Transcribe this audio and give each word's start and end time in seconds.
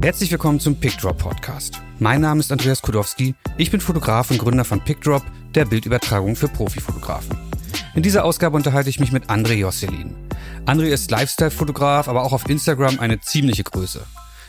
Herzlich 0.00 0.30
willkommen 0.30 0.60
zum 0.60 0.76
PickDrop 0.76 1.18
Podcast. 1.18 1.82
Mein 1.98 2.20
Name 2.20 2.38
ist 2.38 2.52
Andreas 2.52 2.82
Kudowski. 2.82 3.34
Ich 3.56 3.72
bin 3.72 3.80
Fotograf 3.80 4.30
und 4.30 4.38
Gründer 4.38 4.64
von 4.64 4.80
PickDrop, 4.80 5.24
der 5.56 5.64
Bildübertragung 5.64 6.36
für 6.36 6.46
Profifotografen. 6.46 7.36
In 7.96 8.04
dieser 8.04 8.24
Ausgabe 8.24 8.56
unterhalte 8.56 8.90
ich 8.90 9.00
mich 9.00 9.10
mit 9.10 9.28
André 9.28 9.54
Josselin. 9.54 10.14
André 10.66 10.84
ist 10.84 11.10
Lifestyle-Fotograf, 11.10 12.06
aber 12.06 12.22
auch 12.22 12.32
auf 12.32 12.48
Instagram 12.48 13.00
eine 13.00 13.20
ziemliche 13.20 13.64
Größe. 13.64 14.06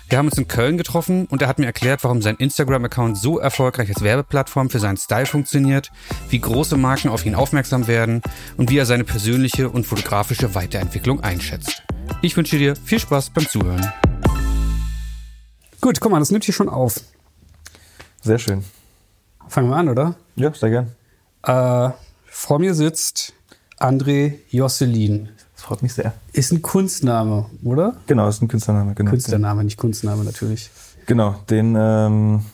Wir 0.07 0.19
haben 0.19 0.27
uns 0.27 0.37
in 0.37 0.47
Köln 0.47 0.77
getroffen 0.77 1.25
und 1.25 1.41
er 1.41 1.47
hat 1.47 1.57
mir 1.57 1.65
erklärt, 1.65 2.03
warum 2.03 2.21
sein 2.21 2.35
Instagram-Account 2.35 3.17
so 3.17 3.39
erfolgreich 3.39 3.89
als 3.89 4.03
Werbeplattform 4.03 4.69
für 4.69 4.79
seinen 4.79 4.97
Style 4.97 5.25
funktioniert, 5.25 5.89
wie 6.29 6.39
große 6.39 6.77
Marken 6.77 7.09
auf 7.09 7.25
ihn 7.25 7.33
aufmerksam 7.33 7.87
werden 7.87 8.21
und 8.57 8.69
wie 8.69 8.77
er 8.77 8.85
seine 8.85 9.03
persönliche 9.03 9.69
und 9.69 9.87
fotografische 9.87 10.53
Weiterentwicklung 10.53 11.21
einschätzt. 11.21 11.81
Ich 12.21 12.37
wünsche 12.37 12.59
dir 12.59 12.75
viel 12.75 12.99
Spaß 12.99 13.31
beim 13.31 13.47
Zuhören. 13.47 13.91
Gut, 15.81 15.99
komm 15.99 16.11
mal, 16.11 16.19
das 16.19 16.31
nimmt 16.31 16.43
hier 16.43 16.53
schon 16.53 16.69
auf. 16.69 16.99
Sehr 18.21 18.37
schön. 18.39 18.63
Fangen 19.47 19.69
wir 19.69 19.77
an, 19.77 19.89
oder? 19.89 20.15
Ja, 20.35 20.53
sehr 20.53 20.69
gern. 20.69 20.91
Äh, 21.43 21.91
vor 22.25 22.59
mir 22.59 22.73
sitzt 22.73 23.33
André 23.79 24.33
Josselin. 24.49 25.29
Das 25.55 25.63
freut 25.63 25.81
mich 25.81 25.93
sehr. 25.93 26.13
Ist 26.33 26.51
ein 26.51 26.61
Kunstname, 26.61 27.45
oder? 27.63 27.95
Genau, 28.07 28.27
ist 28.27 28.41
ein 28.41 28.47
Künstlername. 28.47 28.93
Genau. 28.93 29.09
Künstlername, 29.11 29.63
nicht 29.63 29.77
Kunstname 29.77 30.23
natürlich. 30.23 30.69
Genau, 31.05 31.35
den 31.49 31.75
ähm, 31.77 32.45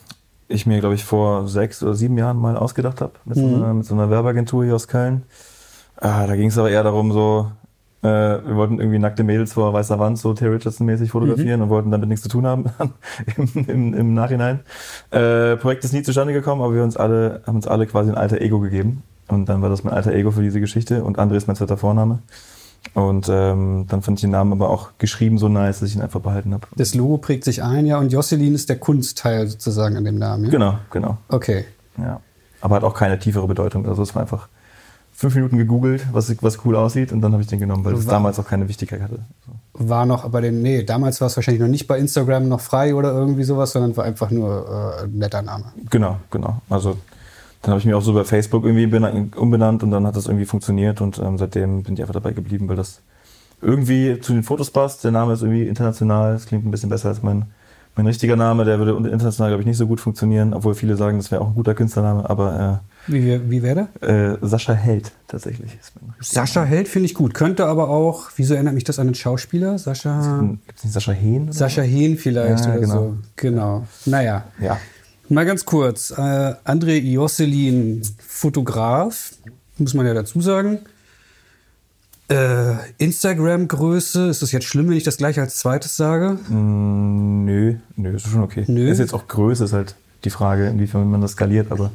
ich 0.48 0.66
mir, 0.66 0.80
glaube 0.80 0.94
ich, 0.94 1.04
vor 1.04 1.48
sechs 1.48 1.82
oder 1.82 1.94
sieben 1.94 2.16
Jahren 2.16 2.36
mal 2.38 2.56
ausgedacht 2.56 3.00
habe. 3.00 3.12
Mit, 3.24 3.36
so 3.38 3.46
einer- 3.46 3.74
mit 3.74 3.86
so 3.86 3.94
einer 3.94 4.08
Werbeagentur 4.08 4.64
hier 4.64 4.74
aus 4.74 4.88
Köln. 4.88 5.24
Ah, 5.96 6.26
da 6.26 6.36
ging 6.36 6.48
es 6.48 6.58
aber 6.58 6.70
eher 6.70 6.82
darum, 6.84 7.12
so, 7.12 7.50
äh, 8.06 8.46
wir 8.46 8.56
wollten 8.56 8.78
irgendwie 8.78 8.98
nackte 8.98 9.24
Mädels 9.24 9.52
vor 9.52 9.72
weißer 9.72 9.98
Wand, 9.98 10.18
so 10.18 10.32
Terry 10.32 10.54
Richardson-mäßig 10.54 11.10
fotografieren 11.10 11.62
und 11.62 11.68
wollten 11.68 11.90
damit 11.90 12.08
nichts 12.08 12.22
zu 12.22 12.28
tun 12.28 12.46
haben 12.46 12.66
im, 13.36 13.66
im, 13.66 13.94
im 13.94 14.14
Nachhinein. 14.14 14.60
Äh, 15.10 15.56
Projekt 15.56 15.84
ist 15.84 15.92
nie 15.92 16.02
zustande 16.02 16.32
gekommen, 16.32 16.62
aber 16.62 16.74
wir 16.74 16.82
uns 16.82 16.96
alle, 16.96 17.42
haben 17.46 17.56
uns 17.56 17.66
alle 17.66 17.86
quasi 17.86 18.10
ein 18.10 18.16
alter 18.16 18.40
Ego 18.40 18.60
gegeben. 18.60 19.02
Und 19.28 19.48
dann 19.48 19.60
war 19.60 19.68
das 19.68 19.82
mein 19.82 19.92
alter 19.92 20.12
Ego 20.12 20.30
für 20.30 20.42
diese 20.42 20.60
Geschichte 20.60 21.02
und 21.02 21.18
André 21.18 21.34
ist 21.36 21.48
mein 21.48 21.56
zweiter 21.56 21.76
Vorname. 21.76 22.20
Und 22.94 23.28
ähm, 23.28 23.86
dann 23.88 24.02
fand 24.02 24.18
ich 24.18 24.22
den 24.22 24.30
Namen 24.30 24.52
aber 24.52 24.70
auch 24.70 24.90
geschrieben 24.98 25.38
so 25.38 25.48
nice, 25.48 25.80
dass 25.80 25.88
ich 25.88 25.96
ihn 25.96 26.02
einfach 26.02 26.20
behalten 26.20 26.54
habe. 26.54 26.68
Das 26.76 26.94
Logo 26.94 27.18
prägt 27.18 27.44
sich 27.44 27.62
ein, 27.62 27.84
ja, 27.86 27.98
und 27.98 28.12
Josselin 28.12 28.54
ist 28.54 28.68
der 28.68 28.78
Kunstteil 28.78 29.48
sozusagen 29.48 29.96
an 29.96 30.04
dem 30.04 30.18
Namen. 30.18 30.44
Ja? 30.44 30.50
Genau, 30.50 30.78
genau. 30.90 31.18
Okay. 31.28 31.64
Ja. 31.98 32.20
Aber 32.60 32.76
hat 32.76 32.84
auch 32.84 32.94
keine 32.94 33.18
tiefere 33.18 33.48
Bedeutung. 33.48 33.86
Also 33.86 34.02
es 34.02 34.14
war 34.14 34.22
einfach 34.22 34.48
fünf 35.18 35.34
Minuten 35.34 35.56
gegoogelt, 35.56 36.06
was, 36.12 36.30
was 36.42 36.64
cool 36.64 36.76
aussieht 36.76 37.10
und 37.10 37.22
dann 37.22 37.32
habe 37.32 37.42
ich 37.42 37.48
den 37.48 37.58
genommen, 37.58 37.84
weil 37.84 37.94
es 37.94 38.06
War- 38.06 38.12
damals 38.14 38.38
auch 38.38 38.46
keine 38.46 38.68
Wichtigkeit 38.68 39.00
hatte. 39.00 39.18
So. 39.46 39.88
War 39.88 40.04
noch 40.06 40.28
bei 40.28 40.42
den, 40.42 40.60
nee, 40.62 40.82
damals 40.84 41.20
war 41.20 41.28
es 41.28 41.36
wahrscheinlich 41.36 41.60
noch 41.62 41.68
nicht 41.68 41.86
bei 41.86 41.98
Instagram 41.98 42.48
noch 42.48 42.60
frei 42.60 42.94
oder 42.94 43.12
irgendwie 43.12 43.44
sowas, 43.44 43.72
sondern 43.72 43.96
war 43.96 44.04
einfach 44.04 44.30
nur 44.30 44.98
äh, 45.00 45.04
ein 45.04 45.12
netter 45.18 45.40
Name. 45.42 45.64
Genau, 45.90 46.18
genau. 46.30 46.60
Also 46.68 46.98
dann 47.62 47.70
habe 47.72 47.80
ich 47.80 47.86
mich 47.86 47.94
auch 47.94 48.02
so 48.02 48.12
bei 48.12 48.24
Facebook 48.24 48.64
irgendwie 48.64 48.86
bena- 48.86 49.34
umbenannt 49.36 49.82
und 49.82 49.90
dann 49.90 50.06
hat 50.06 50.16
das 50.16 50.26
irgendwie 50.26 50.44
funktioniert 50.44 51.00
und 51.00 51.18
ähm, 51.18 51.38
seitdem 51.38 51.82
bin 51.82 51.94
ich 51.94 52.00
einfach 52.02 52.14
dabei 52.14 52.32
geblieben, 52.32 52.68
weil 52.68 52.76
das 52.76 53.00
irgendwie 53.62 54.20
zu 54.20 54.34
den 54.34 54.42
Fotos 54.42 54.70
passt. 54.70 55.02
Der 55.04 55.12
Name 55.12 55.32
ist 55.32 55.40
irgendwie 55.42 55.66
international, 55.66 56.34
es 56.34 56.44
klingt 56.46 56.66
ein 56.66 56.70
bisschen 56.70 56.90
besser 56.90 57.08
als 57.08 57.22
mein, 57.22 57.46
mein 57.96 58.06
richtiger 58.06 58.36
Name. 58.36 58.64
Der 58.66 58.78
würde 58.78 58.92
international, 59.08 59.50
glaube 59.50 59.62
ich, 59.62 59.66
nicht 59.66 59.78
so 59.78 59.86
gut 59.86 59.98
funktionieren, 60.00 60.52
obwohl 60.52 60.74
viele 60.74 60.96
sagen, 60.96 61.16
das 61.16 61.30
wäre 61.30 61.40
auch 61.40 61.48
ein 61.48 61.54
guter 61.54 61.74
Künstlername, 61.74 62.28
aber 62.28 62.52
Wie, 62.58 62.80
wie, 63.06 63.50
wie 63.50 63.62
wäre 63.62 63.88
der? 64.00 64.32
äh, 64.34 64.38
Sascha 64.42 64.72
Held 64.72 65.12
tatsächlich 65.28 65.78
Sascha 66.20 66.64
Held 66.64 66.88
finde 66.88 67.06
ich 67.06 67.14
gut. 67.14 67.34
Könnte 67.34 67.66
aber 67.66 67.88
auch, 67.88 68.30
wieso 68.36 68.54
erinnert 68.54 68.74
mich 68.74 68.84
das 68.84 68.98
an 68.98 69.06
einen 69.08 69.14
Schauspieler? 69.14 69.78
Sascha. 69.78 70.40
Gibt 70.66 70.78
es 70.78 70.84
nicht 70.84 70.92
Sascha 70.92 71.12
Hehn? 71.12 71.52
Sascha 71.52 71.82
Hehn 71.82 72.16
vielleicht 72.18 72.64
Ja, 72.64 72.70
oder 72.72 72.80
genau. 72.80 72.94
so. 72.94 73.16
Genau. 73.36 73.86
Naja. 74.06 74.44
Ja. 74.60 74.78
Mal 75.28 75.44
ganz 75.44 75.64
kurz. 75.64 76.10
Äh, 76.10 76.14
André 76.64 77.00
Josselin, 77.00 78.02
Fotograf, 78.26 79.32
muss 79.78 79.94
man 79.94 80.06
ja 80.06 80.14
dazu 80.14 80.40
sagen. 80.40 80.78
Äh, 82.28 82.74
Instagram-Größe, 82.98 84.28
ist 84.28 84.42
das 84.42 84.50
jetzt 84.50 84.64
schlimm, 84.66 84.88
wenn 84.88 84.96
ich 84.96 85.04
das 85.04 85.16
gleich 85.16 85.38
als 85.38 85.58
zweites 85.58 85.96
sage? 85.96 86.38
Mm, 86.48 87.44
nö, 87.44 87.74
nö, 87.96 88.16
ist 88.16 88.26
schon 88.26 88.42
okay. 88.42 88.64
Nö. 88.66 88.88
Ist 88.90 88.98
jetzt 88.98 89.14
auch 89.14 89.28
Größe, 89.28 89.64
ist 89.64 89.72
halt 89.72 89.94
die 90.24 90.30
Frage, 90.30 90.66
inwiefern 90.68 91.08
man 91.08 91.20
das 91.20 91.32
skaliert, 91.32 91.70
aber 91.70 91.92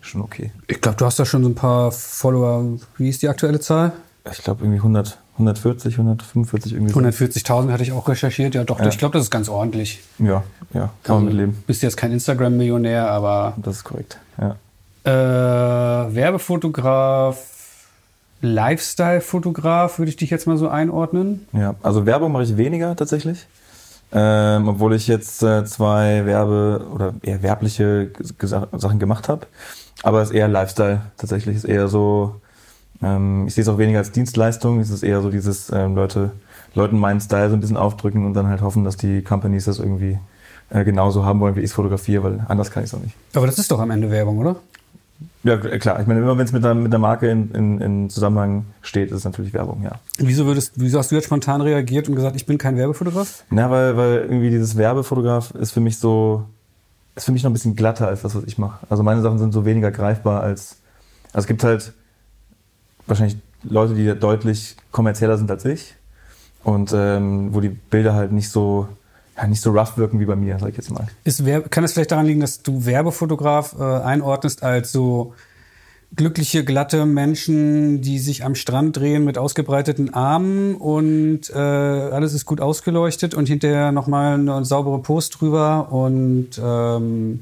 schon 0.00 0.22
okay. 0.22 0.50
Ich 0.66 0.80
glaube, 0.80 0.96
du 0.96 1.04
hast 1.06 1.18
da 1.18 1.24
schon 1.24 1.42
so 1.42 1.48
ein 1.48 1.54
paar 1.54 1.92
Follower. 1.92 2.64
Wie 2.96 3.08
ist 3.08 3.22
die 3.22 3.28
aktuelle 3.28 3.60
Zahl? 3.60 3.92
Ich 4.30 4.42
glaube 4.42 4.64
irgendwie 4.64 4.78
100, 4.78 5.18
140, 5.34 5.94
145 5.94 6.72
irgendwie. 6.74 6.92
so. 6.92 7.00
140.000 7.00 7.70
hatte 7.72 7.82
ich 7.82 7.92
auch 7.92 8.06
recherchiert. 8.08 8.54
Ja, 8.54 8.64
doch, 8.64 8.78
Ja. 8.80 8.88
ich 8.88 8.98
glaube, 8.98 9.14
das 9.14 9.24
ist 9.24 9.30
ganz 9.30 9.48
ordentlich. 9.48 10.00
Ja, 10.18 10.42
ja, 10.74 10.90
kann 11.02 11.16
man 11.16 11.24
mitleben. 11.26 11.62
Bist 11.66 11.82
jetzt 11.82 11.96
kein 11.96 12.12
Instagram-Millionär, 12.12 13.10
aber 13.10 13.54
Das 13.56 13.76
ist 13.76 13.84
korrekt. 13.84 14.18
Ja. 14.38 14.56
äh, 15.04 16.14
Werbefotograf, 16.14 17.38
Lifestyle-Fotograf, 18.42 19.98
würde 19.98 20.10
ich 20.10 20.16
dich 20.16 20.30
jetzt 20.30 20.46
mal 20.46 20.56
so 20.56 20.68
einordnen. 20.68 21.46
ja, 21.52 21.74
also 21.82 22.06
Werbung 22.06 22.32
mache 22.32 22.44
ich 22.44 22.56
weniger 22.56 22.96
tatsächlich. 22.96 23.46
Ähm, 24.12 24.66
obwohl 24.66 24.94
ich 24.94 25.06
jetzt 25.06 25.40
äh, 25.44 25.64
zwei 25.64 26.26
Werbe- 26.26 26.84
oder 26.92 27.14
eher 27.22 27.42
werbliche 27.44 28.10
Sachen 28.40 28.98
gemacht 28.98 29.28
habe. 29.28 29.46
Aber 30.02 30.22
es 30.22 30.30
ist 30.30 30.36
eher 30.36 30.48
Lifestyle 30.48 31.02
tatsächlich. 31.16 31.56
Ist 31.56 31.64
eher 31.64 31.88
so, 31.88 32.40
ähm, 33.02 33.46
ich 33.46 33.54
sehe 33.54 33.62
es 33.62 33.68
auch 33.68 33.78
weniger 33.78 33.98
als 33.98 34.12
Dienstleistung. 34.12 34.80
Es 34.80 34.90
ist 34.90 35.02
eher 35.02 35.20
so 35.20 35.30
dieses 35.30 35.70
ähm, 35.70 35.94
Leute, 35.94 36.32
Leuten 36.74 36.98
meinen 36.98 37.20
Style 37.20 37.50
so 37.50 37.56
ein 37.56 37.60
bisschen 37.60 37.76
aufdrücken 37.76 38.24
und 38.24 38.34
dann 38.34 38.48
halt 38.48 38.60
hoffen, 38.60 38.84
dass 38.84 38.96
die 38.96 39.22
Companies 39.22 39.64
das 39.64 39.78
irgendwie 39.78 40.18
äh, 40.70 40.84
genauso 40.84 41.24
haben 41.24 41.40
wollen, 41.40 41.56
wie 41.56 41.60
ich 41.60 41.66
es 41.66 41.72
fotografiere, 41.72 42.22
weil 42.22 42.44
anders 42.48 42.70
kann 42.70 42.82
ich 42.82 42.90
es 42.90 42.94
auch 42.94 43.02
nicht. 43.02 43.14
Aber 43.34 43.46
das 43.46 43.58
ist 43.58 43.70
doch 43.70 43.80
am 43.80 43.90
Ende 43.90 44.10
Werbung, 44.10 44.38
oder? 44.38 44.56
Ja, 45.42 45.56
klar. 45.56 46.00
Ich 46.00 46.06
meine, 46.06 46.20
immer 46.20 46.36
wenn 46.36 46.44
es 46.44 46.52
mit 46.52 46.64
der, 46.64 46.74
mit 46.74 46.92
der 46.92 46.98
Marke 46.98 47.30
in, 47.30 47.50
in, 47.52 47.80
in 47.80 48.10
Zusammenhang 48.10 48.66
steht, 48.82 49.10
ist 49.10 49.18
es 49.18 49.24
natürlich 49.24 49.52
Werbung, 49.52 49.82
ja. 49.82 49.92
Wieso, 50.18 50.46
würdest, 50.46 50.72
wieso 50.76 50.98
hast 50.98 51.10
du 51.10 51.14
jetzt 51.14 51.24
spontan 51.26 51.60
reagiert 51.60 52.08
und 52.08 52.14
gesagt, 52.14 52.36
ich 52.36 52.46
bin 52.46 52.58
kein 52.58 52.76
Werbefotograf? 52.76 53.44
Na, 53.50 53.70
weil, 53.70 53.96
weil 53.96 54.18
irgendwie 54.18 54.50
dieses 54.50 54.76
Werbefotograf 54.76 55.52
ist 55.52 55.72
für 55.72 55.80
mich 55.80 55.98
so, 55.98 56.44
ist 57.20 57.26
für 57.26 57.32
mich 57.32 57.42
noch 57.42 57.50
ein 57.50 57.52
bisschen 57.52 57.76
glatter 57.76 58.08
als 58.08 58.22
das, 58.22 58.34
was 58.34 58.44
ich 58.44 58.58
mache. 58.58 58.86
Also 58.88 59.02
meine 59.02 59.20
Sachen 59.20 59.38
sind 59.38 59.52
so 59.52 59.64
weniger 59.64 59.90
greifbar 59.90 60.42
als, 60.42 60.76
also 61.32 61.40
es 61.40 61.46
gibt 61.46 61.62
halt 61.62 61.92
wahrscheinlich 63.06 63.36
Leute, 63.62 63.94
die 63.94 64.18
deutlich 64.18 64.76
kommerzieller 64.90 65.36
sind 65.36 65.50
als 65.50 65.64
ich 65.64 65.94
und 66.64 66.92
ähm, 66.94 67.54
wo 67.54 67.60
die 67.60 67.68
Bilder 67.68 68.14
halt 68.14 68.32
nicht 68.32 68.50
so, 68.50 68.88
ja, 69.36 69.46
nicht 69.46 69.60
so 69.60 69.70
rough 69.70 69.98
wirken 69.98 70.18
wie 70.18 70.24
bei 70.24 70.36
mir, 70.36 70.58
sag 70.58 70.70
ich 70.70 70.76
jetzt 70.76 70.90
mal. 70.90 71.06
Ist 71.24 71.44
kann 71.70 71.84
es 71.84 71.92
vielleicht 71.92 72.10
daran 72.10 72.26
liegen, 72.26 72.40
dass 72.40 72.62
du 72.62 72.86
Werbefotograf 72.86 73.76
äh, 73.78 73.82
einordnest 73.82 74.62
als 74.62 74.92
so 74.92 75.34
glückliche, 76.16 76.64
glatte 76.64 77.06
Menschen, 77.06 78.00
die 78.00 78.18
sich 78.18 78.44
am 78.44 78.54
Strand 78.54 78.96
drehen 78.96 79.24
mit 79.24 79.38
ausgebreiteten 79.38 80.12
Armen 80.12 80.74
und 80.74 81.50
äh, 81.50 81.58
alles 81.58 82.34
ist 82.34 82.46
gut 82.46 82.60
ausgeleuchtet 82.60 83.34
und 83.34 83.46
hinterher 83.46 83.92
nochmal 83.92 84.34
eine 84.34 84.64
saubere 84.64 84.98
Post 84.98 85.40
drüber 85.40 85.92
und 85.92 86.60
ähm, 86.62 87.40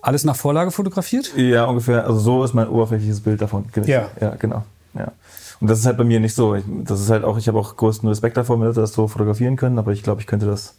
alles 0.00 0.24
nach 0.24 0.36
Vorlage 0.36 0.70
fotografiert? 0.70 1.32
Ja, 1.36 1.64
ungefähr. 1.64 2.06
Also 2.06 2.18
so 2.18 2.44
ist 2.44 2.54
mein 2.54 2.68
oberflächliches 2.68 3.20
Bild 3.20 3.40
davon. 3.40 3.64
Ja. 3.84 4.10
Ja, 4.20 4.34
genau. 4.36 4.64
Ja. 4.94 5.12
Und 5.60 5.68
das 5.68 5.78
ist 5.78 5.86
halt 5.86 5.96
bei 5.96 6.04
mir 6.04 6.18
nicht 6.18 6.34
so. 6.34 6.56
Ich, 6.56 6.64
das 6.66 7.00
ist 7.00 7.08
halt 7.08 7.24
auch, 7.24 7.38
ich 7.38 7.46
habe 7.46 7.58
auch 7.58 7.76
größten 7.76 8.08
Respekt 8.08 8.36
davor, 8.36 8.58
wenn 8.58 8.66
Leute 8.66 8.80
das 8.80 8.92
so 8.92 9.06
fotografieren 9.06 9.56
können, 9.56 9.78
aber 9.78 9.92
ich 9.92 10.02
glaube, 10.02 10.20
ich 10.20 10.26
könnte 10.26 10.46
das, 10.46 10.74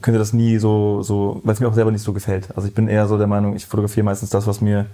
könnte 0.00 0.18
das 0.18 0.32
nie 0.32 0.56
so, 0.56 1.02
so, 1.02 1.40
weil 1.44 1.54
es 1.54 1.60
mir 1.60 1.68
auch 1.68 1.74
selber 1.74 1.90
nicht 1.90 2.02
so 2.02 2.14
gefällt. 2.14 2.48
Also 2.56 2.66
ich 2.66 2.74
bin 2.74 2.88
eher 2.88 3.06
so 3.06 3.18
der 3.18 3.26
Meinung, 3.26 3.54
ich 3.54 3.66
fotografiere 3.66 4.04
meistens 4.04 4.30
das, 4.30 4.46
was 4.46 4.62
mir, 4.62 4.86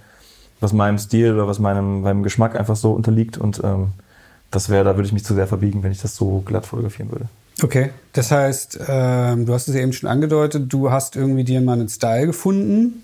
was 0.61 0.71
meinem 0.71 0.97
Stil 0.97 1.33
oder 1.33 1.47
was 1.47 1.59
meinem, 1.59 2.01
meinem 2.01 2.23
Geschmack 2.23 2.55
einfach 2.55 2.77
so 2.77 2.91
unterliegt 2.91 3.37
und 3.37 3.61
ähm, 3.63 3.89
das 4.49 4.69
wäre, 4.69 4.83
da 4.83 4.95
würde 4.95 5.07
ich 5.07 5.13
mich 5.13 5.25
zu 5.25 5.33
sehr 5.33 5.47
verbiegen, 5.47 5.83
wenn 5.83 5.91
ich 5.91 6.01
das 6.01 6.15
so 6.15 6.41
glatt 6.45 6.65
fotografieren 6.65 7.11
würde. 7.11 7.25
Okay, 7.61 7.89
das 8.13 8.31
heißt, 8.31 8.79
ähm, 8.87 9.45
du 9.45 9.53
hast 9.53 9.67
es 9.67 9.75
ja 9.75 9.81
eben 9.81 9.93
schon 9.93 10.09
angedeutet, 10.09 10.71
du 10.71 10.91
hast 10.91 11.15
irgendwie 11.15 11.43
dir 11.43 11.61
mal 11.61 11.73
einen 11.73 11.89
Style 11.89 12.27
gefunden, 12.27 13.03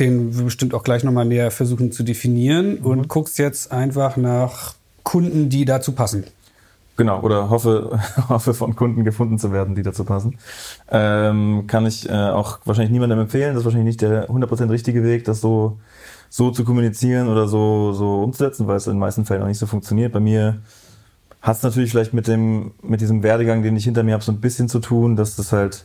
den 0.00 0.36
wir 0.36 0.44
bestimmt 0.44 0.74
auch 0.74 0.82
gleich 0.82 1.04
nochmal 1.04 1.24
näher 1.24 1.50
versuchen 1.50 1.92
zu 1.92 2.02
definieren 2.02 2.78
und 2.78 3.08
guckst 3.08 3.38
jetzt 3.38 3.70
einfach 3.70 4.16
nach 4.16 4.74
Kunden, 5.02 5.48
die 5.48 5.64
dazu 5.64 5.92
passen. 5.92 6.24
Genau, 6.96 7.20
oder 7.20 7.50
hoffe, 7.50 7.98
hoffe 8.28 8.54
von 8.54 8.76
Kunden 8.76 9.04
gefunden 9.04 9.38
zu 9.38 9.52
werden, 9.52 9.74
die 9.74 9.82
dazu 9.82 10.04
passen. 10.04 10.38
Ähm, 10.90 11.66
kann 11.66 11.86
ich 11.86 12.08
äh, 12.08 12.12
auch 12.12 12.60
wahrscheinlich 12.64 12.92
niemandem 12.92 13.20
empfehlen. 13.20 13.54
Das 13.54 13.60
ist 13.60 13.64
wahrscheinlich 13.64 13.86
nicht 13.86 14.00
der 14.00 14.28
100% 14.28 14.70
richtige 14.70 15.04
Weg, 15.04 15.24
das 15.24 15.40
so, 15.40 15.78
so 16.36 16.50
zu 16.50 16.64
kommunizieren 16.64 17.28
oder 17.28 17.46
so, 17.46 17.92
so 17.92 18.24
umzusetzen, 18.24 18.66
weil 18.66 18.74
es 18.74 18.88
in 18.88 18.94
den 18.94 18.98
meisten 18.98 19.24
Fällen 19.24 19.44
auch 19.44 19.46
nicht 19.46 19.60
so 19.60 19.66
funktioniert. 19.66 20.12
Bei 20.12 20.18
mir 20.18 20.56
hat 21.40 21.58
es 21.58 21.62
natürlich 21.62 21.92
vielleicht 21.92 22.12
mit 22.12 22.26
dem, 22.26 22.72
mit 22.82 23.00
diesem 23.00 23.22
Werdegang, 23.22 23.62
den 23.62 23.76
ich 23.76 23.84
hinter 23.84 24.02
mir 24.02 24.14
habe, 24.14 24.24
so 24.24 24.32
ein 24.32 24.40
bisschen 24.40 24.68
zu 24.68 24.80
tun, 24.80 25.14
dass 25.14 25.36
das 25.36 25.52
halt, 25.52 25.84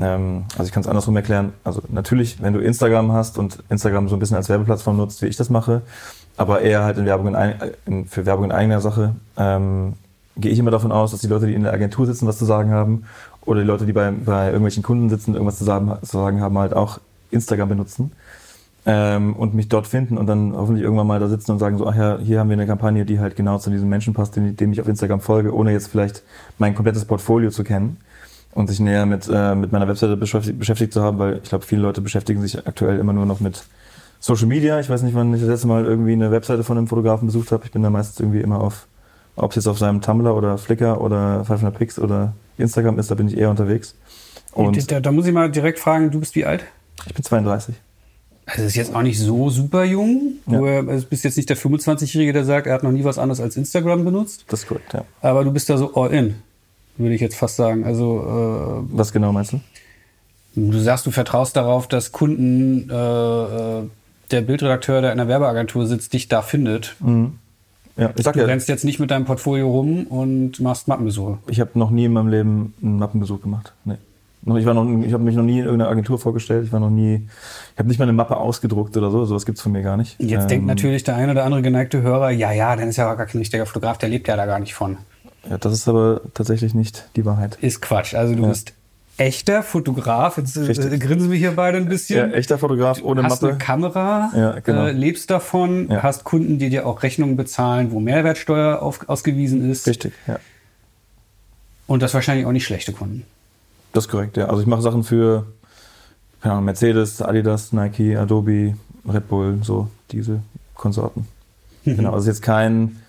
ähm, 0.00 0.44
also 0.52 0.64
ich 0.64 0.72
kann 0.72 0.80
es 0.80 0.86
andersrum 0.86 1.14
erklären. 1.14 1.52
Also 1.62 1.82
natürlich, 1.90 2.40
wenn 2.40 2.54
du 2.54 2.60
Instagram 2.60 3.12
hast 3.12 3.36
und 3.36 3.58
Instagram 3.68 4.08
so 4.08 4.16
ein 4.16 4.18
bisschen 4.18 4.38
als 4.38 4.48
Werbeplattform 4.48 4.96
nutzt, 4.96 5.20
wie 5.20 5.26
ich 5.26 5.36
das 5.36 5.50
mache, 5.50 5.82
aber 6.38 6.62
eher 6.62 6.82
halt 6.82 6.96
in 6.96 7.04
Werbung 7.04 7.34
in, 7.34 7.54
in, 7.84 8.06
für 8.06 8.24
Werbung 8.24 8.46
in 8.46 8.52
eigener 8.52 8.80
Sache, 8.80 9.14
ähm, 9.36 9.92
gehe 10.38 10.52
ich 10.52 10.58
immer 10.58 10.70
davon 10.70 10.90
aus, 10.90 11.10
dass 11.10 11.20
die 11.20 11.28
Leute, 11.28 11.48
die 11.48 11.54
in 11.54 11.64
der 11.64 11.74
Agentur 11.74 12.06
sitzen, 12.06 12.26
was 12.26 12.38
zu 12.38 12.46
sagen 12.46 12.70
haben 12.70 13.04
oder 13.44 13.60
die 13.60 13.66
Leute, 13.66 13.84
die 13.84 13.92
bei, 13.92 14.10
bei 14.10 14.46
irgendwelchen 14.46 14.82
Kunden 14.82 15.10
sitzen, 15.10 15.34
irgendwas 15.34 15.58
zu 15.58 15.64
sagen, 15.64 15.92
zu 16.00 16.16
sagen 16.16 16.40
haben, 16.40 16.56
halt 16.56 16.72
auch 16.72 16.98
Instagram 17.30 17.68
benutzen 17.68 18.12
ähm, 18.86 19.34
und 19.34 19.52
mich 19.52 19.68
dort 19.68 19.88
finden 19.88 20.16
und 20.16 20.26
dann 20.26 20.54
hoffentlich 20.54 20.84
irgendwann 20.84 21.08
mal 21.08 21.18
da 21.18 21.28
sitzen 21.28 21.50
und 21.50 21.58
sagen 21.58 21.76
so, 21.76 21.86
ach 21.88 21.96
ja, 21.96 22.18
hier 22.18 22.38
haben 22.38 22.48
wir 22.48 22.54
eine 22.54 22.66
Kampagne, 22.66 23.04
die 23.04 23.18
halt 23.18 23.34
genau 23.34 23.58
zu 23.58 23.68
diesem 23.68 23.88
Menschen 23.88 24.14
passt, 24.14 24.36
dem, 24.36 24.56
dem 24.56 24.72
ich 24.72 24.80
auf 24.80 24.86
Instagram 24.86 25.20
folge, 25.20 25.52
ohne 25.52 25.72
jetzt 25.72 25.88
vielleicht 25.88 26.22
mein 26.58 26.74
komplettes 26.74 27.04
Portfolio 27.04 27.50
zu 27.50 27.64
kennen 27.64 27.96
und 28.54 28.68
sich 28.68 28.78
näher 28.78 29.04
mit, 29.04 29.28
äh, 29.32 29.56
mit 29.56 29.72
meiner 29.72 29.88
Webseite 29.88 30.16
beschäftigt, 30.16 30.58
beschäftigt 30.58 30.92
zu 30.92 31.02
haben, 31.02 31.18
weil 31.18 31.40
ich 31.42 31.48
glaube, 31.48 31.64
viele 31.64 31.82
Leute 31.82 32.00
beschäftigen 32.00 32.40
sich 32.40 32.64
aktuell 32.64 32.98
immer 32.98 33.12
nur 33.12 33.26
noch 33.26 33.40
mit 33.40 33.64
Social 34.20 34.46
Media. 34.46 34.78
Ich 34.78 34.88
weiß 34.88 35.02
nicht, 35.02 35.14
wann 35.14 35.34
ich 35.34 35.40
das 35.40 35.50
letzte 35.50 35.66
Mal 35.66 35.84
irgendwie 35.84 36.12
eine 36.12 36.30
Webseite 36.30 36.62
von 36.62 36.78
einem 36.78 36.86
Fotografen 36.86 37.26
besucht 37.26 37.50
habe. 37.50 37.64
Ich 37.64 37.72
bin 37.72 37.82
da 37.82 37.90
meistens 37.90 38.20
irgendwie 38.20 38.40
immer 38.40 38.60
auf, 38.60 38.86
ob 39.34 39.50
es 39.50 39.56
jetzt 39.56 39.66
auf 39.66 39.78
seinem 39.78 40.00
Tumblr 40.00 40.34
oder 40.34 40.58
Flickr 40.58 41.00
oder 41.00 41.44
500 41.44 41.76
Pix 41.76 41.98
oder 41.98 42.34
Instagram 42.56 42.98
ist, 43.00 43.10
da 43.10 43.16
bin 43.16 43.28
ich 43.28 43.36
eher 43.36 43.50
unterwegs. 43.50 43.96
Und 44.52 44.90
da, 44.90 45.00
da 45.00 45.12
muss 45.12 45.26
ich 45.26 45.34
mal 45.34 45.50
direkt 45.50 45.78
fragen, 45.78 46.10
du 46.10 46.20
bist 46.20 46.34
wie 46.36 46.46
alt? 46.46 46.64
Ich 47.06 47.14
bin 47.14 47.22
32. 47.22 47.74
Also 48.46 48.62
ist 48.62 48.76
jetzt 48.76 48.94
auch 48.94 49.02
nicht 49.02 49.18
so 49.18 49.50
super 49.50 49.84
jung. 49.84 50.34
Ja. 50.46 50.58
Du 50.58 50.66
also 50.66 51.06
bist 51.06 51.24
jetzt 51.24 51.36
nicht 51.36 51.50
der 51.50 51.56
25-Jährige, 51.56 52.32
der 52.32 52.44
sagt, 52.44 52.68
er 52.68 52.74
hat 52.74 52.84
noch 52.84 52.92
nie 52.92 53.02
was 53.02 53.18
anderes 53.18 53.40
als 53.40 53.56
Instagram 53.56 54.04
benutzt. 54.04 54.44
Das 54.48 54.62
ist 54.62 54.68
korrekt, 54.68 54.94
ja. 54.94 55.04
Aber 55.20 55.42
du 55.44 55.50
bist 55.50 55.68
da 55.68 55.76
so 55.76 55.94
all 55.94 56.12
in, 56.12 56.36
würde 56.96 57.14
ich 57.14 57.20
jetzt 57.20 57.36
fast 57.36 57.56
sagen. 57.56 57.84
Also 57.84 58.84
äh, 58.88 58.96
Was 58.96 59.12
genau 59.12 59.32
meinst 59.32 59.52
du? 59.52 59.60
Du 60.54 60.78
sagst, 60.78 61.04
du 61.06 61.10
vertraust 61.10 61.56
darauf, 61.56 61.88
dass 61.88 62.12
Kunden, 62.12 62.88
äh, 62.88 62.94
äh 62.94 63.82
der 64.32 64.40
Bildredakteur, 64.40 65.02
der 65.02 65.12
in 65.12 65.18
der 65.18 65.28
Werbeagentur 65.28 65.86
sitzt, 65.86 66.12
dich 66.12 66.26
da 66.26 66.42
findet. 66.42 66.96
Mhm. 66.98 67.38
Ja, 67.96 68.12
ich 68.16 68.24
sag 68.24 68.34
du 68.34 68.40
ja, 68.40 68.46
rennst 68.46 68.68
jetzt 68.68 68.84
nicht 68.84 68.98
mit 68.98 69.10
deinem 69.10 69.24
Portfolio 69.24 69.70
rum 69.70 70.06
und 70.06 70.60
machst 70.60 70.88
Mappenbesuche. 70.88 71.38
Ich 71.48 71.60
habe 71.60 71.70
noch 71.74 71.90
nie 71.90 72.06
in 72.06 72.12
meinem 72.12 72.28
Leben 72.28 72.74
einen 72.82 72.98
Mappenbesuch 72.98 73.40
gemacht. 73.40 73.72
Nee. 73.84 73.96
Ich, 74.46 74.64
war 74.64 74.74
noch, 74.74 74.86
ich 75.04 75.12
habe 75.12 75.24
mich 75.24 75.34
noch 75.34 75.42
nie 75.42 75.58
in 75.58 75.64
irgendeiner 75.64 75.90
Agentur 75.90 76.18
vorgestellt. 76.18 76.66
Ich 76.66 76.72
war 76.72 76.78
noch 76.78 76.90
nie, 76.90 77.28
ich 77.72 77.78
habe 77.78 77.88
nicht 77.88 77.98
mal 77.98 78.04
eine 78.04 78.12
Mappe 78.12 78.36
ausgedruckt 78.36 78.96
oder 78.96 79.10
so. 79.10 79.24
Sowas 79.24 79.44
gibt's 79.44 79.60
von 79.60 79.72
mir 79.72 79.82
gar 79.82 79.96
nicht. 79.96 80.20
Jetzt 80.20 80.42
ähm, 80.42 80.48
denkt 80.48 80.66
natürlich 80.66 81.02
der 81.02 81.16
ein 81.16 81.30
oder 81.30 81.44
andere 81.44 81.62
geneigte 81.62 82.02
Hörer, 82.02 82.30
ja, 82.30 82.52
ja, 82.52 82.76
dann 82.76 82.88
ist 82.88 82.96
ja 82.96 83.12
gar 83.14 83.26
kein 83.26 83.38
richtiger 83.38 83.66
Fotograf, 83.66 83.98
der 83.98 84.08
lebt 84.08 84.28
ja 84.28 84.36
da 84.36 84.46
gar 84.46 84.60
nicht 84.60 84.74
von. 84.74 84.98
Ja, 85.50 85.58
das 85.58 85.72
ist 85.72 85.88
aber 85.88 86.20
tatsächlich 86.34 86.74
nicht 86.74 87.08
die 87.16 87.24
Wahrheit. 87.24 87.58
Ist 87.60 87.82
Quatsch. 87.82 88.14
Also 88.14 88.34
du 88.34 88.42
ja. 88.42 88.48
bist 88.48 88.72
echter 89.16 89.62
Fotograf. 89.62 90.38
Jetzt 90.38 90.56
äh, 90.56 90.98
grinsen 90.98 91.30
wir 91.30 91.38
hier 91.38 91.52
beide 91.52 91.78
ein 91.78 91.88
bisschen. 91.88 92.30
Ja, 92.30 92.36
echter 92.36 92.58
Fotograf 92.58 93.02
ohne 93.02 93.22
hast 93.22 93.42
Mappe. 93.42 93.46
Hast 93.46 93.50
eine 93.52 93.58
Kamera, 93.58 94.30
ja, 94.36 94.60
genau. 94.60 94.86
äh, 94.86 94.92
lebst 94.92 95.30
davon, 95.30 95.88
ja. 95.90 96.02
hast 96.02 96.24
Kunden, 96.24 96.58
die 96.58 96.70
dir 96.70 96.86
auch 96.86 97.02
Rechnungen 97.02 97.36
bezahlen, 97.36 97.90
wo 97.90 98.00
Mehrwertsteuer 98.00 98.82
auf, 98.82 99.08
ausgewiesen 99.08 99.68
ist. 99.70 99.86
Richtig, 99.86 100.12
ja. 100.26 100.38
Und 101.86 102.02
das 102.02 102.14
wahrscheinlich 102.14 102.46
auch 102.46 102.52
nicht 102.52 102.64
schlechte 102.64 102.92
Kunden. 102.92 103.24
Das 103.96 104.04
ist 104.04 104.10
korrekt, 104.10 104.36
ja. 104.36 104.48
Also 104.48 104.60
ich 104.60 104.66
mache 104.66 104.82
Sachen 104.82 105.04
für 105.04 105.46
Ahnung, 106.42 106.66
Mercedes, 106.66 107.22
Adidas, 107.22 107.72
Nike, 107.72 108.14
Adobe, 108.14 108.74
Red 109.08 109.26
Bull, 109.26 109.58
so 109.62 109.88
diese 110.12 110.42
Konsorten. 110.74 111.26
Mhm. 111.86 111.96
Genau, 111.96 112.12
also 112.12 112.28
jetzt 112.28 112.42
kein, 112.42 113.00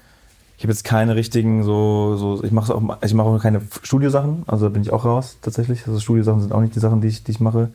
ich 0.57 0.63
habe 0.63 0.71
jetzt 0.71 0.85
keine 0.85 1.15
richtigen 1.15 1.65
so, 1.65 2.15
so 2.15 2.41
ich 2.41 2.53
mache 2.53 2.73
auch, 2.73 2.81
ich 3.03 3.13
mache 3.13 3.27
auch 3.27 3.41
keine 3.41 3.63
Studiosachen, 3.83 4.43
also 4.47 4.67
da 4.67 4.69
bin 4.69 4.81
ich 4.81 4.93
auch 4.93 5.03
raus 5.03 5.35
tatsächlich. 5.41 5.85
Also 5.87 5.99
Studiosachen 5.99 6.39
sind 6.39 6.53
auch 6.53 6.61
nicht 6.61 6.73
die 6.73 6.79
Sachen, 6.79 7.01
die 7.01 7.09
ich, 7.09 7.21
die 7.21 7.31
ich 7.31 7.41
mache, 7.41 7.69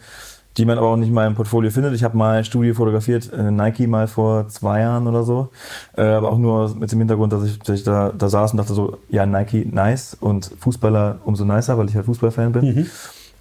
die 0.56 0.64
man 0.64 0.78
aber 0.78 0.88
auch 0.88 0.96
nicht 0.96 1.08
in 1.08 1.14
meinem 1.14 1.34
Portfolio 1.34 1.70
findet. 1.70 1.94
Ich 1.94 2.04
habe 2.04 2.16
mal 2.16 2.44
Studio 2.44 2.74
fotografiert, 2.74 3.32
äh, 3.32 3.50
Nike 3.50 3.86
mal 3.86 4.06
vor 4.06 4.48
zwei 4.48 4.80
Jahren 4.80 5.06
oder 5.06 5.22
so, 5.22 5.48
äh, 5.96 6.02
aber 6.02 6.30
auch 6.30 6.38
nur 6.38 6.74
mit 6.74 6.92
dem 6.92 6.98
Hintergrund, 6.98 7.32
dass 7.32 7.44
ich, 7.44 7.58
dass 7.58 7.76
ich 7.76 7.84
da, 7.84 8.12
da 8.16 8.28
saß 8.28 8.52
und 8.52 8.58
dachte 8.58 8.74
so, 8.74 8.98
ja 9.08 9.26
Nike 9.26 9.66
nice 9.70 10.16
und 10.20 10.50
Fußballer 10.60 11.18
umso 11.24 11.44
nicer, 11.44 11.78
weil 11.78 11.88
ich 11.88 11.96
halt 11.96 12.06
Fußballfan 12.06 12.52
bin. 12.52 12.74
Mhm. 12.74 12.86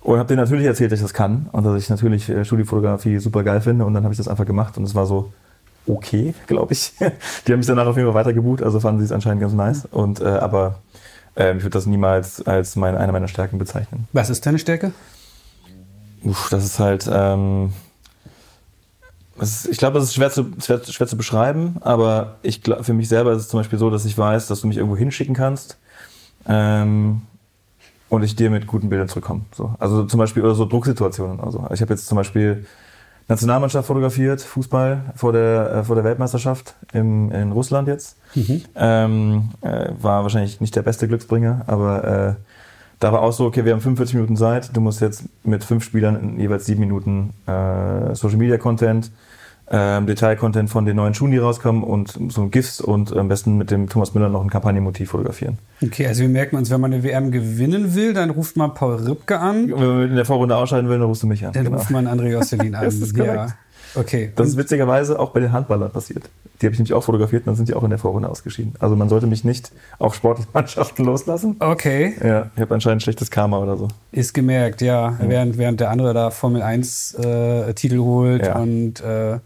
Und 0.03 0.17
habe 0.17 0.27
denen 0.27 0.41
natürlich 0.41 0.65
erzählt, 0.65 0.91
dass 0.91 0.99
ich 0.99 1.03
das 1.03 1.13
kann 1.13 1.47
und 1.51 1.63
dass 1.63 1.79
ich 1.81 1.89
natürlich 1.89 2.27
äh, 2.29 2.43
Studiofotografie 2.43 3.19
super 3.19 3.43
geil 3.43 3.61
finde 3.61 3.85
und 3.85 3.93
dann 3.93 4.03
habe 4.03 4.13
ich 4.13 4.17
das 4.17 4.27
einfach 4.27 4.45
gemacht 4.45 4.77
und 4.77 4.83
es 4.83 4.95
war 4.95 5.05
so, 5.05 5.31
okay, 5.87 6.33
glaube 6.47 6.73
ich. 6.73 6.93
Die 7.45 7.51
haben 7.51 7.59
mich 7.59 7.67
danach 7.67 7.85
auf 7.85 7.97
jeden 7.97 8.07
Fall 8.07 8.15
weitergebucht, 8.15 8.63
also 8.63 8.79
fanden 8.79 8.99
sie 8.99 9.05
es 9.05 9.11
anscheinend 9.11 9.41
ganz 9.41 9.53
nice. 9.53 9.87
Und, 9.91 10.21
äh, 10.21 10.25
aber 10.25 10.79
äh, 11.35 11.55
ich 11.55 11.63
würde 11.63 11.71
das 11.71 11.85
niemals 11.85 12.45
als 12.45 12.75
meine, 12.75 12.99
eine 12.99 13.11
meiner 13.11 13.27
Stärken 13.27 13.57
bezeichnen. 13.57 14.07
Was 14.13 14.29
ist 14.29 14.45
deine 14.45 14.59
Stärke? 14.59 14.91
Uff, 16.23 16.49
das 16.49 16.65
ist 16.65 16.79
halt. 16.79 17.09
Ähm, 17.11 17.73
ist, 19.39 19.67
ich 19.67 19.77
glaube, 19.77 19.99
das 19.99 20.09
ist 20.09 20.13
schwer 20.13 20.29
zu, 20.29 20.51
schwer, 20.63 20.81
schwer 20.83 21.07
zu 21.07 21.17
beschreiben, 21.17 21.77
aber 21.81 22.35
ich 22.43 22.61
glaub, 22.61 22.85
für 22.85 22.93
mich 22.93 23.09
selber 23.09 23.31
ist 23.31 23.43
es 23.43 23.49
zum 23.49 23.59
Beispiel 23.59 23.79
so, 23.79 23.89
dass 23.89 24.05
ich 24.05 24.17
weiß, 24.17 24.47
dass 24.47 24.61
du 24.61 24.67
mich 24.67 24.77
irgendwo 24.77 24.95
hinschicken 24.95 25.35
kannst 25.35 25.77
ähm, 26.47 27.23
und 28.09 28.23
ich 28.23 28.35
dir 28.35 28.49
mit 28.49 28.67
guten 28.67 28.89
Bildern 28.89 29.07
zurückkomme. 29.07 29.41
So. 29.55 29.73
Also 29.79 30.03
zum 30.03 30.19
Beispiel 30.19 30.43
oder 30.43 30.53
so 30.53 30.65
Drucksituationen. 30.65 31.39
Also 31.39 31.67
ich 31.73 31.81
habe 31.81 31.93
jetzt 31.93 32.07
zum 32.07 32.17
Beispiel 32.17 32.65
Nationalmannschaft 33.27 33.87
fotografiert, 33.87 34.41
Fußball 34.41 35.13
vor 35.15 35.31
der, 35.31 35.71
äh, 35.71 35.83
vor 35.83 35.95
der 35.95 36.03
Weltmeisterschaft 36.03 36.75
im, 36.93 37.31
in 37.31 37.51
Russland 37.51 37.87
jetzt. 37.87 38.17
Mhm. 38.35 38.61
Ähm, 38.75 39.49
äh, 39.61 39.89
war 39.99 40.23
wahrscheinlich 40.23 40.61
nicht 40.61 40.75
der 40.75 40.81
beste 40.83 41.07
Glücksbringer, 41.07 41.63
aber 41.65 42.03
äh, 42.03 42.33
da 43.01 43.11
war 43.11 43.23
auch 43.23 43.33
so, 43.33 43.45
okay, 43.45 43.65
wir 43.65 43.73
haben 43.73 43.81
45 43.81 44.15
Minuten 44.15 44.37
Zeit, 44.37 44.75
du 44.75 44.79
musst 44.79 45.01
jetzt 45.01 45.23
mit 45.43 45.63
fünf 45.63 45.83
Spielern 45.83 46.15
in 46.15 46.39
jeweils 46.39 46.65
sieben 46.67 46.81
Minuten 46.81 47.31
äh, 47.47 48.13
Social 48.13 48.37
Media 48.37 48.57
Content, 48.57 49.11
ähm, 49.71 50.05
Detail-Content 50.05 50.69
von 50.69 50.85
den 50.85 50.97
neuen 50.97 51.15
Schuhen, 51.15 51.31
die 51.31 51.39
rauskommen 51.39 51.83
und 51.83 52.19
so 52.29 52.47
GIFs 52.47 52.79
und 52.79 53.15
am 53.17 53.27
besten 53.27 53.57
mit 53.57 53.71
dem 53.71 53.89
Thomas 53.89 54.13
Müller 54.13 54.29
noch 54.29 54.43
ein 54.43 54.51
Kampagnenmotiv 54.51 55.09
fotografieren. 55.09 55.57
Okay, 55.83 56.05
also 56.05 56.23
wie 56.23 56.27
merkt 56.27 56.53
man 56.53 56.61
es, 56.61 56.69
wenn 56.69 56.79
man 56.79 56.93
eine 56.93 57.03
WM 57.03 57.31
gewinnen 57.31 57.95
will, 57.95 58.13
dann 58.13 58.29
ruft 58.29 58.55
man 58.55 58.75
Paul 58.75 58.95
Ripke 58.97 59.39
an. 59.39 59.71
Wenn 59.71 59.87
man 59.87 60.09
in 60.09 60.15
der 60.15 60.25
Vorrunde 60.25 60.55
ausscheiden 60.55 60.87
will, 60.87 60.99
dann 60.99 61.07
rufst 61.07 61.23
du 61.23 61.27
mich 61.27 61.43
an. 61.43 61.53
Dann 61.53 61.65
genau. 61.65 61.77
ruft 61.77 61.89
man 61.89 62.07
André 62.07 62.29
Josselin 62.29 62.75
an. 62.75 62.85
das 62.85 62.95
ist 62.95 63.15
korrekt. 63.15 63.33
Ja. 63.33 63.47
Okay. 63.95 64.31
Das 64.35 64.47
ist 64.47 64.57
witzigerweise 64.57 65.19
auch 65.19 65.31
bei 65.31 65.39
den 65.39 65.51
Handballern 65.51 65.91
passiert. 65.91 66.29
Die 66.61 66.65
habe 66.65 66.73
ich 66.73 66.79
nämlich 66.79 66.93
auch 66.93 67.03
fotografiert 67.03 67.41
und 67.41 67.47
dann 67.47 67.55
sind 67.55 67.69
die 67.69 67.73
auch 67.73 67.83
in 67.83 67.89
der 67.89 67.99
Vorrunde 67.99 68.29
ausgeschieden. 68.29 68.73
Also 68.79 68.95
man 68.95 69.09
sollte 69.09 69.27
mich 69.27 69.43
nicht 69.43 69.71
auf 69.99 70.15
Sportmannschaften 70.15 71.03
loslassen. 71.05 71.55
Okay. 71.59 72.15
Ja, 72.23 72.51
ich 72.55 72.61
habe 72.61 72.73
anscheinend 72.73 73.01
schlechtes 73.01 73.31
Karma 73.31 73.57
oder 73.57 73.77
so. 73.77 73.87
Ist 74.11 74.33
gemerkt, 74.33 74.81
ja. 74.81 75.11
ja. 75.11 75.17
Während, 75.21 75.57
während 75.57 75.79
der 75.79 75.89
andere 75.89 76.13
da 76.13 76.29
Formel 76.29 76.61
1 76.61 77.15
äh, 77.15 77.73
Titel 77.73 77.99
holt 77.99 78.45
ja. 78.45 78.57
und 78.57 79.01
äh, 79.01 79.39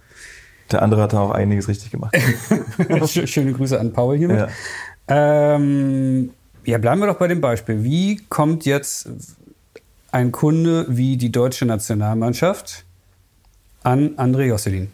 der 0.71 0.81
andere 0.81 1.03
hat 1.03 1.13
da 1.13 1.19
auch 1.19 1.31
einiges 1.31 1.67
richtig 1.67 1.91
gemacht. 1.91 2.15
Schöne 3.07 3.53
Grüße 3.53 3.79
an 3.79 3.93
Paul 3.93 4.17
hiermit. 4.17 4.39
Ja. 4.39 5.55
Ähm, 5.55 6.31
ja, 6.63 6.79
bleiben 6.79 6.99
wir 7.01 7.07
doch 7.07 7.17
bei 7.17 7.27
dem 7.27 7.39
Beispiel. 7.39 7.83
Wie 7.83 8.17
kommt 8.29 8.65
jetzt 8.65 9.07
ein 10.11 10.31
Kunde 10.31 10.85
wie 10.89 11.17
die 11.17 11.31
deutsche 11.31 11.65
Nationalmannschaft 11.65 12.84
an 13.85 14.15
André 14.17 14.45
Josselin? 14.45 14.89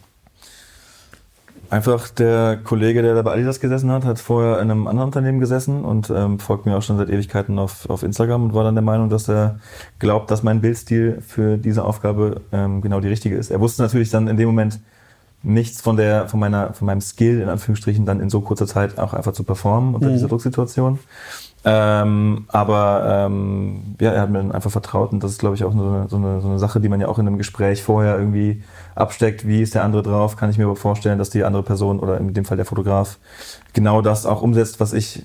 Einfach 1.70 2.10
der 2.10 2.58
Kollege, 2.62 3.00
der 3.00 3.14
da 3.14 3.22
bei 3.22 3.32
Adidas 3.32 3.58
gesessen 3.58 3.90
hat, 3.90 4.04
hat 4.04 4.18
vorher 4.18 4.60
in 4.60 4.70
einem 4.70 4.86
anderen 4.86 5.06
Unternehmen 5.06 5.40
gesessen 5.40 5.86
und 5.86 6.10
ähm, 6.10 6.38
folgt 6.38 6.66
mir 6.66 6.76
auch 6.76 6.82
schon 6.82 6.98
seit 6.98 7.08
Ewigkeiten 7.08 7.58
auf, 7.58 7.88
auf 7.88 8.02
Instagram 8.02 8.44
und 8.44 8.54
war 8.54 8.62
dann 8.62 8.74
der 8.74 8.82
Meinung, 8.82 9.08
dass 9.08 9.26
er 9.26 9.58
glaubt, 9.98 10.30
dass 10.30 10.42
mein 10.42 10.60
Bildstil 10.60 11.22
für 11.26 11.56
diese 11.56 11.84
Aufgabe 11.84 12.42
ähm, 12.52 12.82
genau 12.82 13.00
die 13.00 13.08
richtige 13.08 13.36
ist. 13.36 13.50
Er 13.50 13.60
wusste 13.60 13.80
natürlich 13.80 14.10
dann 14.10 14.28
in 14.28 14.36
dem 14.36 14.48
Moment 14.48 14.80
nichts 15.42 15.80
von 15.80 15.96
der, 15.96 16.28
von 16.28 16.38
meiner, 16.38 16.74
von 16.74 16.84
meinem 16.84 17.00
Skill 17.00 17.40
in 17.40 17.48
Anführungsstrichen 17.48 18.04
dann 18.04 18.20
in 18.20 18.28
so 18.28 18.42
kurzer 18.42 18.66
Zeit 18.66 18.98
auch 18.98 19.14
einfach 19.14 19.32
zu 19.32 19.42
performen 19.42 19.94
unter 19.94 20.08
mhm. 20.08 20.12
dieser 20.12 20.28
Drucksituation. 20.28 20.98
Ähm, 21.64 22.46
aber 22.48 23.26
ähm, 23.26 23.94
ja, 24.00 24.10
er 24.10 24.22
hat 24.22 24.30
mir 24.30 24.38
dann 24.38 24.50
einfach 24.50 24.70
vertraut 24.70 25.12
und 25.12 25.22
das 25.22 25.32
ist, 25.32 25.38
glaube 25.38 25.54
ich, 25.54 25.62
auch 25.62 25.72
so 25.72 25.78
eine, 25.78 26.08
so, 26.08 26.16
eine, 26.16 26.40
so 26.40 26.48
eine 26.48 26.58
Sache, 26.58 26.80
die 26.80 26.88
man 26.88 27.00
ja 27.00 27.06
auch 27.06 27.20
in 27.20 27.26
einem 27.26 27.38
Gespräch 27.38 27.84
vorher 27.84 28.18
irgendwie 28.18 28.64
absteckt. 28.96 29.46
Wie 29.46 29.62
ist 29.62 29.74
der 29.74 29.84
andere 29.84 30.02
drauf? 30.02 30.36
Kann 30.36 30.50
ich 30.50 30.58
mir 30.58 30.64
aber 30.64 30.74
vorstellen, 30.74 31.18
dass 31.18 31.30
die 31.30 31.44
andere 31.44 31.62
Person 31.62 32.00
oder 32.00 32.18
in 32.18 32.34
dem 32.34 32.44
Fall 32.44 32.56
der 32.56 32.66
Fotograf 32.66 33.18
genau 33.74 34.02
das 34.02 34.26
auch 34.26 34.42
umsetzt, 34.42 34.80
was 34.80 34.92
ich, 34.92 35.24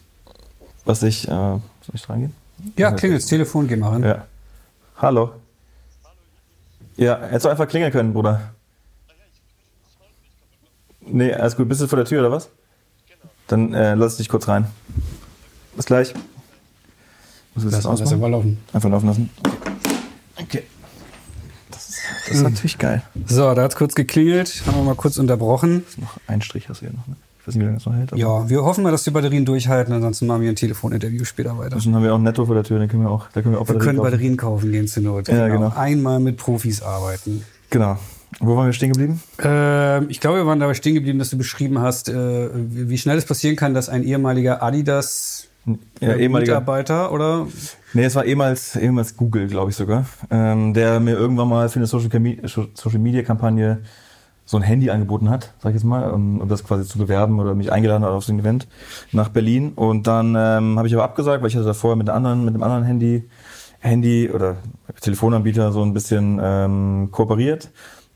was 0.86 1.02
ich, 1.02 1.28
äh, 1.28 1.32
soll 1.32 1.62
ich 1.94 2.04
dran 2.04 2.20
gehen? 2.20 2.36
Ja, 2.76 2.92
klingelt 2.92 3.24
das 3.24 3.30
Telefon, 3.30 3.68
geh 3.68 3.76
mal 3.76 3.90
ran. 3.90 4.04
Ja. 4.04 4.26
Hallo. 4.98 5.32
Ja, 6.98 7.20
hättest 7.20 7.46
du 7.46 7.50
einfach 7.50 7.68
klingeln 7.68 7.92
können, 7.92 8.14
Bruder. 8.14 8.52
Nee, 11.02 11.34
alles 11.34 11.56
gut. 11.56 11.68
Bist 11.70 11.82
du 11.82 11.88
vor 11.88 11.98
der 11.98 12.06
Tür 12.06 12.20
oder 12.20 12.32
was? 12.32 12.50
Dann 13.48 13.74
äh, 13.74 13.96
lass 13.96 14.14
ich 14.14 14.18
dich 14.20 14.30
kurz 14.30 14.48
rein. 14.48 14.68
Bis 15.78 15.86
gleich. 15.86 16.14
Was 17.54 17.64
willst 17.64 17.86
du 17.86 17.90
lass, 17.90 18.12
einfach 18.12 18.30
laufen. 18.30 18.58
Einfach 18.74 18.90
laufen 18.90 19.08
lassen. 19.08 19.30
Okay. 19.40 20.44
okay. 20.44 20.64
Das 21.72 21.90
ist, 21.90 22.00
das 22.26 22.34
ist 22.34 22.38
mhm. 22.38 22.44
natürlich 22.50 22.78
geil. 22.78 23.04
So, 23.28 23.54
da 23.54 23.64
hat 23.64 23.72
es 23.72 23.78
kurz 23.78 23.94
geklingelt. 23.94 24.64
Haben 24.66 24.78
wir 24.78 24.84
mal 24.84 24.96
kurz 24.96 25.18
unterbrochen. 25.18 25.84
Noch 25.98 26.18
ein 26.28 26.42
Strich 26.42 26.68
hast 26.68 26.82
du 26.82 26.86
ja 26.86 26.92
noch, 26.92 27.08
ne? 27.08 27.16
Ich 27.40 27.48
weiß 27.48 27.56
nicht, 27.56 27.62
wie 27.62 27.66
lange 27.66 27.78
das 27.78 27.86
noch 27.86 27.94
hält. 27.94 28.12
Ja, 28.16 28.50
wir 28.50 28.64
hoffen 28.64 28.84
mal, 28.84 28.92
dass 28.92 29.04
die 29.04 29.12
Batterien 29.12 29.46
durchhalten. 29.46 29.94
Ansonsten 29.94 30.28
machen 30.28 30.42
wir 30.42 30.50
ein 30.50 30.56
Telefoninterview 30.56 31.24
später 31.24 31.58
weiter. 31.58 31.78
Dann 31.78 31.96
haben 31.96 32.04
wir 32.04 32.14
auch 32.14 32.18
ein 32.18 32.24
Netto 32.24 32.46
vor 32.46 32.56
der 32.56 32.64
Tür. 32.64 32.80
Dann 32.80 32.90
können 32.90 33.04
wir 33.04 33.10
auch, 33.10 33.28
da 33.32 33.42
können 33.42 33.54
wir 33.54 33.62
auch 33.62 33.68
wir 33.68 33.76
Batterien 33.76 33.86
können 33.86 33.98
kaufen. 33.98 34.12
Batterien 34.12 34.38
kaufen 34.38 34.72
gehen 34.72 34.88
zur 34.88 35.04
Not. 35.04 35.28
Ja, 35.30 35.48
genau. 35.48 35.70
genau. 35.70 35.76
Einmal 35.76 36.20
mit 36.20 36.38
Profis 36.38 36.82
arbeiten. 36.82 37.46
Genau. 37.70 37.98
Wo 38.40 38.56
waren 38.58 38.66
wir 38.66 38.74
stehen 38.74 38.92
geblieben? 38.92 39.22
Äh, 39.42 40.04
ich 40.06 40.20
glaube, 40.20 40.40
wir 40.40 40.46
waren 40.46 40.60
dabei 40.60 40.74
stehen 40.74 40.96
geblieben, 40.96 41.20
dass 41.20 41.30
du 41.30 41.38
beschrieben 41.38 41.80
hast, 41.80 42.10
äh, 42.10 42.50
wie 42.54 42.98
schnell 42.98 43.18
es 43.18 43.26
passieren 43.26 43.56
kann, 43.56 43.74
dass 43.74 43.88
ein 43.88 44.04
ehemaliger 44.04 44.62
Adidas 44.62 45.48
ja, 46.00 46.16
ehemaliger 46.16 46.54
Mitarbeiter 46.54 47.12
oder? 47.12 47.48
Nee, 47.94 48.06
es 48.06 48.16
war 48.16 48.26
ehemals, 48.26 48.76
ehemals 48.76 49.18
Google, 49.18 49.48
glaube 49.48 49.72
ich 49.72 49.76
sogar, 49.76 50.06
ähm, 50.30 50.74
der 50.74 51.00
mir 51.00 51.16
irgendwann 51.16 51.50
mal 51.50 51.70
für 51.70 51.80
eine 51.80 51.88
Social, 51.88 52.10
Social 52.46 53.00
Media 53.00 53.24
Kampagne 53.24 53.80
so 54.46 54.56
ein 54.56 54.64
Handy 54.64 54.90
angeboten 54.90 55.30
hat, 55.30 55.54
sag 55.62 55.72
ich 55.72 55.76
jetzt 55.76 55.84
mal, 55.84 56.10
um, 56.10 56.40
um 56.40 56.48
das 56.48 56.64
quasi 56.64 56.88
zu 56.88 56.98
bewerben 56.98 57.40
oder 57.40 57.54
mich 57.54 57.72
eingeladen 57.72 58.04
hat 58.06 58.12
auf 58.12 58.24
so 58.24 58.32
ein 58.32 58.40
Event 58.40 58.68
nach 59.12 59.28
Berlin. 59.28 59.74
Und 59.76 60.08
dann 60.08 60.36
ähm, 60.38 60.78
habe 60.78 60.88
ich 60.88 60.94
aber 60.94 61.04
abgesagt, 61.04 61.42
weil 61.42 61.50
ich 61.50 61.56
hatte 61.56 61.66
da 61.66 61.74
vorher 61.74 61.98
mit, 61.98 62.10
anderen, 62.10 62.46
mit 62.46 62.54
einem 62.54 62.64
anderen 62.64 62.86
Handy, 62.86 63.26
Handy 63.80 64.30
oder 64.34 64.56
Telefonanbieter 65.02 65.74
so 65.74 65.84
ein 65.84 65.94
bisschen 65.94 66.40
ähm, 66.42 67.10
kooperiert 67.12 67.72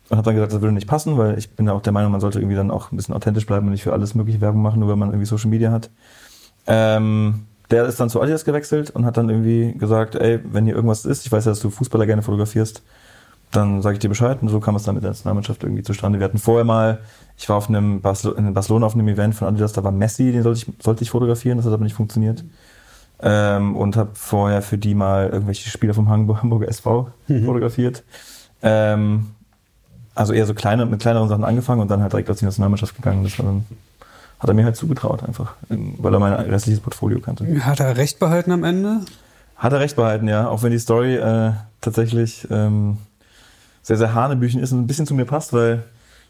und 0.08 0.18
habe 0.18 0.26
dann 0.26 0.36
gesagt, 0.36 0.54
das 0.54 0.62
würde 0.62 0.74
nicht 0.74 0.88
passen, 0.88 1.18
weil 1.18 1.38
ich 1.38 1.52
bin 1.52 1.68
ja 1.68 1.74
auch 1.74 1.82
der 1.82 1.92
Meinung, 1.92 2.14
man 2.14 2.22
sollte 2.22 2.40
irgendwie 2.40 2.56
dann 2.56 2.72
auch 2.72 2.94
ein 2.94 2.96
bisschen 2.96 3.14
authentisch 3.14 3.46
bleiben 3.46 3.66
und 3.68 3.74
nicht 3.74 3.84
für 3.84 3.94
alles 3.94 4.16
mögliche 4.16 4.40
Werbung 4.40 4.62
machen, 4.62 4.80
nur 4.80 4.88
weil 4.88 4.96
man 4.96 5.10
irgendwie 5.10 5.26
Social 5.26 5.50
Media 5.50 5.72
hat. 5.72 5.90
Ähm, 6.68 7.46
der 7.72 7.86
ist 7.86 8.00
dann 8.00 8.10
zu 8.10 8.22
Adidas 8.22 8.46
gewechselt 8.46 8.90
und 8.92 9.06
hat 9.06 9.18
dann 9.18 9.30
irgendwie 9.30 9.74
gesagt, 9.78 10.16
ey, 10.16 10.40
wenn 10.44 10.66
hier 10.66 10.76
irgendwas 10.76 11.06
ist, 11.06 11.26
ich 11.26 11.32
weiß 11.32 11.46
ja, 11.46 11.52
dass 11.52 11.62
du 11.62 11.70
Fußballer 11.70 12.06
gerne 12.06 12.22
fotografierst, 12.22 12.84
dann 13.52 13.82
sage 13.82 13.94
ich 13.94 14.00
dir 14.00 14.10
Bescheid. 14.10 14.42
Und 14.42 14.50
so 14.50 14.60
kam 14.60 14.76
es 14.76 14.84
dann 14.84 14.96
mit 14.96 15.04
der 15.04 15.12
Nationalmannschaft 15.12 15.64
irgendwie 15.64 15.84
zustande. 15.84 16.20
Wir 16.20 16.26
hatten 16.26 16.38
vorher 16.38 16.66
mal, 16.66 17.00
ich 17.38 17.48
war 17.50 17.58
auf 17.58 17.70
einem 17.70 18.02
Basel 18.02 18.34
in 18.38 18.54
Barcelona 18.54 18.86
auf 18.86 18.94
einem 18.94 19.08
Event 19.08 19.36
von 19.36 19.48
Adidas, 19.48 19.74
da 19.74 19.84
war 19.84 19.92
Messi, 19.92 20.32
den 20.32 20.44
sollte 20.44 20.60
ich, 20.60 20.84
sollte 20.84 21.04
ich 21.04 21.10
fotografieren, 21.10 21.58
das 21.58 21.66
hat 21.66 21.74
aber 21.74 21.84
nicht 21.84 21.96
funktioniert. 21.96 22.44
Ähm, 23.24 23.76
und 23.76 23.96
habe 23.98 24.12
vorher 24.14 24.62
für 24.62 24.78
die 24.78 24.96
mal 24.96 25.30
irgendwelche 25.30 25.70
Spieler 25.70 25.94
vom 25.94 26.10
Hamburger 26.10 26.68
SV 26.68 27.12
mhm. 27.28 27.46
fotografiert. 27.46 28.04
Ähm, 28.64 29.28
also 30.16 30.34
eher 30.34 30.46
so 30.46 30.54
kleine, 30.54 30.86
mit 30.86 31.00
kleineren 31.00 31.30
Sachen 31.30 31.44
angefangen 31.44 31.82
und 31.82 31.90
dann 31.90 32.02
halt 32.02 32.12
direkt 32.12 32.30
auf 32.30 32.38
die 32.38 32.46
Nationalmannschaft 32.46 32.96
gegangen. 32.96 33.24
Das 33.24 33.38
war 33.40 33.46
dann, 33.46 33.66
hat 34.42 34.50
er 34.50 34.56
mir 34.56 34.66
halt 34.66 34.76
zugetraut 34.76 35.24
einfach, 35.24 35.54
weil 35.70 36.14
er 36.14 36.20
mein 36.20 36.34
restliches 36.34 36.80
Portfolio 36.80 37.20
kannte. 37.20 37.46
Hat 37.64 37.80
er 37.80 37.96
recht 37.96 38.18
behalten 38.18 38.52
am 38.52 38.64
Ende? 38.64 39.02
Hat 39.56 39.72
er 39.72 39.80
recht 39.80 39.96
behalten, 39.96 40.28
ja. 40.28 40.48
Auch 40.48 40.64
wenn 40.64 40.72
die 40.72 40.80
Story 40.80 41.16
äh, 41.16 41.52
tatsächlich 41.80 42.48
ähm, 42.50 42.98
sehr, 43.84 43.98
sehr 43.98 44.16
Hanebüchen 44.16 44.60
ist 44.60 44.72
und 44.72 44.80
ein 44.80 44.88
bisschen 44.88 45.06
zu 45.06 45.14
mir 45.14 45.26
passt, 45.26 45.54
weil 45.54 45.84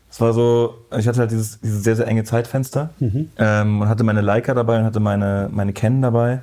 es 0.09 0.19
war 0.19 0.33
so, 0.33 0.75
ich 0.97 1.07
hatte 1.07 1.19
halt 1.19 1.31
dieses, 1.31 1.61
dieses 1.61 1.85
sehr, 1.85 1.95
sehr 1.95 2.05
enge 2.05 2.25
Zeitfenster 2.25 2.89
mhm. 2.99 3.29
ähm, 3.37 3.79
und 3.79 3.87
hatte 3.87 4.03
meine 4.03 4.19
Leica 4.19 4.53
dabei 4.53 4.79
und 4.79 4.83
hatte 4.83 4.99
meine, 4.99 5.47
meine 5.49 5.71
Canon 5.71 6.01
dabei 6.01 6.41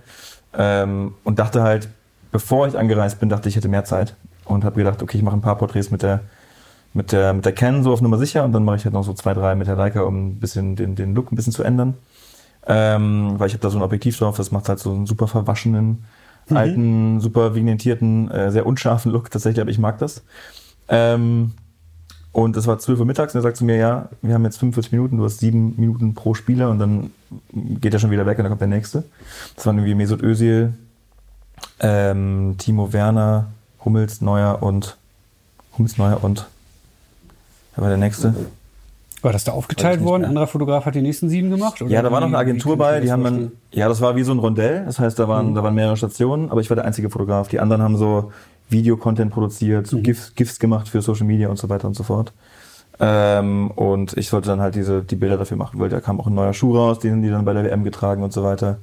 ähm, 0.56 1.16
und 1.22 1.38
dachte 1.38 1.62
halt, 1.62 1.90
bevor 2.32 2.66
ich 2.66 2.78
angereist 2.78 3.20
bin, 3.20 3.28
dachte 3.28 3.50
ich, 3.50 3.52
ich 3.52 3.56
hätte 3.56 3.68
mehr 3.68 3.84
Zeit 3.84 4.14
und 4.46 4.64
habe 4.64 4.76
gedacht, 4.76 5.02
okay, 5.02 5.18
ich 5.18 5.22
mache 5.22 5.36
ein 5.36 5.42
paar 5.42 5.58
Porträts 5.58 5.90
mit 5.90 6.02
der, 6.02 6.20
mit 6.94 7.12
der, 7.12 7.32
mit 7.32 7.44
der 7.44 7.52
Canon 7.52 7.82
so 7.82 7.92
auf 7.92 8.00
Nummer 8.00 8.18
sicher 8.18 8.44
und 8.44 8.52
dann 8.52 8.64
mache 8.64 8.76
ich 8.76 8.84
halt 8.84 8.94
noch 8.94 9.04
so 9.04 9.12
zwei, 9.12 9.34
drei 9.34 9.54
mit 9.54 9.66
der 9.66 9.76
Leica, 9.76 10.02
um 10.02 10.28
ein 10.28 10.40
bisschen 10.40 10.76
den, 10.76 10.94
den 10.94 11.14
Look 11.14 11.32
ein 11.32 11.36
bisschen 11.36 11.52
zu 11.52 11.62
ändern. 11.62 11.94
Ähm, 12.66 13.34
weil 13.38 13.46
ich 13.46 13.54
habe 13.54 13.62
da 13.62 13.70
so 13.70 13.78
ein 13.78 13.82
Objektiv 13.82 14.18
drauf, 14.18 14.36
das 14.36 14.50
macht 14.50 14.68
halt 14.68 14.78
so 14.78 14.92
einen 14.92 15.06
super 15.06 15.26
verwaschenen, 15.26 16.04
mhm. 16.48 16.56
alten, 16.56 17.20
super 17.20 17.54
vignettierten, 17.54 18.30
äh, 18.30 18.50
sehr 18.50 18.66
unscharfen 18.66 19.12
Look 19.12 19.30
tatsächlich, 19.30 19.60
aber 19.60 19.70
ich 19.70 19.78
mag 19.78 19.98
das. 19.98 20.22
Ähm, 20.88 21.52
und 22.32 22.56
es 22.56 22.66
war 22.66 22.78
12 22.78 23.00
Uhr 23.00 23.06
mittags 23.06 23.34
und 23.34 23.38
er 23.38 23.42
sagt 23.42 23.56
zu 23.56 23.64
mir, 23.64 23.76
ja, 23.76 24.08
wir 24.22 24.34
haben 24.34 24.44
jetzt 24.44 24.58
45 24.58 24.92
Minuten, 24.92 25.16
du 25.16 25.24
hast 25.24 25.38
sieben 25.38 25.74
Minuten 25.76 26.14
pro 26.14 26.34
Spieler 26.34 26.70
und 26.70 26.78
dann 26.78 27.10
geht 27.52 27.94
er 27.94 28.00
schon 28.00 28.10
wieder 28.10 28.26
weg 28.26 28.38
und 28.38 28.44
dann 28.44 28.50
kommt 28.50 28.60
der 28.60 28.68
nächste. 28.68 29.04
Das 29.56 29.66
waren 29.66 29.78
irgendwie 29.78 29.94
Mesut 29.94 30.22
Özil, 30.22 30.74
ähm, 31.80 32.54
Timo 32.58 32.92
Werner, 32.92 33.46
Hummels, 33.84 34.20
Neuer 34.20 34.62
und 34.62 34.96
Hummels, 35.76 35.96
Neuer 35.96 36.22
und 36.22 36.46
wer 37.78 37.82
war 37.82 37.88
der 37.88 37.98
nächste? 37.98 38.34
War 39.22 39.32
das 39.32 39.44
da 39.44 39.52
aufgeteilt 39.52 40.02
worden? 40.02 40.22
Ein 40.24 40.30
anderer 40.30 40.46
Fotograf 40.46 40.84
hat 40.84 40.94
die 40.94 41.02
nächsten 41.02 41.28
sieben 41.28 41.50
gemacht? 41.50 41.82
ja, 41.86 42.02
da 42.02 42.12
war 42.12 42.20
noch 42.20 42.28
eine 42.28 42.38
Agentur 42.38 42.76
bei, 42.76 43.00
die 43.00 43.10
haben 43.10 43.24
dann, 43.24 43.52
ja, 43.72 43.88
das 43.88 44.00
war 44.00 44.14
wie 44.14 44.22
so 44.22 44.32
ein 44.32 44.38
Rondell, 44.38 44.84
das 44.84 45.00
heißt, 45.00 45.18
da 45.18 45.26
waren, 45.26 45.50
mhm. 45.50 45.54
da 45.54 45.62
waren 45.62 45.74
mehrere 45.74 45.96
Stationen, 45.96 46.50
aber 46.50 46.60
ich 46.60 46.70
war 46.70 46.76
der 46.76 46.84
einzige 46.84 47.10
Fotograf. 47.10 47.48
Die 47.48 47.58
anderen 47.58 47.82
haben 47.82 47.96
so 47.96 48.32
Videocontent 48.68 49.32
produziert, 49.32 49.86
so 49.86 49.98
mhm. 49.98 50.02
GIFs, 50.04 50.34
GIFs 50.34 50.58
gemacht 50.58 50.88
für 50.88 51.02
Social 51.02 51.26
Media 51.26 51.48
und 51.48 51.58
so 51.58 51.68
weiter 51.68 51.88
und 51.88 51.94
so 51.94 52.04
fort. 52.04 52.32
Ähm, 53.00 53.70
und 53.72 54.16
ich 54.16 54.28
sollte 54.28 54.48
dann 54.48 54.60
halt 54.60 54.74
diese, 54.74 55.02
die 55.02 55.16
Bilder 55.16 55.36
dafür 55.36 55.56
machen, 55.56 55.80
weil 55.80 55.88
da 55.88 56.00
kam 56.00 56.20
auch 56.20 56.26
ein 56.26 56.34
neuer 56.34 56.52
Schuh 56.52 56.76
raus, 56.76 56.98
den 56.98 57.22
die 57.22 57.30
dann 57.30 57.44
bei 57.44 57.52
der 57.52 57.64
WM 57.64 57.84
getragen 57.84 58.22
und 58.22 58.32
so 58.32 58.42
weiter. 58.42 58.78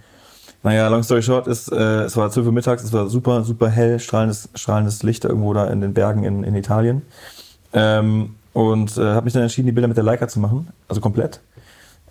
Naja, 0.63 0.87
long 0.87 1.03
story 1.03 1.21
short 1.21 1.47
ist, 1.47 1.71
äh, 1.71 2.03
es 2.03 2.17
war 2.17 2.31
12 2.31 2.47
Uhr 2.47 2.53
mittags, 2.53 2.83
es 2.83 2.91
war 2.91 3.07
super, 3.07 3.43
super 3.43 3.69
hell, 3.69 3.99
strahlendes, 3.99 4.49
strahlendes 4.55 5.03
Licht 5.03 5.23
irgendwo 5.23 5.53
da 5.53 5.67
in 5.67 5.79
den 5.79 5.93
Bergen 5.93 6.23
in, 6.23 6.43
in 6.43 6.55
Italien. 6.55 7.03
Ähm, 7.71 8.35
und 8.55 8.97
äh, 8.97 9.01
habe 9.01 9.25
mich 9.25 9.33
dann 9.33 9.41
entschieden, 9.41 9.65
die 9.65 9.73
Bilder 9.73 9.89
mit 9.89 9.97
der 9.97 10.05
Leica 10.05 10.29
zu 10.29 10.39
machen, 10.39 10.69
also 10.87 11.01
komplett. 11.01 11.41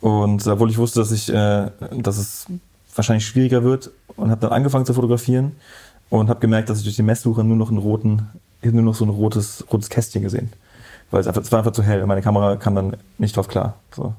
Und 0.03 0.47
obwohl 0.47 0.69
ich 0.69 0.77
wusste, 0.77 1.01
dass 1.01 1.11
ich, 1.11 1.31
äh, 1.31 1.71
dass 2.03 2.19
es 2.19 2.47
wahrscheinlich 2.95 3.27
schwieriger 3.27 3.65
wird 3.65 3.91
und 4.17 4.31
habe 4.31 4.43
dann 4.43 4.53
angefangen 4.53 4.85
zu 4.85 4.93
fotografieren 4.93 5.53
und 6.11 6.29
habe 6.29 6.41
gemerkt, 6.41 6.69
dass 6.69 6.79
ich 6.79 6.85
durch 6.85 6.97
die 6.97 7.03
Messsuche 7.03 7.43
nur 7.43 7.57
noch 7.57 7.71
einen 7.71 7.79
roten, 7.79 8.29
nur 8.61 8.83
noch 8.83 8.95
so 8.95 9.07
ein 9.07 9.09
rotes, 9.09 9.65
rotes 9.73 9.89
Kästchen 9.89 10.21
gesehen. 10.21 10.53
Weil 11.11 11.23
es, 11.23 11.27
einfach, 11.27 11.41
es 11.41 11.51
war 11.51 11.61
einfach 11.61 11.73
zu 11.73 11.83
hell 11.83 12.03
und 12.03 12.09
meine 12.09 12.21
Kamera 12.21 12.57
kam 12.57 12.75
dann 12.75 12.99
nicht 13.17 13.35
drauf 13.35 13.49
klar. 13.49 13.77
So. 13.97 14.15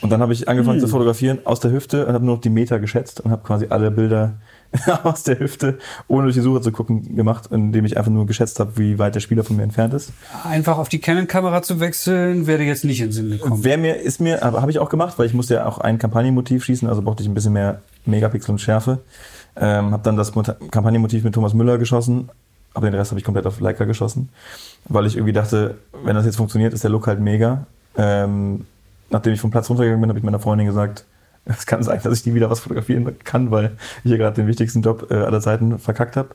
Und 0.00 0.10
dann 0.10 0.20
habe 0.22 0.32
ich 0.32 0.48
angefangen 0.48 0.80
hm. 0.80 0.86
zu 0.86 0.88
fotografieren 0.88 1.40
aus 1.44 1.60
der 1.60 1.72
Hüfte 1.72 2.06
und 2.06 2.14
habe 2.14 2.24
nur 2.24 2.36
noch 2.36 2.40
die 2.40 2.50
Meter 2.50 2.78
geschätzt 2.78 3.20
und 3.20 3.30
habe 3.30 3.42
quasi 3.42 3.66
alle 3.68 3.90
Bilder 3.90 4.34
aus 5.02 5.24
der 5.24 5.38
Hüfte, 5.38 5.78
ohne 6.08 6.24
durch 6.24 6.36
die 6.36 6.40
Suche 6.40 6.60
zu 6.60 6.72
gucken, 6.72 7.16
gemacht, 7.16 7.48
indem 7.50 7.84
ich 7.84 7.96
einfach 7.96 8.10
nur 8.10 8.26
geschätzt 8.26 8.60
habe, 8.60 8.78
wie 8.78 8.98
weit 8.98 9.14
der 9.14 9.20
Spieler 9.20 9.44
von 9.44 9.56
mir 9.56 9.62
entfernt 9.62 9.94
ist. 9.94 10.12
Einfach 10.44 10.78
auf 10.78 10.88
die 10.88 11.00
Canon-Kamera 11.00 11.62
zu 11.62 11.80
wechseln, 11.80 12.46
wäre 12.46 12.62
jetzt 12.62 12.84
nicht 12.84 13.00
in 13.00 13.12
Sinn 13.12 13.30
gekommen. 13.30 13.64
Wäre 13.64 13.78
mir, 13.78 13.96
ist 13.96 14.20
mir, 14.20 14.42
aber 14.44 14.60
habe 14.60 14.70
ich 14.70 14.78
auch 14.78 14.88
gemacht, 14.88 15.18
weil 15.18 15.26
ich 15.26 15.34
musste 15.34 15.54
ja 15.54 15.66
auch 15.66 15.78
ein 15.78 15.98
Kampagnenmotiv 15.98 16.64
schießen, 16.64 16.88
also 16.88 17.02
brauchte 17.02 17.22
ich 17.22 17.28
ein 17.28 17.34
bisschen 17.34 17.52
mehr 17.52 17.82
Megapixel 18.06 18.52
und 18.52 18.60
Schärfe. 18.60 19.00
Ähm, 19.56 19.90
habe 19.90 20.02
dann 20.04 20.16
das 20.16 20.32
Kampagnenmotiv 20.32 21.24
mit 21.24 21.34
Thomas 21.34 21.52
Müller 21.52 21.76
geschossen, 21.76 22.30
aber 22.72 22.88
den 22.88 22.94
Rest 22.94 23.10
habe 23.10 23.18
ich 23.18 23.24
komplett 23.24 23.46
auf 23.46 23.60
Leica 23.60 23.84
geschossen, 23.84 24.28
weil 24.88 25.06
ich 25.06 25.16
irgendwie 25.16 25.32
dachte, 25.32 25.78
wenn 26.04 26.14
das 26.14 26.24
jetzt 26.24 26.36
funktioniert, 26.36 26.72
ist 26.72 26.84
der 26.84 26.90
Look 26.90 27.08
halt 27.08 27.18
mega. 27.18 27.66
Ähm, 27.96 28.66
nachdem 29.10 29.32
ich 29.32 29.40
vom 29.40 29.50
Platz 29.50 29.68
runtergegangen 29.68 30.00
bin, 30.00 30.10
habe 30.10 30.18
ich 30.18 30.24
meiner 30.24 30.40
Freundin 30.40 30.66
gesagt, 30.66 31.04
es 31.44 31.66
kann 31.66 31.82
sein, 31.82 32.00
dass 32.02 32.18
ich 32.18 32.26
nie 32.26 32.34
wieder 32.34 32.50
was 32.50 32.60
fotografieren 32.60 33.18
kann, 33.24 33.50
weil 33.50 33.76
ich 34.04 34.10
hier 34.10 34.18
gerade 34.18 34.36
den 34.36 34.46
wichtigsten 34.46 34.82
Job 34.82 35.08
äh, 35.10 35.14
aller 35.14 35.40
Zeiten 35.40 35.78
verkackt 35.78 36.16
habe. 36.16 36.30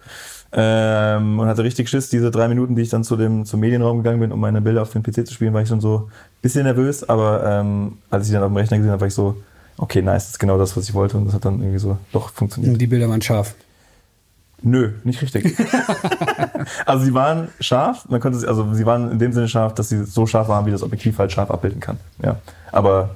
Ähm, 0.52 1.40
und 1.40 1.48
hatte 1.48 1.64
richtig 1.64 1.90
Schiss, 1.90 2.10
diese 2.10 2.32
drei 2.32 2.48
Minuten, 2.48 2.76
die 2.76 2.82
ich 2.82 2.90
dann 2.90 3.04
zu 3.04 3.18
dem, 3.18 3.46
zum 3.46 3.60
Medienraum 3.60 3.98
gegangen 3.98 4.22
bin, 4.22 4.32
um 4.32 4.40
meine 4.40 4.62
Bilder 4.62 4.84
auf 4.84 4.92
den 4.92 5.04
PC 5.04 5.28
zu 5.28 5.34
spielen, 5.34 5.54
war 5.54 5.62
ich 5.62 5.68
schon 5.68 5.82
so 5.82 6.08
ein 6.08 6.12
bisschen 6.42 6.64
nervös, 6.64 7.08
aber 7.08 7.44
ähm, 7.46 7.98
als 8.10 8.28
ich 8.28 8.34
dann 8.34 8.44
auf 8.44 8.50
dem 8.50 8.58
Rechner 8.58 8.78
gesehen 8.78 8.92
habe, 8.92 9.02
war 9.02 9.08
ich 9.08 9.14
so, 9.14 9.36
okay, 9.78 10.02
nice, 10.02 10.24
das 10.24 10.32
ist 10.32 10.40
genau 10.40 10.58
das, 10.58 10.78
was 10.78 10.88
ich 10.88 10.94
wollte 10.94 11.18
und 11.18 11.26
das 11.26 11.34
hat 11.34 11.44
dann 11.44 11.60
irgendwie 11.60 11.80
so 11.80 11.98
doch 12.14 12.30
funktioniert. 12.30 12.80
Die 12.80 12.88
Bilder 12.88 13.10
waren 13.10 13.22
scharf. 13.22 13.56
Nö, 14.66 14.94
nicht 15.04 15.22
richtig. 15.22 15.56
also 16.88 17.06
sie 17.06 17.14
waren 17.14 17.50
scharf, 17.60 18.10
man 18.10 18.20
konnte 18.20 18.40
sie, 18.40 18.48
also 18.48 18.74
sie 18.74 18.86
waren 18.88 19.12
in 19.12 19.20
dem 19.20 19.32
Sinne 19.32 19.48
scharf, 19.48 19.76
dass 19.76 19.90
sie 19.90 20.04
so 20.04 20.26
scharf 20.26 20.48
waren, 20.48 20.66
wie 20.66 20.72
das 20.72 20.82
Objektiv 20.82 21.20
halt 21.20 21.32
scharf 21.32 21.52
abbilden 21.52 21.80
kann. 21.80 22.00
Ja. 22.24 22.38
Aber 22.72 23.12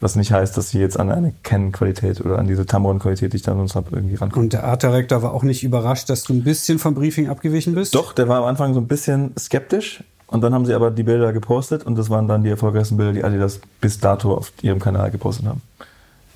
was 0.00 0.16
nicht 0.16 0.32
heißt, 0.32 0.56
dass 0.56 0.70
sie 0.70 0.80
jetzt 0.80 0.98
an 0.98 1.12
eine 1.12 1.34
Canon-Qualität 1.44 2.20
oder 2.20 2.40
an 2.40 2.48
diese 2.48 2.66
Tamron-Qualität, 2.66 3.32
die 3.32 3.36
ich 3.36 3.44
dann 3.44 3.58
sonst 3.58 3.76
habe, 3.76 3.94
irgendwie 3.94 4.16
rankommen. 4.16 4.46
Und 4.46 4.52
der 4.54 4.64
Art 4.64 4.82
Director 4.82 5.22
war 5.22 5.32
auch 5.32 5.44
nicht 5.44 5.62
überrascht, 5.62 6.10
dass 6.10 6.24
du 6.24 6.32
ein 6.32 6.42
bisschen 6.42 6.80
vom 6.80 6.94
Briefing 6.96 7.28
abgewichen 7.28 7.76
bist? 7.76 7.94
Doch, 7.94 8.12
der 8.12 8.28
war 8.28 8.38
am 8.38 8.44
Anfang 8.44 8.74
so 8.74 8.80
ein 8.80 8.88
bisschen 8.88 9.32
skeptisch. 9.38 10.02
Und 10.26 10.40
dann 10.40 10.52
haben 10.52 10.66
sie 10.66 10.74
aber 10.74 10.90
die 10.90 11.04
Bilder 11.04 11.32
gepostet 11.32 11.84
und 11.84 11.96
das 11.96 12.10
waren 12.10 12.26
dann 12.26 12.42
die 12.42 12.50
erfolgreichsten 12.50 12.96
Bilder, 12.96 13.12
die 13.12 13.22
Adidas 13.22 13.60
bis 13.80 14.00
dato 14.00 14.34
auf 14.34 14.52
ihrem 14.62 14.80
Kanal 14.80 15.12
gepostet 15.12 15.46
haben. 15.46 15.62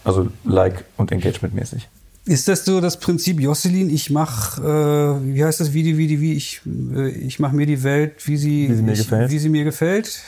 Also 0.04 0.28
Like 0.44 0.84
und 0.96 1.10
Engagement 1.10 1.54
mäßig. 1.54 1.88
Ist 2.26 2.48
das 2.48 2.64
so 2.64 2.80
das 2.80 2.98
Prinzip 2.98 3.40
Josselin? 3.40 3.88
Ich 3.88 4.10
mach, 4.10 4.58
äh, 4.58 4.62
wie 4.62 5.44
heißt 5.44 5.60
das, 5.60 5.72
wie 5.72 5.84
die, 5.84 5.96
wie 5.96 6.08
die, 6.08 6.20
wie 6.20 6.34
ich, 6.34 6.60
äh, 6.94 7.08
ich 7.08 7.38
mache 7.38 7.54
mir 7.54 7.66
die 7.66 7.84
Welt, 7.84 8.14
wie 8.26 8.36
sie, 8.36 8.68
wie 8.68 8.74
sie 8.74 8.82
mir 8.82 8.92
ich, 8.92 8.98
gefällt. 8.98 9.30
Wie 9.30 9.38
sie 9.38 9.48
mir 9.48 9.62
gefällt. 9.62 10.20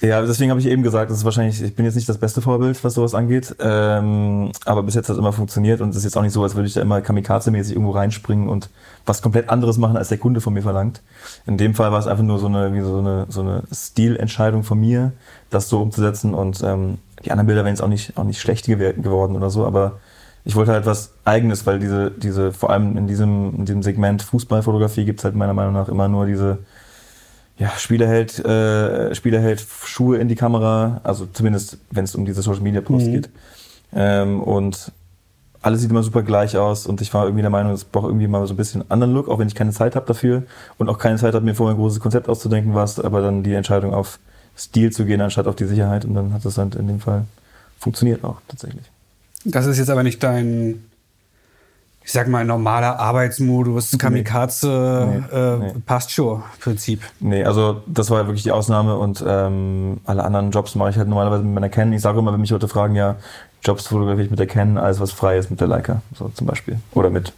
Ja, 0.00 0.20
deswegen 0.20 0.50
habe 0.50 0.60
ich 0.60 0.66
eben 0.66 0.82
gesagt, 0.82 1.10
das 1.10 1.18
ist 1.18 1.24
wahrscheinlich, 1.24 1.60
ich 1.60 1.74
bin 1.74 1.84
jetzt 1.84 1.96
nicht 1.96 2.08
das 2.08 2.18
beste 2.18 2.40
Vorbild, 2.40 2.82
was 2.84 2.94
sowas 2.94 3.14
angeht, 3.14 3.54
ähm, 3.58 4.52
aber 4.64 4.84
bis 4.84 4.94
jetzt 4.94 5.08
hat 5.08 5.14
es 5.14 5.18
immer 5.18 5.32
funktioniert 5.32 5.80
und 5.80 5.90
es 5.90 5.96
ist 5.96 6.04
jetzt 6.04 6.16
auch 6.16 6.22
nicht 6.22 6.32
so, 6.32 6.42
als 6.44 6.54
würde 6.54 6.68
ich 6.68 6.74
da 6.74 6.82
immer 6.82 7.00
kamikaze-mäßig 7.00 7.72
irgendwo 7.72 7.90
reinspringen 7.90 8.48
und 8.48 8.70
was 9.06 9.22
komplett 9.22 9.48
anderes 9.48 9.76
machen, 9.76 9.96
als 9.96 10.08
der 10.08 10.18
Kunde 10.18 10.40
von 10.40 10.54
mir 10.54 10.62
verlangt. 10.62 11.02
In 11.46 11.56
dem 11.56 11.74
Fall 11.74 11.90
war 11.90 11.98
es 11.98 12.06
einfach 12.06 12.22
nur 12.22 12.38
so 12.38 12.46
eine, 12.46 12.72
wie 12.74 12.80
so 12.80 12.98
eine, 12.98 13.26
so 13.28 13.40
eine 13.40 13.64
Stilentscheidung 13.72 14.62
von 14.62 14.78
mir, 14.78 15.12
das 15.50 15.68
so 15.68 15.82
umzusetzen 15.82 16.32
und 16.32 16.62
ähm, 16.62 16.98
die 17.24 17.32
anderen 17.32 17.48
Bilder 17.48 17.64
wären 17.64 17.74
jetzt 17.74 17.82
auch 17.82 17.88
nicht, 17.88 18.16
auch 18.16 18.24
nicht 18.24 18.40
schlecht 18.40 18.66
geworden 18.66 19.34
oder 19.34 19.50
so, 19.50 19.66
aber 19.66 19.98
ich 20.44 20.56
wollte 20.56 20.72
halt 20.72 20.86
was 20.86 21.12
Eigenes, 21.24 21.66
weil 21.66 21.78
diese, 21.78 22.10
diese, 22.10 22.52
vor 22.52 22.70
allem 22.70 22.96
in 22.96 23.06
diesem, 23.06 23.54
in 23.58 23.64
diesem 23.64 23.82
Segment 23.82 24.22
Fußballfotografie 24.22 25.04
gibt's 25.04 25.24
halt 25.24 25.34
meiner 25.34 25.54
Meinung 25.54 25.74
nach 25.74 25.88
immer 25.88 26.08
nur 26.08 26.26
diese 26.26 26.58
ja, 27.58 27.70
Spieler 27.76 28.06
hält, 28.06 28.38
äh, 28.44 29.14
Spieler 29.14 29.40
hält 29.40 29.64
Schuhe 29.84 30.18
in 30.18 30.28
die 30.28 30.36
Kamera, 30.36 31.00
also 31.02 31.26
zumindest 31.26 31.78
wenn 31.90 32.04
es 32.04 32.14
um 32.14 32.24
diese 32.24 32.42
Social 32.42 32.62
Media 32.62 32.80
Posts 32.80 33.08
mhm. 33.08 33.12
geht. 33.12 33.30
Ähm, 33.92 34.40
und 34.42 34.92
alles 35.60 35.80
sieht 35.80 35.90
immer 35.90 36.02
super 36.02 36.22
gleich 36.22 36.56
aus 36.56 36.86
und 36.86 37.00
ich 37.00 37.12
war 37.12 37.24
irgendwie 37.24 37.42
der 37.42 37.50
Meinung, 37.50 37.72
es 37.72 37.84
braucht 37.84 38.06
irgendwie 38.06 38.28
mal 38.28 38.46
so 38.46 38.54
ein 38.54 38.56
bisschen 38.56 38.88
anderen 38.90 39.12
Look, 39.12 39.28
auch 39.28 39.40
wenn 39.40 39.48
ich 39.48 39.56
keine 39.56 39.72
Zeit 39.72 39.96
habe 39.96 40.06
dafür 40.06 40.44
und 40.78 40.88
auch 40.88 40.98
keine 40.98 41.16
Zeit 41.16 41.34
habe, 41.34 41.44
mir 41.44 41.54
vorher 41.54 41.74
ein 41.74 41.80
großes 41.80 42.00
Konzept 42.00 42.28
auszudenken, 42.28 42.74
war 42.74 42.84
es 42.84 43.00
aber 43.00 43.22
dann 43.22 43.42
die 43.42 43.54
Entscheidung 43.54 43.92
auf 43.92 44.20
Stil 44.56 44.92
zu 44.92 45.04
gehen, 45.04 45.20
anstatt 45.20 45.46
auf 45.48 45.56
die 45.56 45.64
Sicherheit 45.64 46.04
und 46.04 46.14
dann 46.14 46.32
hat 46.32 46.44
das 46.44 46.58
halt 46.58 46.76
in 46.76 46.86
dem 46.86 47.00
Fall 47.00 47.24
funktioniert 47.78 48.22
auch 48.24 48.40
tatsächlich. 48.46 48.84
Das 49.44 49.66
ist 49.66 49.78
jetzt 49.78 49.90
aber 49.90 50.02
nicht 50.02 50.22
dein 50.22 50.84
ich 52.08 52.12
sag 52.14 52.26
mal, 52.26 52.42
normaler 52.42 52.98
Arbeitsmodus, 52.98 53.98
Kamikaze, 53.98 55.24
Nee. 55.30 55.36
äh, 55.36 55.58
Nee. 55.58 55.72
passt 55.84 56.10
schon, 56.10 56.42
Prinzip. 56.58 57.02
Nee, 57.20 57.44
also 57.44 57.82
das 57.86 58.08
war 58.08 58.24
wirklich 58.26 58.44
die 58.44 58.50
Ausnahme 58.50 58.96
und 58.96 59.22
ähm, 59.28 59.98
alle 60.06 60.24
anderen 60.24 60.50
Jobs 60.50 60.74
mache 60.74 60.88
ich 60.88 60.96
halt 60.96 61.06
normalerweise 61.06 61.42
mit 61.42 61.52
meiner 61.52 61.68
Canon. 61.68 61.92
Ich 61.92 62.00
sage 62.00 62.18
immer, 62.20 62.32
wenn 62.32 62.40
mich 62.40 62.48
Leute 62.48 62.66
fragen, 62.66 62.94
ja, 62.94 63.16
Jobs 63.62 63.88
fotografiere 63.88 64.24
ich 64.24 64.30
mit 64.30 64.38
der 64.38 64.46
Canon, 64.46 64.78
alles 64.78 65.00
was 65.00 65.12
frei 65.12 65.36
ist 65.36 65.50
mit 65.50 65.60
der 65.60 65.66
Leica, 65.68 66.00
so 66.18 66.30
zum 66.30 66.46
Beispiel. 66.46 66.78
Oder 66.94 67.10
mit 67.10 67.34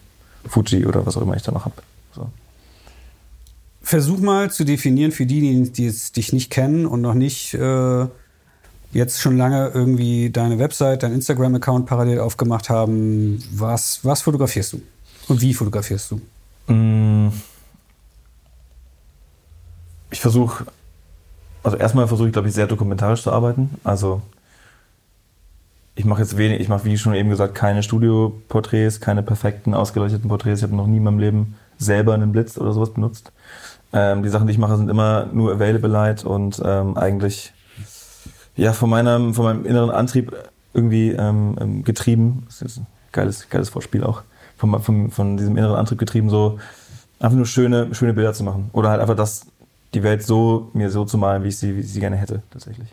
Fuji 0.46 0.86
oder 0.86 1.04
was 1.04 1.16
auch 1.16 1.22
immer 1.22 1.34
ich 1.34 1.42
da 1.42 1.50
noch 1.50 1.64
habe. 1.64 1.74
So. 2.14 2.28
Versuch 3.82 4.20
mal 4.20 4.52
zu 4.52 4.62
definieren 4.62 5.10
für 5.10 5.26
die, 5.26 5.40
die, 5.40 5.72
die 5.72 5.86
jetzt 5.86 6.16
dich 6.16 6.32
nicht 6.32 6.48
kennen 6.48 6.86
und 6.86 7.00
noch 7.00 7.14
nicht 7.14 7.54
äh, 7.54 8.06
jetzt 8.92 9.20
schon 9.20 9.36
lange 9.36 9.68
irgendwie 9.68 10.30
deine 10.30 10.58
Website, 10.58 11.02
dein 11.02 11.12
Instagram-Account 11.12 11.86
parallel 11.86 12.20
aufgemacht 12.20 12.70
haben. 12.70 13.42
Was, 13.52 14.00
was 14.04 14.22
fotografierst 14.22 14.72
du? 14.74 14.82
Und 15.28 15.40
wie 15.40 15.54
fotografierst 15.54 16.10
du? 16.10 16.72
Mm. 16.72 17.32
Ich 20.10 20.20
versuche, 20.20 20.66
also 21.62 21.76
erstmal 21.76 22.08
versuche 22.08 22.28
ich, 22.28 22.32
glaube 22.32 22.48
ich, 22.48 22.54
sehr 22.54 22.66
dokumentarisch 22.66 23.22
zu 23.22 23.32
arbeiten. 23.32 23.70
Also 23.84 24.22
ich 25.94 26.04
mache 26.04 26.22
jetzt 26.22 26.36
wenig, 26.36 26.60
ich 26.60 26.68
mache, 26.68 26.84
wie 26.84 26.98
schon 26.98 27.14
eben 27.14 27.30
gesagt, 27.30 27.54
keine 27.54 27.82
Studioporträts, 27.82 29.00
keine 29.00 29.22
perfekten, 29.22 29.74
ausgeleuchteten 29.74 30.28
Porträts. 30.28 30.60
Ich 30.60 30.62
habe 30.64 30.74
noch 30.74 30.86
nie 30.86 30.96
in 30.96 31.04
meinem 31.04 31.18
Leben 31.18 31.56
selber 31.78 32.14
einen 32.14 32.32
Blitz 32.32 32.58
oder 32.58 32.72
sowas 32.72 32.92
benutzt. 32.92 33.32
Ähm, 33.92 34.22
die 34.22 34.28
Sachen, 34.28 34.46
die 34.46 34.52
ich 34.52 34.58
mache, 34.58 34.76
sind 34.76 34.88
immer 34.88 35.26
nur 35.32 35.52
Available 35.52 35.90
Light 35.90 36.24
und 36.24 36.60
ähm, 36.64 36.96
eigentlich 36.96 37.52
ja 38.60 38.72
von 38.72 38.90
meinem, 38.90 39.34
von 39.34 39.44
meinem 39.44 39.64
inneren 39.64 39.90
Antrieb 39.90 40.36
irgendwie 40.74 41.10
ähm, 41.10 41.56
ähm, 41.60 41.84
getrieben. 41.84 42.44
Das 42.46 42.62
ist 42.62 42.78
ein 42.78 42.86
geiles, 43.12 43.48
geiles 43.48 43.70
Vorspiel 43.70 44.04
auch. 44.04 44.22
Von, 44.56 44.80
von, 44.82 45.10
von 45.10 45.36
diesem 45.36 45.56
inneren 45.56 45.76
Antrieb 45.76 45.98
getrieben, 45.98 46.28
so 46.28 46.58
einfach 47.18 47.36
nur 47.36 47.46
schöne, 47.46 47.94
schöne 47.94 48.12
Bilder 48.12 48.34
zu 48.34 48.44
machen. 48.44 48.68
Oder 48.72 48.90
halt 48.90 49.00
einfach 49.00 49.16
das, 49.16 49.46
die 49.94 50.02
Welt 50.02 50.22
so, 50.22 50.70
mir 50.74 50.90
so 50.90 51.04
zu 51.04 51.16
malen, 51.16 51.42
wie 51.42 51.48
ich 51.48 51.56
sie, 51.56 51.76
wie 51.76 51.80
ich 51.80 51.92
sie 51.92 52.00
gerne 52.00 52.16
hätte, 52.16 52.42
tatsächlich. 52.50 52.88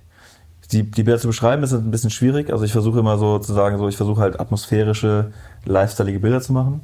Die, 0.71 0.83
die 0.83 1.03
Bilder 1.03 1.19
zu 1.19 1.27
beschreiben 1.27 1.63
ist 1.63 1.73
ein 1.73 1.91
bisschen 1.91 2.09
schwierig. 2.09 2.51
Also 2.51 2.63
ich 2.63 2.71
versuche 2.71 2.99
immer 2.99 3.17
so 3.17 3.39
zu 3.39 3.53
sagen, 3.53 3.77
so 3.77 3.87
ich 3.89 3.97
versuche 3.97 4.21
halt 4.21 4.39
atmosphärische, 4.39 5.31
lifestyleige 5.65 6.19
Bilder 6.19 6.41
zu 6.41 6.53
machen. 6.53 6.81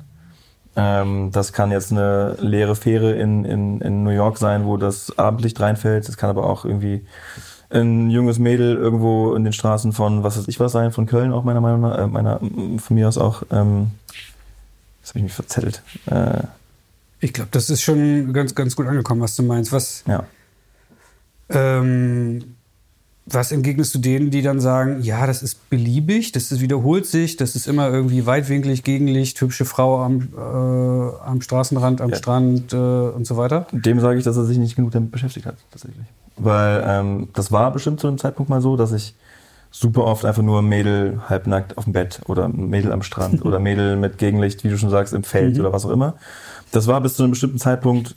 Ähm, 0.76 1.32
das 1.32 1.54
kann 1.54 1.72
jetzt 1.72 1.92
eine 1.92 2.36
leere 2.40 2.76
Fähre 2.76 3.14
in, 3.14 3.46
in, 3.46 3.80
in 3.82 4.04
New 4.04 4.10
York 4.10 4.38
sein, 4.38 4.66
wo 4.66 4.78
das 4.78 5.18
Abendlicht 5.18 5.60
reinfällt. 5.62 6.08
Das 6.08 6.18
kann 6.18 6.30
aber 6.30 6.50
auch 6.50 6.66
irgendwie 6.66 7.06
ein 7.74 8.10
junges 8.10 8.40
Mädel 8.40 8.76
irgendwo 8.76 9.34
in 9.36 9.44
den 9.44 9.54
Straßen 9.54 9.94
von, 9.94 10.24
was 10.24 10.38
weiß 10.38 10.48
ich 10.48 10.60
was 10.60 10.72
sein, 10.72 10.92
von 10.92 11.06
Köln 11.08 11.34
auch 11.34 11.44
meiner 11.44 11.62
Meinung 11.62 11.82
nach, 11.82 11.98
äh, 11.98 12.08
meiner, 12.08 12.40
von 12.78 12.96
mir 12.96 13.08
aus 13.08 13.18
auch. 13.18 13.44
Ähm, 13.52 13.92
jetzt 15.02 15.10
habe 15.10 15.20
ich 15.20 15.24
mich 15.24 15.34
verzettelt. 15.34 15.82
Äh, 16.06 16.44
Ich 17.20 17.34
glaube, 17.34 17.50
das 17.52 17.70
ist 17.70 17.82
schon 17.82 18.32
ganz, 18.34 18.54
ganz 18.54 18.76
gut 18.76 18.86
angekommen, 18.88 19.22
was 19.22 19.36
du 19.36 19.44
meinst. 19.44 19.72
Was, 19.72 20.04
ja. 20.08 20.26
ähm, 21.50 22.44
was 23.26 23.52
entgegnest 23.54 23.96
du 23.96 24.00
denen, 24.00 24.32
die 24.32 24.42
dann 24.42 24.60
sagen, 24.60 25.02
ja, 25.02 25.26
das 25.26 25.42
ist 25.42 25.70
beliebig, 25.70 26.34
das 26.34 26.52
ist, 26.52 26.60
wiederholt 26.60 27.06
sich, 27.06 27.38
das 27.38 27.56
ist 27.56 27.68
immer 27.68 27.90
irgendwie 27.90 28.26
weitwinklig, 28.26 28.84
Gegenlicht, 28.84 29.40
hübsche 29.40 29.64
Frau 29.64 30.04
am, 30.04 30.30
äh, 30.36 31.26
am 31.26 31.42
Straßenrand, 31.42 32.02
am 32.02 32.10
Ja. 32.10 32.18
Strand 32.18 32.74
äh, 32.74 32.76
und 32.76 33.26
so 33.26 33.38
weiter? 33.38 33.68
Dem 33.72 34.00
sage 34.02 34.18
ich, 34.20 34.26
dass 34.26 34.36
er 34.36 34.44
sich 34.44 34.58
nicht 34.58 34.76
genug 34.76 34.92
damit 34.92 35.12
beschäftigt 35.12 35.46
hat, 35.46 35.56
tatsächlich. 35.72 36.06
Weil 36.36 36.84
ähm, 36.88 37.30
das 37.34 37.52
war 37.52 37.72
bestimmt 37.72 38.00
zu 38.00 38.08
einem 38.08 38.18
Zeitpunkt 38.18 38.50
mal 38.50 38.62
so, 38.62 38.76
dass 38.76 38.92
ich 38.92 39.16
super 39.70 40.04
oft 40.06 40.26
einfach 40.26 40.42
nur 40.44 40.62
Mädel 40.62 41.22
halbnackt 41.30 41.78
auf 41.78 41.86
dem 41.86 41.94
Bett 41.94 42.22
oder 42.28 42.48
Mädel 42.48 42.92
am 42.92 43.02
Strand 43.04 43.44
oder 43.46 43.60
Mädel 43.68 43.96
mit 43.96 44.18
Gegenlicht, 44.18 44.64
wie 44.64 44.70
du 44.70 44.78
schon 44.78 44.90
sagst, 44.90 45.14
im 45.14 45.24
Feld 45.24 45.56
Mhm. 45.56 45.62
oder 45.62 45.74
was 45.74 45.86
auch 45.86 45.90
immer. 45.92 46.16
Das 46.72 46.88
war 46.88 47.02
bis 47.02 47.16
zu 47.16 47.24
einem 47.24 47.32
bestimmten 47.32 47.60
Zeitpunkt 47.60 48.16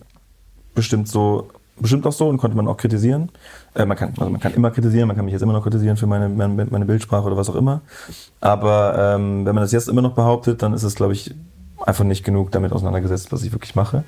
bestimmt 0.74 1.08
so, 1.08 1.48
bestimmt 1.78 2.06
auch 2.06 2.12
so 2.12 2.28
und 2.28 2.38
konnte 2.38 2.56
man 2.56 2.68
auch 2.68 2.76
kritisieren. 2.76 3.30
Äh, 3.74 3.84
man, 3.86 3.96
kann, 3.96 4.14
also 4.18 4.30
man 4.30 4.40
kann 4.40 4.54
immer 4.54 4.70
kritisieren, 4.70 5.08
man 5.08 5.16
kann 5.16 5.24
mich 5.26 5.32
jetzt 5.32 5.42
immer 5.42 5.52
noch 5.52 5.62
kritisieren 5.62 5.96
für 5.96 6.06
meine, 6.06 6.28
meine, 6.28 6.66
meine 6.70 6.84
Bildsprache 6.86 7.26
oder 7.26 7.36
was 7.36 7.50
auch 7.50 7.54
immer. 7.54 7.80
Aber 8.40 8.96
ähm, 9.14 9.44
wenn 9.46 9.54
man 9.54 9.62
das 9.62 9.72
jetzt 9.72 9.88
immer 9.88 10.02
noch 10.02 10.14
behauptet, 10.14 10.62
dann 10.62 10.72
ist 10.72 10.82
es, 10.82 10.94
glaube 10.94 11.12
ich, 11.12 11.34
einfach 11.84 12.04
nicht 12.04 12.24
genug 12.24 12.50
damit 12.52 12.72
auseinandergesetzt, 12.72 13.32
was 13.32 13.42
ich 13.42 13.52
wirklich 13.52 13.74
mache. 13.74 14.04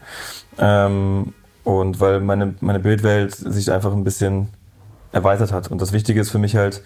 Ähm, 0.59 1.35
und 1.69 2.01
weil 2.01 2.21
meine, 2.21 2.55
meine 2.61 2.79
Bildwelt 2.79 3.35
sich 3.35 3.71
einfach 3.71 3.93
ein 3.93 4.03
bisschen 4.03 4.49
erweitert 5.13 5.53
hat. 5.53 5.71
Und 5.71 5.83
das 5.83 5.93
Wichtige 5.93 6.19
ist 6.19 6.31
für 6.31 6.39
mich 6.39 6.57
halt, 6.57 6.83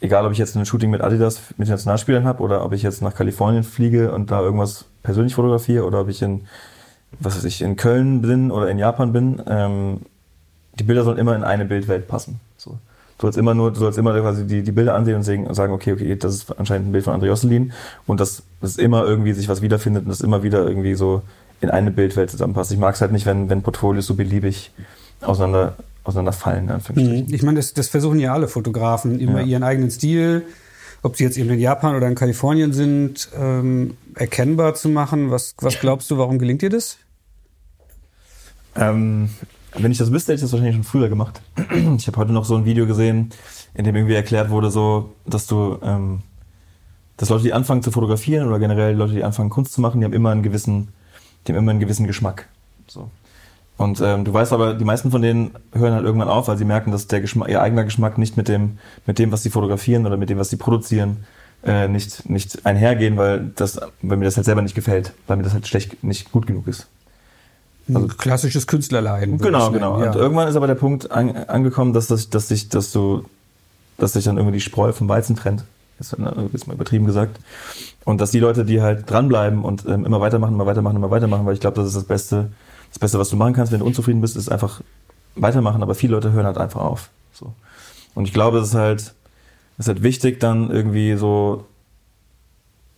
egal 0.00 0.24
ob 0.24 0.32
ich 0.32 0.38
jetzt 0.38 0.56
ein 0.56 0.64
Shooting 0.64 0.88
mit 0.88 1.02
Adidas, 1.02 1.42
mit 1.58 1.68
Nationalspielern 1.68 2.24
habe 2.24 2.42
oder 2.42 2.64
ob 2.64 2.72
ich 2.72 2.82
jetzt 2.82 3.02
nach 3.02 3.14
Kalifornien 3.14 3.62
fliege 3.62 4.10
und 4.10 4.30
da 4.30 4.40
irgendwas 4.40 4.86
persönlich 5.02 5.34
fotografiere 5.34 5.84
oder 5.84 6.00
ob 6.00 6.08
ich 6.08 6.22
in, 6.22 6.46
was 7.20 7.36
weiß 7.36 7.44
ich, 7.44 7.60
in 7.60 7.76
Köln 7.76 8.22
bin 8.22 8.50
oder 8.50 8.70
in 8.70 8.78
Japan 8.78 9.12
bin, 9.12 9.42
ähm, 9.46 10.00
die 10.78 10.84
Bilder 10.84 11.04
sollen 11.04 11.18
immer 11.18 11.36
in 11.36 11.44
eine 11.44 11.66
Bildwelt 11.66 12.08
passen. 12.08 12.40
So. 12.56 12.78
Du 13.18 13.26
sollst 13.26 13.36
immer 13.36 13.52
nur, 13.52 13.70
du 13.70 13.80
sollst 13.80 13.98
immer 13.98 14.18
quasi 14.18 14.46
die, 14.46 14.62
die 14.62 14.72
Bilder 14.72 14.94
ansehen 14.94 15.46
und 15.46 15.54
sagen, 15.54 15.74
okay, 15.74 15.92
okay, 15.92 16.16
das 16.16 16.36
ist 16.36 16.58
anscheinend 16.58 16.88
ein 16.88 16.92
Bild 16.92 17.04
von 17.04 17.20
André 17.20 17.26
Josselin 17.26 17.74
und 18.06 18.18
dass 18.18 18.44
das 18.62 18.78
immer 18.78 19.04
irgendwie 19.04 19.34
sich 19.34 19.50
was 19.50 19.60
wiederfindet 19.60 20.04
und 20.04 20.08
das 20.08 20.22
immer 20.22 20.42
wieder 20.42 20.66
irgendwie 20.66 20.94
so 20.94 21.20
in 21.62 21.70
eine 21.70 21.90
Bildwelt 21.90 22.30
zusammenpasst. 22.30 22.72
Ich 22.72 22.78
mag 22.78 22.94
es 22.94 23.00
halt 23.00 23.12
nicht, 23.12 23.24
wenn, 23.24 23.48
wenn 23.48 23.62
Portfolios 23.62 24.06
so 24.06 24.14
beliebig 24.14 24.72
auseinander, 25.20 25.76
auseinanderfallen, 26.04 26.64
in 26.64 26.70
Anführungsstrichen. 26.72 27.32
Ich 27.32 27.42
meine, 27.42 27.56
das, 27.58 27.72
das 27.72 27.88
versuchen 27.88 28.18
ja 28.18 28.34
alle 28.34 28.48
Fotografen, 28.48 29.20
immer 29.20 29.40
Ja. 29.40 29.46
ihren 29.46 29.62
eigenen 29.62 29.90
Stil, 29.90 30.42
ob 31.02 31.16
sie 31.16 31.24
jetzt 31.24 31.38
eben 31.38 31.48
in 31.50 31.60
Japan 31.60 31.94
oder 31.94 32.08
in 32.08 32.16
Kalifornien 32.16 32.72
sind, 32.72 33.28
ähm, 33.38 33.96
erkennbar 34.16 34.74
zu 34.74 34.88
machen. 34.88 35.30
Was, 35.30 35.54
was 35.60 35.78
glaubst 35.78 36.10
du, 36.10 36.18
warum 36.18 36.38
gelingt 36.38 36.62
dir 36.62 36.70
das? 36.70 36.98
Ähm, 38.74 39.30
wenn 39.76 39.92
ich 39.92 39.98
das 39.98 40.12
wüsste, 40.12 40.32
hätte 40.32 40.40
ich 40.40 40.42
das 40.42 40.52
wahrscheinlich 40.52 40.74
schon 40.76 40.84
früher 40.84 41.08
gemacht. 41.08 41.40
Ich 41.96 42.06
habe 42.06 42.16
heute 42.18 42.32
noch 42.32 42.44
so 42.44 42.56
ein 42.56 42.64
Video 42.64 42.86
gesehen, 42.86 43.30
in 43.74 43.84
dem 43.84 43.94
irgendwie 43.96 44.14
erklärt 44.14 44.50
wurde, 44.50 44.70
so, 44.70 45.14
dass 45.26 45.46
du, 45.46 45.78
ähm, 45.82 46.20
dass 47.16 47.28
Leute, 47.28 47.44
die 47.44 47.52
anfangen 47.52 47.82
zu 47.82 47.90
fotografieren 47.92 48.48
oder 48.48 48.58
generell 48.58 48.94
Leute, 48.96 49.14
die 49.14 49.22
anfangen 49.24 49.50
Kunst 49.50 49.72
zu 49.72 49.80
machen, 49.80 50.00
die 50.00 50.04
haben 50.04 50.12
immer 50.12 50.30
einen 50.30 50.42
gewissen, 50.42 50.88
die 51.46 51.52
haben 51.52 51.58
immer 51.58 51.70
einen 51.70 51.80
gewissen 51.80 52.06
Geschmack. 52.06 52.48
So. 52.86 53.10
Und 53.78 54.00
ähm, 54.00 54.24
du 54.24 54.32
weißt 54.32 54.52
aber, 54.52 54.74
die 54.74 54.84
meisten 54.84 55.10
von 55.10 55.22
denen 55.22 55.52
hören 55.72 55.94
halt 55.94 56.04
irgendwann 56.04 56.28
auf, 56.28 56.48
weil 56.48 56.56
sie 56.56 56.64
merken, 56.64 56.92
dass 56.92 57.06
der 57.08 57.20
Geschmack, 57.20 57.48
ihr 57.48 57.60
eigener 57.62 57.84
Geschmack 57.84 58.18
nicht 58.18 58.36
mit 58.36 58.48
dem, 58.48 58.78
mit 59.06 59.18
dem, 59.18 59.32
was 59.32 59.42
sie 59.42 59.50
fotografieren 59.50 60.06
oder 60.06 60.16
mit 60.16 60.30
dem, 60.30 60.38
was 60.38 60.50
sie 60.50 60.56
produzieren, 60.56 61.24
äh, 61.64 61.88
nicht, 61.88 62.28
nicht 62.28 62.64
einhergehen, 62.66 63.16
weil 63.16 63.50
das, 63.56 63.80
weil 64.02 64.16
mir 64.18 64.24
das 64.24 64.36
halt 64.36 64.46
selber 64.46 64.62
nicht 64.62 64.74
gefällt, 64.74 65.12
weil 65.26 65.36
mir 65.36 65.42
das 65.42 65.52
halt 65.52 65.66
schlecht, 65.66 66.04
nicht 66.04 66.30
gut 66.32 66.46
genug 66.46 66.68
ist. 66.68 66.86
Ein 67.88 68.08
klassisches 68.16 68.66
Künstlerleiden. 68.66 69.38
Genau, 69.38 69.70
genau. 69.72 69.96
nennen, 69.96 70.08
Und 70.10 70.14
Ja. 70.14 70.20
irgendwann 70.20 70.48
ist 70.48 70.54
aber 70.56 70.68
der 70.68 70.76
Punkt 70.76 71.10
an, 71.10 71.36
angekommen, 71.36 71.92
dass, 71.92 72.06
das, 72.06 72.30
dass, 72.30 72.48
sich, 72.48 72.68
dass, 72.68 72.92
du, 72.92 73.24
dass 73.98 74.12
sich 74.12 74.24
dann 74.24 74.36
irgendwie 74.36 74.54
die 74.54 74.60
Spreu 74.60 74.92
vom 74.92 75.08
Weizen 75.08 75.34
trennt. 75.34 75.64
Ist, 76.02 76.12
dann, 76.12 76.50
ist 76.52 76.66
mal 76.66 76.74
übertrieben 76.74 77.06
gesagt. 77.06 77.38
Und 78.04 78.20
dass 78.20 78.30
die 78.30 78.40
Leute, 78.40 78.64
die 78.64 78.82
halt 78.82 79.08
dranbleiben 79.10 79.64
und 79.64 79.86
ähm, 79.86 80.04
immer 80.04 80.20
weitermachen, 80.20 80.54
immer 80.54 80.66
weitermachen, 80.66 80.96
immer 80.96 81.10
weitermachen, 81.10 81.46
weil 81.46 81.54
ich 81.54 81.60
glaube, 81.60 81.76
das 81.76 81.86
ist 81.86 81.96
das 81.96 82.04
Beste, 82.04 82.50
das 82.90 82.98
Beste, 82.98 83.18
was 83.18 83.30
du 83.30 83.36
machen 83.36 83.54
kannst, 83.54 83.72
wenn 83.72 83.80
du 83.80 83.86
unzufrieden 83.86 84.20
bist, 84.20 84.36
ist 84.36 84.50
einfach 84.50 84.80
weitermachen, 85.36 85.82
aber 85.82 85.94
viele 85.94 86.14
Leute 86.14 86.32
hören 86.32 86.44
halt 86.44 86.58
einfach 86.58 86.80
auf. 86.80 87.10
So. 87.32 87.52
Und 88.14 88.26
ich 88.26 88.34
glaube, 88.34 88.58
es 88.58 88.68
ist 88.68 88.74
halt, 88.74 89.00
es 89.78 89.86
ist 89.86 89.88
halt 89.88 90.02
wichtig, 90.02 90.40
dann 90.40 90.70
irgendwie 90.70 91.16
so 91.16 91.64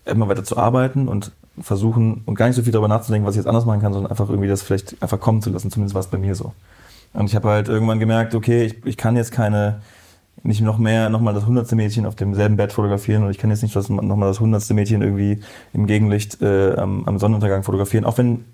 immer 0.05 0.29
weiter 0.29 0.45
zu 0.45 0.57
arbeiten 0.57 1.09
und 1.09 1.33
versuchen 1.61 2.23
und 2.27 2.35
gar 2.35 2.47
nicht 2.47 2.57
so 2.57 2.63
viel 2.63 2.73
darüber 2.73 2.89
nachzudenken, 2.89 3.27
was 3.27 3.35
ich 3.35 3.41
jetzt 3.41 3.47
anders 3.47 3.65
machen 3.65 3.81
kann, 3.81 3.93
sondern 3.93 4.11
einfach 4.11 4.29
irgendwie 4.29 4.49
das 4.49 4.63
vielleicht 4.63 5.01
einfach 5.03 5.21
kommen 5.21 5.41
zu 5.41 5.51
lassen. 5.51 5.71
Zumindest 5.71 5.95
war 5.95 6.01
es 6.01 6.09
bei 6.09 6.19
mir 6.19 6.35
so. 6.35 6.53
Und 7.13 7.27
ich 7.27 7.37
habe 7.37 7.49
halt 7.49 7.69
irgendwann 7.69 8.01
gemerkt, 8.01 8.35
okay, 8.35 8.65
ich, 8.65 8.85
ich 8.85 8.97
kann 8.97 9.15
jetzt 9.15 9.31
keine, 9.31 9.81
nicht 10.45 10.61
noch 10.61 10.79
mehr, 10.79 11.09
nochmal 11.09 11.35
das 11.35 11.47
hundertste 11.47 11.75
Mädchen 11.75 12.07
auf 12.07 12.15
demselben 12.15 12.57
Bett 12.57 12.73
fotografieren 12.73 13.25
und 13.25 13.31
ich 13.31 13.39
kann 13.39 13.51
jetzt 13.51 13.63
nicht 13.63 13.75
das, 13.75 13.89
nochmal 13.89 14.29
das 14.29 14.41
hundertste 14.41 14.75
Mädchen 14.75 15.01
irgendwie 15.03 15.41
im 15.73 15.87
Gegenlicht 15.87 16.41
äh, 16.43 16.75
am, 16.77 17.05
am 17.07 17.19
Sonnenuntergang 17.19 17.63
fotografieren. 17.63 18.05
Auch 18.05 18.19
wenn 18.19 18.45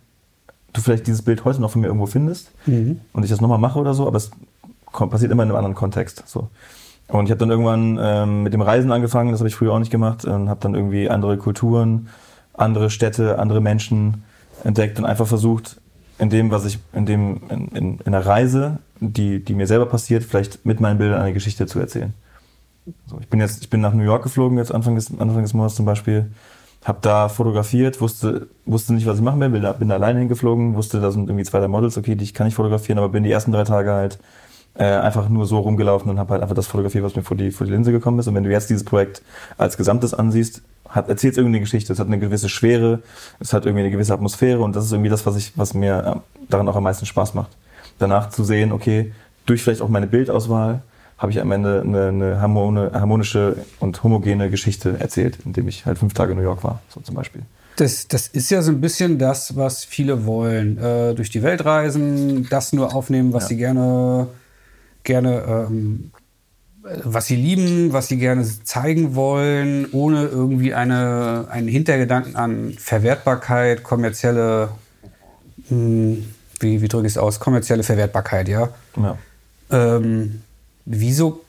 du 0.72 0.80
vielleicht 0.80 1.08
dieses 1.08 1.22
Bild 1.22 1.44
heute 1.44 1.60
noch 1.60 1.72
von 1.72 1.80
mir 1.80 1.88
irgendwo 1.88 2.06
findest 2.06 2.52
Mhm. 2.66 3.00
und 3.12 3.24
ich 3.24 3.30
das 3.30 3.40
nochmal 3.40 3.58
mache 3.58 3.78
oder 3.78 3.92
so, 3.92 4.06
aber 4.06 4.16
es 4.16 4.30
passiert 4.92 5.32
immer 5.32 5.42
in 5.42 5.48
einem 5.48 5.56
anderen 5.56 5.74
Kontext. 5.74 6.22
So. 6.26 6.48
Und 7.08 7.24
ich 7.24 7.30
habe 7.32 7.38
dann 7.40 7.50
irgendwann 7.50 7.98
ähm, 8.00 8.44
mit 8.44 8.52
dem 8.52 8.60
Reisen 8.60 8.92
angefangen, 8.92 9.32
das 9.32 9.40
habe 9.40 9.48
ich 9.48 9.56
früher 9.56 9.72
auch 9.72 9.80
nicht 9.80 9.90
gemacht, 9.90 10.24
und 10.24 10.48
habe 10.48 10.60
dann 10.60 10.76
irgendwie 10.76 11.10
andere 11.10 11.38
Kulturen, 11.38 12.08
andere 12.54 12.90
Städte, 12.90 13.40
andere 13.40 13.60
Menschen 13.60 14.22
entdeckt 14.62 14.98
und 15.00 15.06
einfach 15.06 15.26
versucht, 15.26 15.80
in 16.18 16.30
dem, 16.30 16.52
was 16.52 16.64
ich, 16.66 16.78
in 16.92 17.06
dem, 17.06 17.40
in, 17.48 17.68
in, 17.68 17.98
in 17.98 18.14
einer 18.14 18.24
Reise, 18.24 18.78
die, 19.00 19.42
die 19.42 19.54
mir 19.54 19.66
selber 19.66 19.86
passiert, 19.86 20.24
vielleicht 20.24 20.64
mit 20.64 20.80
meinen 20.80 20.98
Bildern 20.98 21.20
eine 21.20 21.32
Geschichte 21.32 21.66
zu 21.66 21.80
erzählen. 21.80 22.14
So, 23.06 23.18
ich 23.20 23.28
bin 23.28 23.40
jetzt, 23.40 23.62
ich 23.62 23.70
bin 23.70 23.80
nach 23.80 23.92
New 23.92 24.02
York 24.02 24.22
geflogen, 24.22 24.58
jetzt 24.58 24.72
Anfang 24.72 24.94
des, 24.94 25.10
Anfang 25.18 25.42
des 25.42 25.54
Monats 25.54 25.74
zum 25.74 25.86
Beispiel, 25.86 26.30
habe 26.84 26.98
da 27.02 27.28
fotografiert, 27.28 28.00
wusste, 28.00 28.48
wusste 28.64 28.94
nicht, 28.94 29.06
was 29.06 29.18
ich 29.18 29.22
machen 29.22 29.40
will, 29.40 29.50
bin 29.50 29.88
da, 29.88 29.94
alleine 29.94 30.18
hingeflogen, 30.20 30.74
wusste, 30.74 31.00
da 31.00 31.10
sind 31.10 31.28
irgendwie 31.28 31.44
zwei, 31.44 31.60
drei 31.60 31.68
Models, 31.68 31.98
okay, 31.98 32.14
die 32.14 32.32
kann 32.32 32.46
ich 32.46 32.54
fotografieren, 32.54 32.98
aber 32.98 33.10
bin 33.10 33.22
die 33.22 33.30
ersten 33.30 33.52
drei 33.52 33.64
Tage 33.64 33.92
halt 33.92 34.18
äh, 34.74 34.84
einfach 34.84 35.28
nur 35.28 35.46
so 35.46 35.58
rumgelaufen 35.58 36.10
und 36.10 36.18
habe 36.18 36.32
halt 36.32 36.42
einfach 36.42 36.54
das 36.54 36.66
fotografiert, 36.66 37.04
was 37.04 37.16
mir 37.16 37.22
vor 37.22 37.36
die, 37.36 37.50
vor 37.50 37.66
die 37.66 37.72
Linse 37.72 37.92
gekommen 37.92 38.18
ist. 38.18 38.28
Und 38.28 38.34
wenn 38.34 38.44
du 38.44 38.50
jetzt 38.50 38.70
dieses 38.70 38.84
Projekt 38.84 39.22
als 39.58 39.76
Gesamtes 39.76 40.14
ansiehst, 40.14 40.62
hat, 40.88 41.08
erzählt 41.08 41.32
es 41.32 41.38
irgendwie 41.38 41.56
eine 41.56 41.60
Geschichte. 41.60 41.92
Es 41.92 41.98
hat 41.98 42.06
eine 42.06 42.18
gewisse 42.18 42.48
Schwere, 42.48 43.00
es 43.38 43.52
hat 43.52 43.64
irgendwie 43.64 43.84
eine 43.84 43.90
gewisse 43.90 44.12
Atmosphäre 44.12 44.60
und 44.60 44.74
das 44.74 44.84
ist 44.84 44.92
irgendwie 44.92 45.10
das, 45.10 45.26
was 45.26 45.36
ich, 45.36 45.52
was 45.56 45.74
mir 45.74 45.98
äh, 46.16 46.44
daran 46.48 46.68
auch 46.68 46.76
am 46.76 46.84
meisten 46.84 47.06
Spaß 47.06 47.34
macht. 47.34 47.50
Danach 48.00 48.30
zu 48.30 48.42
sehen, 48.42 48.72
okay, 48.72 49.12
durch 49.46 49.62
vielleicht 49.62 49.82
auch 49.82 49.88
meine 49.88 50.06
Bildauswahl 50.06 50.82
habe 51.18 51.32
ich 51.32 51.40
am 51.40 51.52
Ende 51.52 51.82
eine, 51.82 52.08
eine 52.08 52.40
harmonische 52.40 53.56
und 53.78 54.02
homogene 54.02 54.48
Geschichte 54.48 54.96
erzählt, 54.98 55.38
indem 55.44 55.68
ich 55.68 55.84
halt 55.84 55.98
fünf 55.98 56.14
Tage 56.14 56.32
in 56.32 56.38
New 56.38 56.44
York 56.44 56.64
war, 56.64 56.80
so 56.88 57.00
zum 57.00 57.14
Beispiel. 57.14 57.42
Das, 57.76 58.08
das 58.08 58.26
ist 58.26 58.50
ja 58.50 58.62
so 58.62 58.72
ein 58.72 58.80
bisschen 58.80 59.18
das, 59.18 59.54
was 59.54 59.84
viele 59.84 60.24
wollen. 60.24 60.78
Äh, 60.78 61.14
durch 61.14 61.28
die 61.28 61.42
Welt 61.42 61.64
reisen, 61.64 62.48
das 62.48 62.72
nur 62.72 62.94
aufnehmen, 62.94 63.34
was 63.34 63.44
ja. 63.44 63.48
sie 63.50 63.56
gerne, 63.58 64.28
gerne 65.04 65.66
ähm, 65.68 66.10
was 66.82 67.26
sie 67.26 67.36
lieben, 67.36 67.92
was 67.92 68.08
sie 68.08 68.16
gerne 68.16 68.42
zeigen 68.64 69.14
wollen, 69.14 69.88
ohne 69.92 70.24
irgendwie 70.24 70.72
eine, 70.72 71.48
einen 71.50 71.68
Hintergedanken 71.68 72.36
an 72.36 72.72
Verwertbarkeit, 72.78 73.82
kommerzielle, 73.82 74.70
mh, 75.68 75.76
hm, 75.76 76.24
wie, 76.60 76.82
wie 76.82 76.88
drücke 76.88 77.06
ich 77.06 77.14
es 77.14 77.18
aus, 77.18 77.40
kommerzielle 77.40 77.82
Verwertbarkeit, 77.82 78.48
ja. 78.48 78.68
ja. 78.96 79.16
Ähm, 79.70 80.42
wieso 80.84 81.42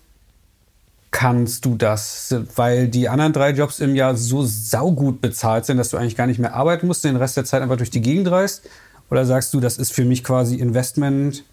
kannst 1.12 1.66
du 1.66 1.76
das? 1.76 2.36
Weil 2.56 2.88
die 2.88 3.10
anderen 3.10 3.34
drei 3.34 3.52
Jobs 3.52 3.80
im 3.80 3.96
Jahr 3.96 4.16
so 4.16 4.44
saugut 4.44 5.22
bezahlt 5.22 5.66
sind, 5.66 5.78
dass 5.78 5.90
du 5.90 5.98
eigentlich 5.98 6.16
gar 6.16 6.28
nicht 6.28 6.40
mehr 6.40 6.54
arbeiten 6.54 6.88
musst, 6.88 7.04
den 7.04 7.16
Rest 7.16 7.38
der 7.38 7.46
Zeit 7.46 7.62
einfach 7.62 7.78
durch 7.78 7.92
die 7.92 8.02
Gegend 8.02 8.32
reist? 8.32 8.64
Oder 9.10 9.26
sagst 9.26 9.54
du, 9.54 9.60
das 9.60 9.78
ist 9.78 9.92
für 9.92 10.06
mich 10.06 10.24
quasi 10.24 10.56
Investment 10.56 11.44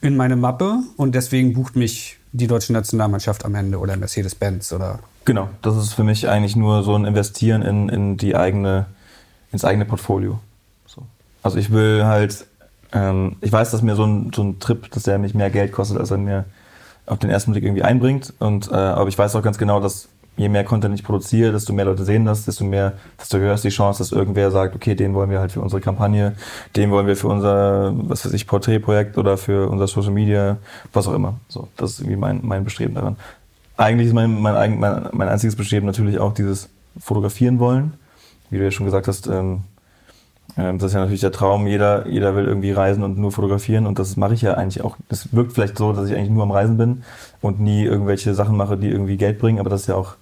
in 0.00 0.16
meine 0.16 0.36
Mappe 0.36 0.78
und 0.96 1.14
deswegen 1.14 1.52
bucht 1.52 1.76
mich 1.76 2.18
die 2.32 2.46
deutsche 2.46 2.72
Nationalmannschaft 2.72 3.44
am 3.44 3.54
Ende 3.54 3.78
oder 3.78 3.96
Mercedes-Benz 3.96 4.72
oder? 4.72 5.00
Genau, 5.24 5.50
das 5.62 5.76
ist 5.76 5.92
für 5.92 6.04
mich 6.04 6.28
eigentlich 6.28 6.56
nur 6.56 6.82
so 6.82 6.94
ein 6.94 7.04
Investieren 7.04 7.62
in, 7.62 7.88
in 7.88 8.16
die 8.16 8.36
eigene, 8.36 8.86
ins 9.52 9.64
eigene 9.64 9.84
Portfolio. 9.84 10.38
So. 10.86 11.02
Also 11.42 11.58
ich 11.58 11.70
will 11.70 12.04
halt, 12.04 12.46
ähm, 12.92 13.36
ich 13.40 13.52
weiß, 13.52 13.70
dass 13.70 13.82
mir 13.82 13.94
so 13.94 14.04
ein, 14.04 14.32
so 14.34 14.42
ein 14.42 14.58
Trip, 14.58 14.90
dass 14.90 15.04
der 15.04 15.18
mich 15.18 15.34
mehr 15.34 15.50
Geld 15.50 15.72
kostet, 15.72 15.98
als 15.98 16.10
er 16.10 16.18
mir 16.18 16.44
auf 17.06 17.18
den 17.18 17.30
ersten 17.30 17.52
Blick 17.52 17.64
irgendwie 17.64 17.82
einbringt. 17.82 18.32
Und, 18.38 18.70
äh, 18.70 18.74
aber 18.74 19.08
ich 19.08 19.18
weiß 19.18 19.34
auch 19.36 19.42
ganz 19.42 19.58
genau, 19.58 19.80
dass 19.80 20.08
je 20.36 20.48
mehr 20.48 20.64
Content 20.64 20.94
ich 20.94 21.04
produziere, 21.04 21.52
desto 21.52 21.72
mehr 21.72 21.84
Leute 21.84 22.04
sehen 22.04 22.24
das, 22.24 22.44
desto 22.44 22.64
mehr, 22.64 22.94
desto 23.20 23.38
höher 23.38 23.54
ist 23.54 23.64
die 23.64 23.68
Chance, 23.68 23.98
dass 23.98 24.12
irgendwer 24.12 24.50
sagt, 24.50 24.74
okay, 24.74 24.94
den 24.94 25.12
wollen 25.12 25.28
wir 25.28 25.40
halt 25.40 25.52
für 25.52 25.60
unsere 25.60 25.82
Kampagne, 25.82 26.34
den 26.76 26.90
wollen 26.90 27.06
wir 27.06 27.16
für 27.16 27.28
unser, 27.28 27.92
was 27.94 28.24
weiß 28.24 28.32
ich, 28.32 28.46
Porträtprojekt 28.46 29.18
oder 29.18 29.36
für 29.36 29.68
unser 29.68 29.86
Social 29.86 30.12
Media, 30.12 30.56
was 30.92 31.06
auch 31.08 31.14
immer. 31.14 31.38
So, 31.48 31.68
das 31.76 31.92
ist 31.92 32.00
irgendwie 32.00 32.16
mein, 32.16 32.40
mein 32.42 32.64
Bestreben 32.64 32.94
daran. 32.94 33.16
Eigentlich 33.76 34.08
ist 34.08 34.14
mein, 34.14 34.40
mein, 34.40 34.78
mein, 34.78 35.08
mein 35.12 35.28
einziges 35.28 35.56
Bestreben 35.56 35.86
natürlich 35.86 36.18
auch 36.18 36.32
dieses 36.32 36.68
Fotografieren 36.98 37.58
wollen. 37.58 37.94
Wie 38.48 38.58
du 38.58 38.64
ja 38.64 38.70
schon 38.70 38.86
gesagt 38.86 39.08
hast, 39.08 39.26
ähm, 39.26 39.64
das 40.62 40.84
ist 40.84 40.94
ja 40.94 41.00
natürlich 41.00 41.20
der 41.20 41.32
Traum. 41.32 41.66
Jeder, 41.66 42.06
jeder 42.08 42.34
will 42.34 42.44
irgendwie 42.44 42.72
reisen 42.72 43.02
und 43.02 43.18
nur 43.18 43.32
fotografieren. 43.32 43.86
Und 43.86 43.98
das 43.98 44.16
mache 44.16 44.34
ich 44.34 44.42
ja 44.42 44.54
eigentlich 44.54 44.82
auch. 44.82 44.96
Es 45.08 45.32
wirkt 45.32 45.52
vielleicht 45.52 45.78
so, 45.78 45.92
dass 45.92 46.08
ich 46.08 46.16
eigentlich 46.16 46.30
nur 46.30 46.42
am 46.42 46.50
Reisen 46.50 46.76
bin 46.76 47.02
und 47.40 47.60
nie 47.60 47.84
irgendwelche 47.84 48.34
Sachen 48.34 48.56
mache, 48.56 48.76
die 48.76 48.88
irgendwie 48.88 49.16
Geld 49.16 49.38
bringen. 49.38 49.60
Aber 49.60 49.70
das 49.70 49.82
ist 49.82 49.86
ja 49.86 49.94
auch 49.94 50.16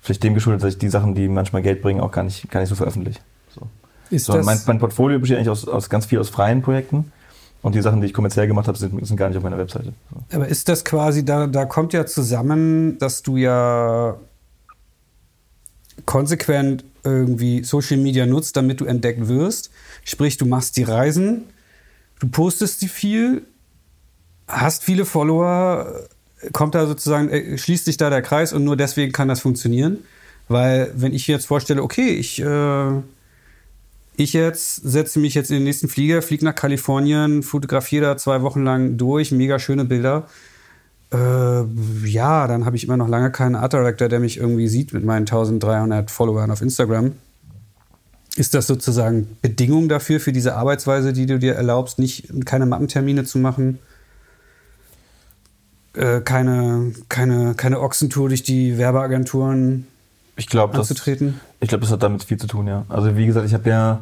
vielleicht 0.00 0.22
dem 0.22 0.34
geschuldet, 0.34 0.62
dass 0.62 0.74
ich 0.74 0.78
die 0.78 0.88
Sachen, 0.88 1.14
die 1.14 1.28
manchmal 1.28 1.62
Geld 1.62 1.82
bringen, 1.82 2.00
auch 2.00 2.12
gar 2.12 2.24
nicht, 2.24 2.50
gar 2.50 2.60
nicht 2.60 2.68
so 2.68 2.74
veröffentliche. 2.74 3.20
So. 3.54 3.62
Ist 4.10 4.26
so, 4.26 4.34
mein, 4.42 4.60
mein 4.66 4.78
Portfolio 4.78 5.18
besteht 5.18 5.38
eigentlich 5.38 5.50
aus, 5.50 5.66
aus 5.66 5.88
ganz 5.88 6.06
viel 6.06 6.18
aus 6.18 6.28
freien 6.28 6.62
Projekten. 6.62 7.12
Und 7.62 7.74
die 7.74 7.80
Sachen, 7.80 8.02
die 8.02 8.06
ich 8.06 8.12
kommerziell 8.12 8.46
gemacht 8.46 8.68
habe, 8.68 8.76
sind, 8.76 9.06
sind 9.06 9.16
gar 9.16 9.28
nicht 9.28 9.38
auf 9.38 9.42
meiner 9.42 9.56
Webseite. 9.56 9.94
So. 10.10 10.36
Aber 10.36 10.48
ist 10.48 10.68
das 10.68 10.84
quasi, 10.84 11.24
da, 11.24 11.46
da 11.46 11.64
kommt 11.64 11.94
ja 11.94 12.04
zusammen, 12.04 12.98
dass 12.98 13.22
du 13.22 13.38
ja 13.38 14.16
konsequent 16.04 16.84
irgendwie 17.04 17.62
Social 17.64 17.98
Media 17.98 18.26
nutzt, 18.26 18.56
damit 18.56 18.80
du 18.80 18.84
entdeckt 18.84 19.28
wirst. 19.28 19.70
Sprich, 20.04 20.36
du 20.36 20.46
machst 20.46 20.76
die 20.76 20.82
Reisen, 20.82 21.44
du 22.20 22.28
postest 22.28 22.82
die 22.82 22.88
viel, 22.88 23.42
hast 24.48 24.82
viele 24.82 25.04
Follower, 25.04 26.08
kommt 26.52 26.74
da 26.74 26.86
sozusagen, 26.86 27.28
äh, 27.28 27.58
schließt 27.58 27.84
sich 27.84 27.96
da 27.96 28.10
der 28.10 28.22
Kreis 28.22 28.52
und 28.52 28.64
nur 28.64 28.76
deswegen 28.76 29.12
kann 29.12 29.28
das 29.28 29.40
funktionieren. 29.40 29.98
Weil, 30.48 30.92
wenn 30.94 31.14
ich 31.14 31.26
jetzt 31.26 31.46
vorstelle, 31.46 31.82
okay, 31.82 32.10
ich, 32.10 32.40
äh, 32.40 33.00
ich 34.16 34.34
jetzt 34.34 34.76
setze 34.76 35.18
mich 35.18 35.34
jetzt 35.34 35.50
in 35.50 35.56
den 35.56 35.64
nächsten 35.64 35.88
Flieger, 35.88 36.20
fliege 36.20 36.44
nach 36.44 36.54
Kalifornien, 36.54 37.42
fotografiere 37.42 38.04
da 38.04 38.16
zwei 38.16 38.42
Wochen 38.42 38.62
lang 38.62 38.98
durch, 38.98 39.32
mega 39.32 39.58
schöne 39.58 39.84
Bilder 39.84 40.28
ja, 41.16 42.46
dann 42.46 42.64
habe 42.64 42.76
ich 42.76 42.84
immer 42.84 42.96
noch 42.96 43.08
lange 43.08 43.30
keinen 43.30 43.54
Art 43.54 43.72
Director, 43.72 44.08
der 44.08 44.20
mich 44.20 44.38
irgendwie 44.38 44.68
sieht 44.68 44.92
mit 44.92 45.04
meinen 45.04 45.22
1300 45.22 46.10
Followern 46.10 46.50
auf 46.50 46.60
Instagram. 46.60 47.12
Ist 48.36 48.54
das 48.54 48.66
sozusagen 48.66 49.36
Bedingung 49.42 49.88
dafür, 49.88 50.18
für 50.18 50.32
diese 50.32 50.56
Arbeitsweise, 50.56 51.12
die 51.12 51.26
du 51.26 51.38
dir 51.38 51.54
erlaubst, 51.54 51.98
nicht 51.98 52.46
keine 52.46 52.66
Mappentermine 52.66 53.24
zu 53.24 53.38
machen? 53.38 53.78
Äh, 55.92 56.20
keine, 56.22 56.92
keine, 57.08 57.54
keine 57.54 57.80
Ochsentour 57.80 58.28
durch 58.28 58.42
die 58.42 58.76
Werbeagenturen 58.76 59.86
ich 60.36 60.48
glaub, 60.48 60.74
anzutreten? 60.74 61.40
Das, 61.40 61.56
ich 61.60 61.68
glaube, 61.68 61.82
das 61.82 61.92
hat 61.92 62.02
damit 62.02 62.24
viel 62.24 62.38
zu 62.38 62.48
tun, 62.48 62.66
ja. 62.66 62.84
Also 62.88 63.16
wie 63.16 63.26
gesagt, 63.26 63.46
ich 63.46 63.54
habe 63.54 63.70
ja 63.70 64.00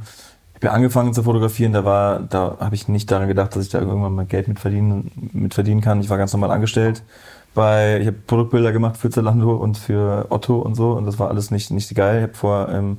habe 0.64 0.74
angefangen 0.74 1.14
zu 1.14 1.22
fotografieren, 1.22 1.72
da 1.72 1.84
war, 1.84 2.20
da 2.20 2.56
habe 2.60 2.74
ich 2.74 2.88
nicht 2.88 3.10
daran 3.10 3.28
gedacht, 3.28 3.56
dass 3.56 3.64
ich 3.64 3.70
da 3.70 3.80
irgendwann 3.80 4.14
mal 4.14 4.26
Geld 4.26 4.48
mit 4.48 4.60
verdienen, 4.60 5.10
mit 5.32 5.54
verdienen 5.54 5.80
kann. 5.80 6.00
Ich 6.00 6.10
war 6.10 6.18
ganz 6.18 6.32
normal 6.32 6.50
angestellt. 6.50 7.02
Bei, 7.54 7.98
ich 8.00 8.06
habe 8.06 8.16
Produktbilder 8.26 8.72
gemacht 8.72 8.96
für 8.96 9.10
Zalando 9.10 9.56
und 9.56 9.76
für 9.76 10.26
Otto 10.30 10.58
und 10.58 10.74
so 10.74 10.92
und 10.92 11.04
das 11.04 11.18
war 11.18 11.28
alles 11.28 11.50
nicht, 11.50 11.70
nicht 11.70 11.94
geil. 11.94 12.18
Ich 12.18 12.22
habe 12.22 12.34
vor, 12.34 12.68
ähm, 12.70 12.98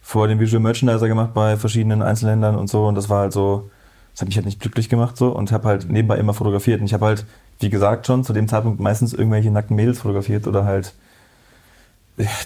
vor 0.00 0.28
den 0.28 0.40
Visual 0.40 0.62
Merchandiser 0.62 1.08
gemacht 1.08 1.34
bei 1.34 1.56
verschiedenen 1.56 2.00
Einzelhändlern 2.02 2.56
und 2.56 2.70
so 2.70 2.86
und 2.86 2.94
das 2.94 3.08
war 3.08 3.22
halt 3.22 3.32
so, 3.32 3.70
das 4.12 4.22
hat 4.22 4.28
mich 4.28 4.36
halt 4.36 4.46
nicht 4.46 4.60
glücklich 4.60 4.88
gemacht 4.88 5.16
so 5.16 5.30
und 5.30 5.52
habe 5.52 5.68
halt 5.68 5.90
nebenbei 5.90 6.16
immer 6.16 6.32
fotografiert 6.32 6.80
und 6.80 6.86
ich 6.86 6.94
habe 6.94 7.06
halt, 7.06 7.26
wie 7.58 7.70
gesagt 7.70 8.06
schon, 8.06 8.24
zu 8.24 8.32
dem 8.32 8.48
Zeitpunkt 8.48 8.80
meistens 8.80 9.12
irgendwelche 9.12 9.50
nackten 9.50 9.76
Mädels 9.76 10.00
fotografiert 10.00 10.46
oder 10.46 10.64
halt 10.64 10.94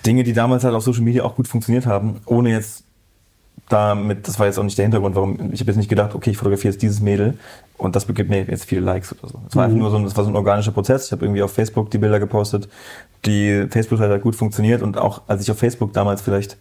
Dinge, 0.06 0.24
die 0.24 0.32
damals 0.32 0.64
halt 0.64 0.74
auf 0.74 0.82
Social 0.82 1.02
Media 1.02 1.22
auch 1.24 1.36
gut 1.36 1.48
funktioniert 1.48 1.86
haben, 1.86 2.20
ohne 2.26 2.50
jetzt 2.50 2.84
damit, 3.68 4.28
das 4.28 4.38
war 4.38 4.46
jetzt 4.46 4.58
auch 4.58 4.62
nicht 4.62 4.76
der 4.76 4.84
Hintergrund, 4.84 5.14
warum, 5.14 5.52
ich 5.52 5.60
habe 5.60 5.70
jetzt 5.70 5.76
nicht 5.76 5.88
gedacht, 5.88 6.14
okay, 6.14 6.30
ich 6.30 6.36
fotografiere 6.36 6.72
jetzt 6.72 6.82
dieses 6.82 7.00
Mädel 7.00 7.38
und 7.78 7.96
das 7.96 8.04
begibt 8.04 8.28
mir 8.30 8.44
jetzt 8.44 8.64
viele 8.64 8.82
Likes 8.82 9.12
oder 9.12 9.28
so. 9.28 9.40
Es 9.48 9.56
war 9.56 9.66
mhm. 9.66 9.74
einfach 9.74 9.82
nur 9.82 9.90
so, 9.90 10.04
das 10.04 10.16
war 10.16 10.24
so 10.24 10.30
ein 10.30 10.36
organischer 10.36 10.72
Prozess. 10.72 11.06
Ich 11.06 11.12
habe 11.12 11.24
irgendwie 11.24 11.42
auf 11.42 11.52
Facebook 11.52 11.90
die 11.90 11.98
Bilder 11.98 12.20
gepostet, 12.20 12.68
die 13.24 13.66
Facebook-Seite 13.70 14.14
hat 14.14 14.22
gut 14.22 14.36
funktioniert 14.36 14.82
und 14.82 14.98
auch 14.98 15.22
als 15.26 15.42
ich 15.42 15.50
auf 15.50 15.58
Facebook 15.58 15.92
damals 15.92 16.20
vielleicht, 16.20 16.58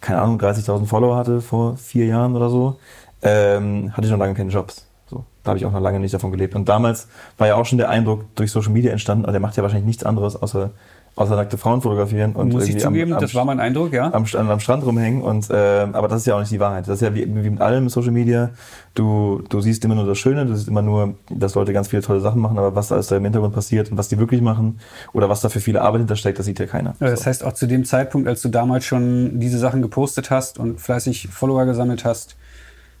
keine 0.00 0.20
Ahnung, 0.20 0.40
30.000 0.40 0.86
Follower 0.86 1.16
hatte 1.16 1.40
vor 1.40 1.76
vier 1.76 2.06
Jahren 2.06 2.34
oder 2.34 2.50
so, 2.50 2.78
ähm, 3.22 3.92
hatte 3.92 4.06
ich 4.06 4.10
noch 4.10 4.18
lange 4.18 4.34
keine 4.34 4.50
Jobs. 4.50 4.86
So, 5.06 5.24
da 5.44 5.50
habe 5.50 5.58
ich 5.58 5.66
auch 5.66 5.72
noch 5.72 5.80
lange 5.80 6.00
nicht 6.00 6.14
davon 6.14 6.32
gelebt. 6.32 6.56
Und 6.56 6.68
damals 6.68 7.06
war 7.38 7.46
ja 7.46 7.54
auch 7.54 7.66
schon 7.66 7.78
der 7.78 7.90
Eindruck 7.90 8.24
durch 8.34 8.50
Social 8.50 8.72
Media 8.72 8.90
entstanden, 8.90 9.24
also 9.24 9.32
der 9.32 9.40
macht 9.40 9.56
ja 9.56 9.62
wahrscheinlich 9.62 9.86
nichts 9.86 10.04
anderes, 10.04 10.34
außer 10.34 10.70
außer 11.16 11.36
nackte 11.36 11.58
Frauen 11.58 11.82
fotografieren 11.82 12.32
und 12.32 12.52
Muss 12.52 12.68
ich 12.68 12.78
zugeben, 12.78 13.12
am, 13.12 13.18
am, 13.18 13.22
das 13.22 13.34
war 13.34 13.44
mein 13.44 13.60
Eindruck, 13.60 13.92
ja. 13.92 14.12
Am, 14.12 14.24
am 14.24 14.60
Strand 14.60 14.84
rumhängen 14.84 15.22
und 15.22 15.50
äh, 15.50 15.86
aber 15.92 16.08
das 16.08 16.20
ist 16.20 16.26
ja 16.26 16.34
auch 16.34 16.40
nicht 16.40 16.52
die 16.52 16.60
Wahrheit. 16.60 16.88
Das 16.88 16.96
ist 16.96 17.00
ja 17.02 17.14
wie, 17.14 17.22
wie 17.26 17.50
mit 17.50 17.60
allem 17.60 17.88
Social 17.88 18.12
Media. 18.12 18.50
Du, 18.94 19.42
du 19.48 19.60
siehst 19.60 19.84
immer 19.84 19.94
nur 19.94 20.06
das 20.06 20.18
Schöne, 20.18 20.46
du 20.46 20.54
siehst 20.54 20.68
immer 20.68 20.82
nur, 20.82 21.14
dass 21.28 21.54
Leute 21.54 21.72
ganz 21.72 21.88
viele 21.88 22.02
tolle 22.02 22.20
Sachen 22.20 22.40
machen, 22.40 22.58
aber 22.58 22.74
was 22.74 22.88
da 22.88 22.94
alles 22.94 23.08
da 23.08 23.16
im 23.16 23.24
Hintergrund 23.24 23.54
passiert 23.54 23.90
und 23.90 23.98
was 23.98 24.08
die 24.08 24.18
wirklich 24.18 24.40
machen 24.40 24.80
oder 25.12 25.28
was 25.28 25.40
da 25.40 25.48
für 25.48 25.60
viele 25.60 25.82
Arbeit 25.82 26.00
hintersteckt, 26.00 26.38
das 26.38 26.46
sieht 26.46 26.58
ja 26.58 26.66
keiner. 26.66 26.94
Ja, 27.00 27.10
das 27.10 27.20
so. 27.20 27.26
heißt 27.26 27.44
auch 27.44 27.52
zu 27.52 27.66
dem 27.66 27.84
Zeitpunkt, 27.84 28.26
als 28.26 28.40
du 28.42 28.48
damals 28.48 28.84
schon 28.84 29.40
diese 29.40 29.58
Sachen 29.58 29.82
gepostet 29.82 30.30
hast 30.30 30.58
und 30.58 30.80
fleißig 30.80 31.28
Follower 31.28 31.66
gesammelt 31.66 32.04
hast, 32.04 32.36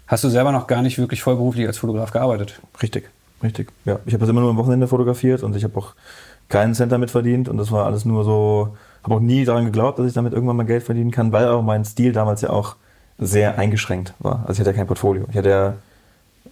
hast 0.06 0.24
du 0.24 0.28
selber 0.28 0.52
noch 0.52 0.66
gar 0.66 0.82
nicht 0.82 0.98
wirklich 0.98 1.22
vollberuflich 1.22 1.66
als 1.66 1.78
Fotograf 1.78 2.10
gearbeitet. 2.10 2.60
Richtig, 2.82 3.08
richtig. 3.42 3.72
Ja, 3.84 4.00
ich 4.04 4.12
habe 4.12 4.20
das 4.20 4.28
immer 4.28 4.40
nur 4.40 4.50
am 4.50 4.56
Wochenende 4.56 4.88
fotografiert 4.88 5.42
und 5.42 5.56
ich 5.56 5.64
habe 5.64 5.78
auch 5.78 5.94
keinen 6.50 6.74
Cent 6.74 6.92
damit 6.92 7.10
verdient 7.10 7.48
und 7.48 7.56
das 7.56 7.72
war 7.72 7.86
alles 7.86 8.04
nur 8.04 8.24
so, 8.24 8.76
habe 9.02 9.14
auch 9.14 9.20
nie 9.20 9.44
daran 9.46 9.64
geglaubt, 9.64 9.98
dass 9.98 10.06
ich 10.06 10.12
damit 10.12 10.34
irgendwann 10.34 10.56
mal 10.56 10.66
Geld 10.66 10.82
verdienen 10.82 11.10
kann, 11.10 11.32
weil 11.32 11.48
auch 11.48 11.62
mein 11.62 11.84
Stil 11.86 12.12
damals 12.12 12.42
ja 12.42 12.50
auch 12.50 12.76
sehr 13.18 13.58
eingeschränkt 13.58 14.14
war. 14.18 14.40
Also 14.46 14.54
ich 14.54 14.60
hatte 14.60 14.70
ja 14.70 14.76
kein 14.76 14.86
Portfolio. 14.86 15.24
Ich 15.30 15.36
hatte 15.36 15.48
ja 15.48 15.74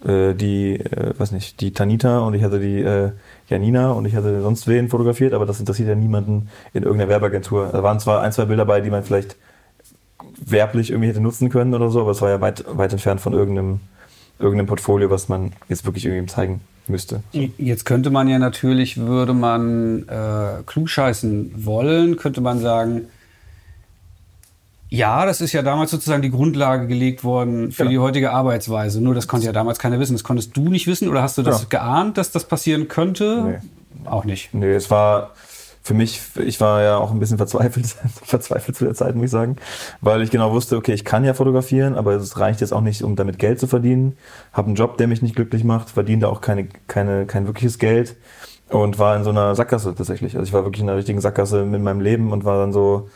äh, 0.05 0.33
die, 0.33 0.79
äh, 0.79 1.13
weiß 1.17 1.31
nicht, 1.31 1.59
die 1.61 1.73
Tanita 1.73 2.19
und 2.19 2.33
ich 2.33 2.43
hatte 2.43 2.59
die 2.59 2.79
äh, 2.79 3.11
Janina 3.49 3.91
und 3.91 4.05
ich 4.05 4.15
hatte 4.15 4.41
sonst 4.41 4.67
wen 4.67 4.87
fotografiert, 4.87 5.33
aber 5.33 5.45
das 5.45 5.59
interessiert 5.59 5.89
ja 5.89 5.95
niemanden 5.95 6.49
in 6.73 6.83
irgendeiner 6.83 7.09
Werbeagentur. 7.09 7.69
Da 7.71 7.83
waren 7.83 7.99
zwar 7.99 8.21
ein, 8.21 8.31
zwei 8.31 8.45
Bilder 8.45 8.65
bei, 8.65 8.81
die 8.81 8.89
man 8.89 9.03
vielleicht 9.03 9.35
werblich 10.39 10.91
irgendwie 10.91 11.09
hätte 11.09 11.19
nutzen 11.19 11.49
können 11.49 11.73
oder 11.73 11.89
so, 11.89 12.01
aber 12.01 12.11
es 12.11 12.21
war 12.21 12.29
ja 12.29 12.39
weit, 12.39 12.63
weit 12.69 12.93
entfernt 12.93 13.19
von 13.19 13.33
irgendeinem, 13.33 13.81
irgendeinem 14.37 14.67
Portfolio, 14.67 15.09
was 15.09 15.27
man 15.27 15.51
jetzt 15.67 15.85
wirklich 15.85 16.05
irgendwie 16.05 16.27
zeigen 16.27 16.61
müsste. 16.89 17.21
Jetzt 17.57 17.85
könnte 17.85 18.09
man 18.09 18.27
ja 18.27 18.39
natürlich, 18.39 18.97
würde 18.97 19.33
man 19.33 20.07
äh, 20.07 20.63
klugscheißen 20.65 21.65
wollen, 21.65 22.17
könnte 22.17 22.41
man 22.41 22.59
sagen, 22.59 23.07
Ja, 24.89 25.25
das 25.27 25.39
ist 25.39 25.53
ja 25.53 25.61
damals 25.61 25.91
sozusagen 25.91 26.23
die 26.23 26.31
Grundlage 26.31 26.87
gelegt 26.87 27.23
worden 27.23 27.71
für 27.71 27.83
genau. 27.83 27.91
die 27.91 27.99
heutige 27.99 28.31
Arbeitsweise. 28.31 29.01
Nur 29.01 29.13
das 29.13 29.27
konnte 29.27 29.45
ja 29.45 29.51
damals 29.51 29.77
keiner 29.77 29.99
wissen. 29.99 30.13
Das 30.13 30.23
konntest 30.23 30.57
du 30.57 30.69
nicht 30.69 30.87
wissen 30.87 31.07
oder 31.09 31.21
hast 31.21 31.37
du 31.37 31.43
das 31.43 31.69
genau. 31.69 31.83
geahnt, 31.83 32.17
dass 32.17 32.31
das 32.31 32.45
passieren 32.45 32.87
könnte? 32.87 33.61
Nee. 33.61 34.09
Auch 34.09 34.25
nicht. 34.25 34.53
Nee, 34.53 34.71
es 34.71 34.89
war 34.89 35.31
für 35.81 35.93
mich, 35.93 36.21
ich 36.35 36.59
war 36.61 36.81
ja 36.81 36.97
auch 36.97 37.11
ein 37.11 37.19
bisschen 37.19 37.37
verzweifelt, 37.37 37.87
verzweifelt 38.23 38.77
zu 38.77 38.85
der 38.85 38.93
Zeit, 38.93 39.15
muss 39.15 39.25
ich 39.25 39.31
sagen, 39.31 39.55
weil 40.01 40.21
ich 40.21 40.31
genau 40.31 40.51
wusste, 40.51 40.77
okay, 40.77 40.93
ich 40.93 41.05
kann 41.05 41.23
ja 41.23 41.33
fotografieren, 41.33 41.95
aber 41.95 42.13
es 42.13 42.39
reicht 42.39 42.61
jetzt 42.61 42.73
auch 42.73 42.81
nicht, 42.81 43.03
um 43.03 43.15
damit 43.15 43.39
Geld 43.39 43.59
zu 43.59 43.67
verdienen. 43.67 44.17
Habe 44.53 44.67
einen 44.67 44.75
Job, 44.75 44.97
der 44.97 45.07
mich 45.07 45.21
nicht 45.21 45.35
glücklich 45.35 45.63
macht, 45.63 45.89
verdiene 45.89 46.21
da 46.21 46.27
auch 46.27 46.41
keine, 46.41 46.67
keine, 46.87 47.25
kein 47.25 47.47
wirkliches 47.47 47.79
Geld 47.79 48.15
und 48.69 48.99
war 48.99 49.15
in 49.15 49.23
so 49.23 49.31
einer 49.31 49.55
Sackgasse 49.55 49.95
tatsächlich. 49.95 50.35
Also 50.35 50.45
ich 50.45 50.53
war 50.53 50.63
wirklich 50.63 50.81
in 50.81 50.89
einer 50.89 50.97
richtigen 50.97 51.21
Sackgasse 51.21 51.65
mit 51.65 51.81
meinem 51.81 52.01
Leben 52.01 52.31
und 52.31 52.45
war 52.45 52.57
dann 52.57 52.71
so, 52.71 53.09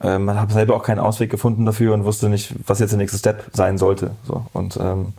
äh, 0.00 0.18
man 0.18 0.40
hat 0.40 0.52
selber 0.52 0.76
auch 0.76 0.82
keinen 0.82 1.00
Ausweg 1.00 1.30
gefunden 1.30 1.66
dafür 1.66 1.94
und 1.94 2.04
wusste 2.04 2.28
nicht, 2.28 2.54
was 2.66 2.78
jetzt 2.78 2.90
der 2.90 2.98
nächste 2.98 3.18
Step 3.18 3.44
sein 3.52 3.78
sollte. 3.78 4.12
So. 4.26 4.46
Und 4.52 4.76
ähm, 4.76 5.14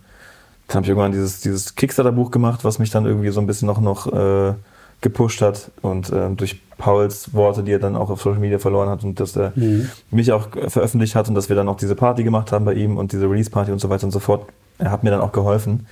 dann 0.68 0.78
habe 0.78 0.84
ich 0.84 0.90
irgendwann 0.90 1.12
dieses, 1.12 1.42
dieses 1.42 1.76
Kickstarter-Buch 1.76 2.32
gemacht, 2.32 2.64
was 2.64 2.80
mich 2.80 2.90
dann 2.90 3.06
irgendwie 3.06 3.30
so 3.30 3.40
ein 3.40 3.48
bisschen 3.48 3.68
noch, 3.68 3.82
noch 3.82 4.12
äh, 4.12 4.54
gepusht 5.02 5.42
hat 5.42 5.72
und 5.82 6.12
äh, 6.12 6.30
durch 6.32 6.62
Pauls 6.78 7.34
Worte, 7.34 7.64
die 7.64 7.72
er 7.72 7.80
dann 7.80 7.96
auch 7.96 8.10
auf 8.10 8.22
Social 8.22 8.40
Media 8.40 8.60
verloren 8.60 8.90
hat 8.90 9.04
und 9.04 9.20
dass 9.20 9.36
er 9.36 9.54
mhm. 9.56 9.90
mich 10.12 10.32
auch 10.32 10.50
veröffentlicht 10.68 11.16
hat 11.16 11.30
und 11.30 11.36
dass 11.36 11.50
wir 11.50 11.56
dann 11.56 11.70
auch 11.70 11.78
diese 11.78 11.96
Party 11.96 12.24
gemacht 12.24 12.52
haben 12.52 12.66
bei 12.66 12.74
ihm 12.74 12.98
und 12.98 13.12
diese 13.12 13.30
Release-Party 13.30 13.72
und 13.72 13.80
so 13.80 13.90
weiter 13.90 14.06
und 14.06 14.12
so 14.12 14.20
fort. 14.20 14.46
Er 14.78 14.92
hat 14.92 15.04
mir 15.04 15.10
dann 15.10 15.22
auch 15.22 15.32
geholfen. 15.32 15.88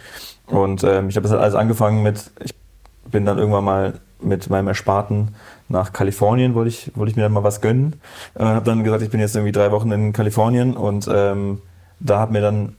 Und 0.47 0.83
ähm, 0.83 1.07
ich 1.07 1.15
habe 1.15 1.23
das 1.23 1.31
halt 1.31 1.41
alles 1.41 1.55
angefangen 1.55 2.03
mit, 2.03 2.31
ich 2.43 2.53
bin 3.09 3.25
dann 3.25 3.37
irgendwann 3.37 3.63
mal 3.63 3.93
mit 4.19 4.49
meinem 4.49 4.67
Ersparten 4.67 5.29
nach 5.69 5.93
Kalifornien, 5.93 6.53
wollte 6.53 6.69
ich, 6.69 6.91
wollte 6.95 7.11
ich 7.11 7.15
mir 7.15 7.23
dann 7.23 7.33
mal 7.33 7.43
was 7.43 7.61
gönnen. 7.61 7.95
Äh, 8.35 8.43
habe 8.43 8.65
dann 8.65 8.83
gesagt, 8.83 9.03
ich 9.03 9.09
bin 9.09 9.19
jetzt 9.19 9.35
irgendwie 9.35 9.53
drei 9.53 9.71
Wochen 9.71 9.91
in 9.91 10.11
Kalifornien 10.11 10.75
und 10.75 11.09
ähm, 11.11 11.61
da 11.99 12.19
hat 12.19 12.31
mir 12.31 12.41
dann 12.41 12.75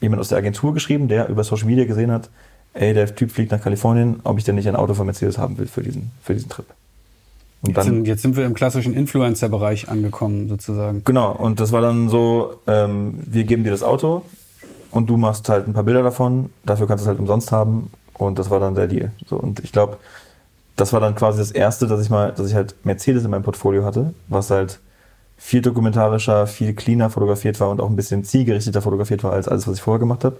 jemand 0.00 0.20
aus 0.20 0.28
der 0.28 0.38
Agentur 0.38 0.74
geschrieben, 0.74 1.08
der 1.08 1.28
über 1.28 1.44
Social 1.44 1.66
Media 1.66 1.84
gesehen 1.84 2.10
hat, 2.10 2.28
ey, 2.74 2.94
der 2.94 3.14
Typ 3.14 3.30
fliegt 3.30 3.52
nach 3.52 3.60
Kalifornien, 3.60 4.20
ob 4.24 4.38
ich 4.38 4.44
denn 4.44 4.54
nicht 4.54 4.68
ein 4.68 4.76
Auto 4.76 4.94
von 4.94 5.06
Mercedes 5.06 5.38
haben 5.38 5.58
will 5.58 5.66
für 5.66 5.82
diesen, 5.82 6.10
für 6.22 6.34
diesen 6.34 6.48
Trip. 6.48 6.66
Und 7.62 7.68
jetzt, 7.68 7.76
dann, 7.76 7.84
sind, 7.86 8.06
jetzt 8.06 8.22
sind 8.22 8.36
wir 8.36 8.44
im 8.44 8.54
klassischen 8.54 8.92
Influencer-Bereich 8.92 9.88
angekommen, 9.88 10.48
sozusagen. 10.48 11.02
Genau, 11.04 11.32
und 11.32 11.60
das 11.60 11.70
war 11.70 11.80
dann 11.80 12.08
so, 12.08 12.58
ähm, 12.66 13.20
wir 13.24 13.44
geben 13.44 13.62
dir 13.62 13.70
das 13.70 13.84
Auto 13.84 14.22
und 14.90 15.08
du 15.08 15.16
machst 15.16 15.48
halt 15.48 15.68
ein 15.68 15.72
paar 15.72 15.84
Bilder 15.84 16.02
davon, 16.02 16.50
dafür 16.64 16.88
kannst 16.88 17.02
du 17.02 17.04
es 17.04 17.08
halt 17.08 17.20
umsonst 17.20 17.52
haben 17.52 17.90
und 18.14 18.38
das 18.38 18.50
war 18.50 18.58
dann 18.58 18.74
der 18.74 18.88
Deal. 18.88 19.12
So, 19.26 19.36
und 19.36 19.60
ich 19.60 19.70
glaube, 19.70 19.98
das 20.74 20.92
war 20.92 21.00
dann 21.00 21.14
quasi 21.14 21.38
das 21.38 21.52
erste, 21.52 21.86
dass 21.86 22.02
ich 22.02 22.10
mal, 22.10 22.32
dass 22.32 22.48
ich 22.48 22.54
halt 22.54 22.74
Mercedes 22.84 23.24
in 23.24 23.30
meinem 23.30 23.44
Portfolio 23.44 23.84
hatte, 23.84 24.12
was 24.28 24.50
halt 24.50 24.80
viel 25.36 25.60
dokumentarischer, 25.60 26.46
viel 26.46 26.72
cleaner 26.72 27.10
fotografiert 27.10 27.60
war 27.60 27.70
und 27.70 27.80
auch 27.80 27.90
ein 27.90 27.96
bisschen 27.96 28.24
zielgerichteter 28.24 28.80
fotografiert 28.82 29.24
war 29.24 29.32
als 29.32 29.48
alles, 29.48 29.66
was 29.66 29.76
ich 29.76 29.82
vorher 29.82 29.98
gemacht 29.98 30.24
habe. 30.24 30.38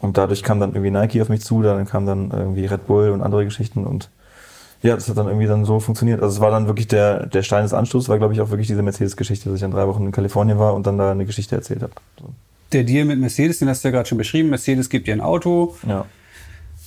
Und 0.00 0.18
dadurch 0.18 0.42
kam 0.42 0.60
dann 0.60 0.70
irgendwie 0.70 0.90
Nike 0.90 1.22
auf 1.22 1.28
mich 1.28 1.40
zu, 1.40 1.62
dann 1.62 1.86
kam 1.86 2.06
dann 2.06 2.30
irgendwie 2.30 2.66
Red 2.66 2.86
Bull 2.86 3.10
und 3.10 3.22
andere 3.22 3.44
Geschichten 3.44 3.84
und 3.84 4.10
ja, 4.82 4.94
das 4.94 5.08
hat 5.08 5.16
dann 5.16 5.28
irgendwie 5.28 5.46
dann 5.46 5.64
so 5.64 5.80
funktioniert. 5.80 6.22
Also 6.22 6.34
es 6.34 6.40
war 6.42 6.50
dann 6.50 6.66
wirklich 6.66 6.86
der, 6.86 7.24
der 7.24 7.42
Stein 7.42 7.62
des 7.62 7.72
Anstoßes, 7.72 8.10
war 8.10 8.18
glaube 8.18 8.34
ich 8.34 8.42
auch 8.42 8.50
wirklich 8.50 8.66
diese 8.66 8.82
Mercedes-Geschichte, 8.82 9.48
dass 9.48 9.54
ich 9.54 9.62
dann 9.62 9.70
drei 9.70 9.86
Wochen 9.86 10.04
in 10.04 10.12
Kalifornien 10.12 10.58
war 10.58 10.74
und 10.74 10.86
dann 10.86 10.98
da 10.98 11.12
eine 11.12 11.24
Geschichte 11.24 11.56
erzählt 11.56 11.82
habe. 11.82 11.92
So. 12.20 12.26
Der 12.72 12.84
Deal 12.84 13.06
mit 13.06 13.18
Mercedes, 13.18 13.60
den 13.60 13.68
hast 13.68 13.82
du 13.82 13.88
ja 13.88 13.92
gerade 13.92 14.06
schon 14.06 14.18
beschrieben. 14.18 14.50
Mercedes 14.50 14.90
gibt 14.90 15.06
dir 15.06 15.14
ein 15.14 15.22
Auto. 15.22 15.74
Ja 15.88 16.04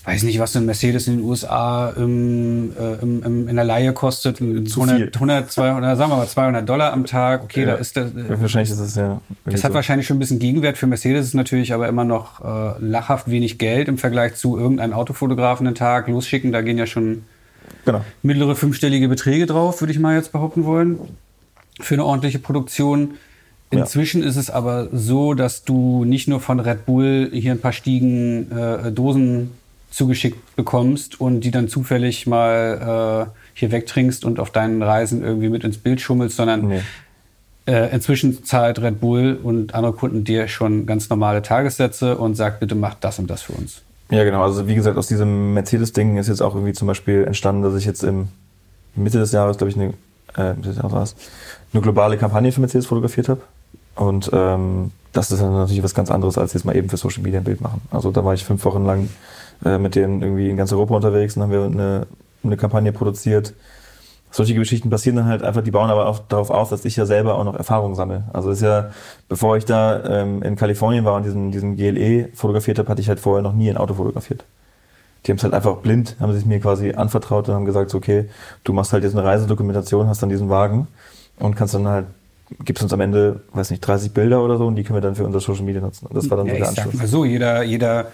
weiß 0.08 0.24
nicht, 0.24 0.40
was 0.40 0.54
so 0.54 0.60
ein 0.60 0.66
Mercedes 0.66 1.08
in 1.08 1.18
den 1.18 1.26
USA 1.26 1.90
im, 1.90 2.72
äh, 2.80 2.94
im, 3.02 3.24
im, 3.24 3.48
in 3.50 3.56
der 3.58 3.66
Laie 3.66 3.92
kostet. 3.92 4.40
100, 4.40 5.14
100, 5.16 5.52
200, 5.52 5.98
sagen 5.98 6.12
wir 6.12 6.16
mal 6.16 6.28
200 6.28 6.68
Dollar 6.68 6.94
am 6.94 7.06
Tag. 7.06 7.44
Okay, 7.44 7.62
ja. 7.62 7.68
da 7.68 7.76
ist 7.76 7.98
das. 7.98 8.12
Äh, 8.12 8.40
wahrscheinlich 8.40 8.72
ist 8.72 8.80
es 8.80 8.96
ja. 8.96 9.20
Das 9.44 9.66
hat 9.66 9.72
so. 9.72 9.76
wahrscheinlich 9.76 10.08
schon 10.08 10.16
ein 10.16 10.20
bisschen 10.20 10.40
Gegenwert. 10.40 10.78
Für 10.78 10.88
Mercedes 10.88 11.28
ist 11.28 11.34
natürlich 11.34 11.74
aber 11.74 11.90
immer 11.90 12.06
noch 12.06 12.40
äh, 12.40 12.80
lachhaft 12.80 13.30
wenig 13.30 13.58
Geld 13.58 13.90
im 13.90 13.98
Vergleich 13.98 14.36
zu 14.36 14.58
irgendeinem 14.58 14.94
Autofotografen 14.94 15.68
einen 15.68 15.76
Tag 15.76 16.08
losschicken. 16.08 16.54
Da 16.54 16.62
gehen 16.62 16.78
ja 16.78 16.88
schon 16.88 17.24
genau. 17.84 18.02
mittlere 18.22 18.56
fünfstellige 18.56 19.10
Beträge 19.10 19.46
drauf, 19.46 19.82
würde 19.82 19.92
ich 19.92 20.00
mal 20.00 20.16
jetzt 20.16 20.32
behaupten 20.32 20.64
wollen. 20.64 21.00
Für 21.82 21.96
eine 21.96 22.06
ordentliche 22.06 22.40
Produktion. 22.40 23.16
Inzwischen 23.72 24.22
ja. 24.22 24.30
ist 24.30 24.38
es 24.38 24.50
aber 24.50 24.88
so, 24.94 25.34
dass 25.34 25.66
du 25.66 26.06
nicht 26.06 26.30
nur 26.30 26.40
von 26.40 26.62
Red 26.62 26.86
Bull 26.86 27.30
hier 27.34 27.52
ein 27.52 27.60
paar 27.60 27.74
Stiegen 27.74 28.50
äh, 28.50 28.90
Dosen 28.94 29.52
zugeschickt 29.90 30.56
bekommst 30.56 31.20
und 31.20 31.42
die 31.42 31.52
dann 31.52 31.68
zufällig 31.68 32.28
mal 32.28 33.28
äh, 33.28 33.40
hier 33.54 33.72
wegtrinkst 33.72 34.26
und 34.26 34.40
auf 34.40 34.52
deinen 34.52 34.84
Reisen 34.84 35.24
irgendwie 35.24 35.50
mit 35.50 35.64
ins 35.64 35.78
Bild 35.78 36.02
schummelst, 36.02 36.36
sondern 36.36 36.68
nee. 36.68 36.82
äh, 37.66 37.94
inzwischen 37.94 38.44
zahlt 38.44 38.80
Red 38.82 39.00
Bull 39.00 39.40
und 39.42 39.74
andere 39.74 39.94
Kunden 39.94 40.24
dir 40.24 40.48
schon 40.48 40.86
ganz 40.86 41.10
normale 41.10 41.42
Tagessätze 41.42 42.18
und 42.18 42.36
sagt, 42.36 42.60
bitte 42.60 42.76
mach 42.76 42.96
das 42.96 43.20
und 43.20 43.30
das 43.30 43.42
für 43.44 43.54
uns. 43.54 43.82
Ja, 44.10 44.24
genau. 44.24 44.44
Also 44.44 44.68
wie 44.68 44.76
gesagt, 44.76 44.98
aus 44.98 45.08
diesem 45.08 45.54
Mercedes-Ding 45.54 46.18
ist 46.18 46.28
jetzt 46.28 46.42
auch 46.42 46.56
irgendwie 46.56 46.74
zum 46.74 46.88
Beispiel 46.88 47.24
entstanden, 47.26 47.64
dass 47.64 47.76
ich 47.76 47.86
jetzt 47.86 48.04
im 48.04 48.30
Mitte 48.96 49.20
des 49.20 49.32
Jahres, 49.32 49.58
glaube 49.58 49.72
ich, 49.72 49.78
eine, 49.78 49.94
äh, 50.38 50.54
Jahres 50.76 51.16
eine 51.74 51.82
globale 51.82 52.18
Kampagne 52.18 52.52
für 52.52 52.62
Mercedes 52.62 52.86
fotografiert 52.86 53.30
habe. 53.30 53.42
Und 53.96 54.30
ähm, 54.32 54.92
das 55.12 55.32
ist 55.32 55.42
dann 55.42 55.54
natürlich 55.54 55.84
was 55.84 55.96
ganz 55.96 56.12
anderes, 56.12 56.38
als 56.38 56.54
jetzt 56.54 56.64
mal 56.64 56.76
eben 56.76 56.90
für 56.90 56.98
Social 56.98 57.24
Media 57.24 57.40
ein 57.40 57.44
Bild 57.44 57.62
machen. 57.62 57.82
Also 57.92 58.12
da 58.12 58.24
war 58.24 58.34
ich 58.34 58.46
fünf 58.46 58.64
Wochen 58.66 58.86
lang 58.86 59.10
äh, 59.66 59.78
mit 59.78 59.96
denen 59.96 60.22
irgendwie 60.22 60.50
in 60.50 60.58
ganz 60.58 60.72
Europa 60.72 60.96
unterwegs 60.96 61.36
und 61.36 61.44
haben 61.44 61.52
wir 61.52 61.64
eine, 61.64 62.08
eine 62.44 62.58
Kampagne 62.58 62.92
produziert. 62.92 63.54
Solche 64.30 64.54
Geschichten 64.54 64.90
passieren 64.90 65.16
dann 65.16 65.26
halt 65.26 65.42
einfach, 65.42 65.64
die 65.64 65.72
bauen 65.72 65.90
aber 65.90 66.08
auch 66.08 66.20
darauf 66.20 66.50
auf, 66.50 66.70
dass 66.70 66.84
ich 66.86 66.96
ja 66.98 67.06
selber 67.06 67.36
auch 67.36 67.44
noch 67.44 67.56
Erfahrung 67.56 67.96
sammle. 67.96 68.26
Also 68.34 68.52
ist 68.52 68.62
ja, 68.62 68.92
bevor 69.30 69.58
ich 69.58 69.66
da 69.66 70.04
ähm, 70.04 70.44
in 70.44 70.56
Kalifornien 70.56 71.06
war 71.06 71.16
und 71.16 71.24
diesen, 71.24 71.52
diesen 71.52 71.78
GLE 71.78 72.30
fotografiert 72.34 72.78
habe, 72.78 72.90
hatte 72.90 73.02
ich 73.02 73.10
halt 73.10 73.20
vorher 73.20 73.42
noch 73.42 73.54
nie 73.54 73.70
ein 73.70 73.78
Auto 73.78 73.94
fotografiert. 73.94 74.44
Die 75.26 75.32
haben 75.32 75.38
es 75.38 75.44
halt 75.44 75.54
einfach 75.54 75.78
blind, 75.78 76.18
haben 76.20 76.34
sich 76.34 76.46
mir 76.46 76.60
quasi 76.60 76.94
anvertraut 76.94 77.48
und 77.50 77.56
haben 77.56 77.66
gesagt, 77.66 77.90
so, 77.90 77.98
okay, 77.98 78.30
du 78.64 78.74
machst 78.74 78.94
halt 78.94 79.04
jetzt 79.04 79.16
eine 79.16 79.24
Reisedokumentation, 79.24 80.08
hast 80.08 80.22
dann 80.22 80.30
diesen 80.30 80.50
Wagen 80.50 80.88
und 81.40 81.56
kannst 81.56 81.74
dann 81.74 81.88
halt 81.88 82.06
gibst 82.64 82.84
uns 82.84 82.94
am 82.94 83.02
Ende, 83.02 83.42
weiß 83.54 83.72
nicht, 83.72 83.82
30 83.82 84.14
Bilder 84.14 84.44
oder 84.44 84.58
so 84.58 84.68
und 84.68 84.76
die 84.76 84.84
können 84.84 84.98
wir 84.98 85.02
dann 85.02 85.16
für 85.16 85.26
unsere 85.26 85.42
Social 85.42 85.64
Media 85.64 85.82
nutzen. 85.82 86.08
Und 86.08 86.16
das 86.16 86.30
war 86.30 86.38
dann 86.38 86.48
ja, 86.48 86.54
so 86.54 86.60
der 86.60 86.70
Anschluss. 86.70 86.94
Mal 86.94 87.08
so, 87.08 87.26
jeder, 87.26 87.64
jeder 87.64 88.08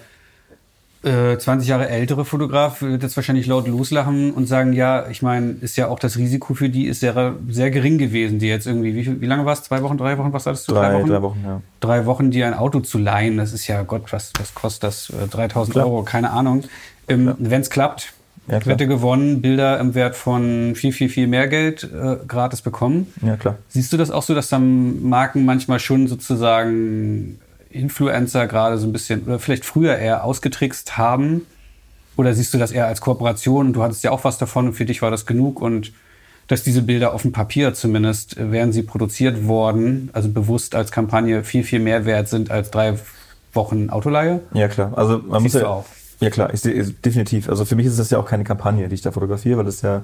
20 1.03 1.67
äh, 1.67 1.69
Jahre 1.69 1.89
ältere 1.89 2.23
Fotograf 2.23 2.81
wird 2.81 3.03
jetzt 3.03 3.17
wahrscheinlich 3.17 3.45
laut 3.45 3.67
loslachen 3.67 4.31
und 4.31 4.47
sagen, 4.47 4.71
ja, 4.71 5.09
ich 5.09 5.21
meine, 5.21 5.51
ist 5.59 5.75
ja 5.75 5.89
auch 5.89 5.99
das 5.99 6.17
Risiko 6.17 6.53
für 6.53 6.69
die 6.69 6.85
ist 6.85 7.01
sehr, 7.01 7.35
sehr 7.49 7.71
gering 7.71 7.97
gewesen, 7.97 8.39
die 8.39 8.47
jetzt 8.47 8.67
irgendwie, 8.67 8.95
wie, 8.95 9.19
wie 9.21 9.25
lange 9.25 9.45
war 9.45 9.51
es? 9.51 9.63
Zwei 9.63 9.81
Wochen, 9.81 9.97
drei 9.97 10.17
Wochen, 10.17 10.31
was 10.31 10.45
hattest 10.45 10.69
du? 10.69 10.73
Drei, 10.73 10.91
drei 10.91 11.01
Wochen? 11.01 11.09
Drei 11.09 11.21
Wochen, 11.21 11.43
ja. 11.45 11.61
Drei 11.81 12.05
Wochen, 12.05 12.31
dir 12.31 12.47
ein 12.47 12.53
Auto 12.53 12.79
zu 12.79 12.97
leihen, 12.97 13.35
das 13.35 13.51
ist 13.51 13.67
ja, 13.67 13.83
Gott, 13.83 14.13
was, 14.13 14.31
was 14.39 14.53
kostet 14.55 14.83
das? 14.83 15.11
3000 15.31 15.75
äh, 15.75 15.79
klar. 15.79 15.85
Euro, 15.87 16.03
keine 16.03 16.31
Ahnung. 16.31 16.63
Ähm, 17.09 17.35
Wenn 17.37 17.59
es 17.59 17.69
klappt, 17.69 18.13
ja, 18.47 18.65
Wette 18.65 18.87
gewonnen, 18.87 19.41
Bilder 19.41 19.79
im 19.79 19.95
Wert 19.95 20.15
von 20.15 20.75
viel, 20.75 20.91
viel, 20.91 21.09
viel 21.09 21.27
mehr 21.27 21.47
Geld 21.47 21.83
äh, 21.83 22.17
gratis 22.27 22.61
bekommen. 22.61 23.11
Ja, 23.21 23.37
klar. 23.37 23.57
Siehst 23.69 23.91
du 23.93 23.97
das 23.97 24.11
auch 24.11 24.23
so, 24.23 24.35
dass 24.35 24.49
dann 24.49 25.03
Marken 25.03 25.45
manchmal 25.45 25.79
schon 25.79 26.07
sozusagen 26.07 27.39
Influencer 27.73 28.47
gerade 28.47 28.77
so 28.77 28.87
ein 28.87 28.93
bisschen, 28.93 29.23
oder 29.23 29.39
vielleicht 29.39 29.65
früher 29.65 29.97
eher 29.97 30.23
ausgetrickst 30.23 30.97
haben? 30.97 31.45
Oder 32.15 32.33
siehst 32.33 32.53
du 32.53 32.57
das 32.57 32.71
eher 32.71 32.87
als 32.87 33.01
Kooperation 33.01 33.67
und 33.67 33.73
du 33.73 33.83
hattest 33.83 34.03
ja 34.03 34.11
auch 34.11 34.23
was 34.23 34.37
davon 34.37 34.67
und 34.67 34.73
für 34.73 34.85
dich 34.85 35.01
war 35.01 35.11
das 35.11 35.25
genug 35.25 35.61
und 35.61 35.93
dass 36.47 36.63
diese 36.63 36.81
Bilder 36.81 37.13
auf 37.13 37.23
dem 37.23 37.31
Papier 37.31 37.73
zumindest, 37.73 38.37
äh, 38.37 38.51
während 38.51 38.73
sie 38.73 38.83
produziert 38.83 39.47
worden, 39.47 40.09
also 40.13 40.29
bewusst 40.29 40.75
als 40.75 40.91
Kampagne 40.91 41.43
viel, 41.43 41.63
viel 41.63 41.79
mehr 41.79 42.05
wert 42.05 42.27
sind 42.27 42.51
als 42.51 42.69
drei 42.69 42.99
Wochen 43.53 43.89
Autoleihe? 43.89 44.41
Ja, 44.53 44.67
klar. 44.67 44.91
Also 44.95 45.19
man 45.19 45.41
Siehst 45.41 45.55
muss 45.55 45.61
ja, 45.61 45.67
auch. 45.67 45.85
Ja, 46.19 46.29
klar, 46.29 46.53
ich, 46.53 46.61
definitiv. 46.61 47.49
Also 47.49 47.65
für 47.65 47.75
mich 47.75 47.85
ist 47.85 47.99
das 47.99 48.09
ja 48.09 48.17
auch 48.17 48.25
keine 48.25 48.43
Kampagne, 48.43 48.87
die 48.87 48.95
ich 48.95 49.01
da 49.01 49.11
fotografiere, 49.11 49.57
weil 49.57 49.65
das 49.65 49.81
ja 49.81 50.03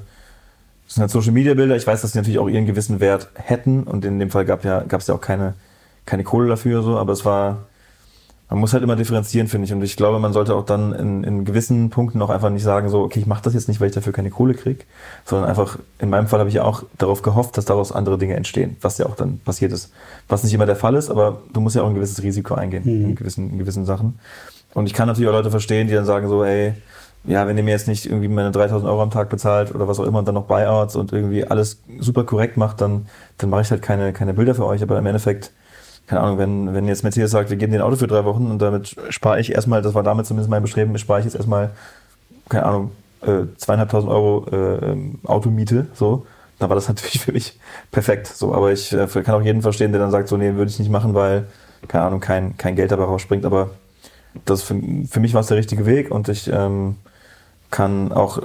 das 0.85 0.95
sind 0.95 1.01
halt 1.01 1.11
Social 1.11 1.33
Media 1.33 1.53
Bilder. 1.53 1.75
Ich 1.75 1.85
weiß, 1.85 2.01
dass 2.01 2.13
die 2.13 2.17
natürlich 2.17 2.39
auch 2.39 2.49
ihren 2.49 2.65
gewissen 2.65 2.99
Wert 2.99 3.29
hätten 3.35 3.83
und 3.83 4.03
in 4.05 4.17
dem 4.17 4.31
Fall 4.31 4.45
gab 4.45 4.65
ja, 4.65 4.79
gab 4.81 5.01
es 5.01 5.07
ja 5.07 5.13
auch 5.13 5.21
keine 5.21 5.53
keine 6.09 6.23
Kohle 6.23 6.49
dafür, 6.49 6.81
so, 6.81 6.97
aber 6.97 7.13
es 7.13 7.23
war, 7.23 7.65
man 8.49 8.59
muss 8.59 8.73
halt 8.73 8.83
immer 8.83 8.95
differenzieren, 8.95 9.47
finde 9.47 9.65
ich. 9.65 9.73
Und 9.73 9.83
ich 9.83 9.95
glaube, 9.95 10.17
man 10.19 10.33
sollte 10.33 10.55
auch 10.55 10.65
dann 10.65 10.91
in, 10.93 11.23
in 11.23 11.45
gewissen 11.45 11.91
Punkten 11.91 12.21
auch 12.21 12.31
einfach 12.31 12.49
nicht 12.49 12.63
sagen, 12.63 12.89
so, 12.89 13.01
okay, 13.03 13.19
ich 13.19 13.27
mache 13.27 13.43
das 13.43 13.53
jetzt 13.53 13.67
nicht, 13.67 13.79
weil 13.79 13.89
ich 13.89 13.93
dafür 13.93 14.11
keine 14.11 14.31
Kohle 14.31 14.55
kriege, 14.55 14.85
sondern 15.23 15.47
einfach, 15.47 15.77
in 15.99 16.09
meinem 16.09 16.27
Fall 16.27 16.39
habe 16.39 16.49
ich 16.49 16.55
ja 16.55 16.63
auch 16.63 16.83
darauf 16.97 17.21
gehofft, 17.21 17.57
dass 17.57 17.65
daraus 17.65 17.91
andere 17.91 18.17
Dinge 18.17 18.35
entstehen, 18.35 18.75
was 18.81 18.97
ja 18.97 19.05
auch 19.05 19.15
dann 19.15 19.39
passiert 19.39 19.71
ist. 19.71 19.91
Was 20.27 20.43
nicht 20.43 20.53
immer 20.53 20.65
der 20.65 20.75
Fall 20.75 20.95
ist, 20.95 21.11
aber 21.11 21.43
du 21.53 21.61
musst 21.61 21.75
ja 21.75 21.83
auch 21.83 21.87
ein 21.87 21.93
gewisses 21.95 22.23
Risiko 22.23 22.55
eingehen 22.55 22.83
mhm. 22.83 23.09
in, 23.09 23.15
gewissen, 23.15 23.51
in 23.51 23.59
gewissen 23.59 23.85
Sachen. 23.85 24.19
Und 24.73 24.87
ich 24.87 24.93
kann 24.93 25.07
natürlich 25.07 25.29
auch 25.29 25.33
Leute 25.33 25.51
verstehen, 25.51 25.87
die 25.87 25.93
dann 25.93 26.05
sagen 26.05 26.27
so, 26.27 26.43
ey, 26.43 26.73
ja, 27.25 27.45
wenn 27.47 27.57
ihr 27.57 27.63
mir 27.63 27.71
jetzt 27.71 27.87
nicht 27.87 28.05
irgendwie 28.05 28.29
meine 28.29 28.51
3000 28.51 28.89
Euro 28.89 29.01
am 29.03 29.11
Tag 29.11 29.29
bezahlt 29.29 29.75
oder 29.75 29.87
was 29.87 29.99
auch 29.99 30.05
immer 30.05 30.19
und 30.19 30.27
dann 30.27 30.35
noch 30.35 30.45
Buyouts 30.45 30.95
und 30.95 31.11
irgendwie 31.11 31.45
alles 31.45 31.81
super 31.99 32.23
korrekt 32.23 32.57
macht, 32.57 32.81
dann, 32.81 33.07
dann 33.37 33.49
mache 33.49 33.61
ich 33.61 33.71
halt 33.71 33.81
keine, 33.81 34.13
keine 34.13 34.33
Bilder 34.33 34.55
für 34.55 34.65
euch. 34.65 34.81
Aber 34.81 34.97
im 34.97 35.05
Endeffekt 35.05 35.51
keine 36.09 36.21
Ahnung, 36.21 36.39
wenn, 36.39 36.73
wenn 36.73 36.87
jetzt 36.87 37.03
Mercedes 37.03 37.29
sagt, 37.29 37.51
wir 37.51 37.57
geben 37.57 37.71
den 37.71 37.81
Auto 37.81 37.95
für 37.95 38.07
drei 38.07 38.25
Wochen 38.25 38.49
und 38.49 38.59
damit 38.59 38.95
spare 39.09 39.39
ich 39.39 39.51
erstmal, 39.51 39.83
das 39.83 39.93
war 39.93 40.01
damit 40.01 40.25
zumindest 40.25 40.49
mein 40.49 40.63
Bestreben, 40.63 40.97
spare 40.97 41.19
ich 41.19 41.25
jetzt 41.25 41.35
erstmal, 41.35 41.69
keine 42.49 42.65
Ahnung, 42.65 42.91
äh, 43.21 43.43
zweieinhalbtausend 43.57 44.11
Euro 44.11 44.47
äh, 44.51 44.91
ähm, 44.91 45.19
Automiete, 45.23 45.85
so, 45.93 46.25
da 46.57 46.67
war 46.67 46.73
das 46.73 46.87
natürlich 46.87 47.19
für 47.19 47.31
mich 47.31 47.59
perfekt. 47.91 48.25
So, 48.25 48.55
aber 48.55 48.71
ich 48.71 48.91
äh, 48.91 49.05
kann 49.05 49.35
auch 49.35 49.43
jeden 49.43 49.61
verstehen, 49.61 49.91
der 49.91 50.01
dann 50.01 50.09
sagt, 50.09 50.29
so, 50.29 50.37
nee, 50.37 50.55
würde 50.55 50.71
ich 50.71 50.79
nicht 50.79 50.89
machen, 50.89 51.13
weil, 51.13 51.45
keine 51.87 52.05
Ahnung, 52.05 52.21
kein, 52.21 52.57
kein 52.57 52.75
Geld 52.75 52.89
dabei 52.89 53.03
rausspringt. 53.03 53.45
Aber 53.45 53.69
das 54.45 54.63
für, 54.63 54.81
für 55.07 55.19
mich 55.19 55.35
war 55.35 55.41
es 55.41 55.47
der 55.47 55.57
richtige 55.57 55.85
Weg 55.85 56.09
und 56.09 56.27
ich 56.27 56.49
ähm, 56.51 56.95
kann 57.69 58.11
auch 58.11 58.41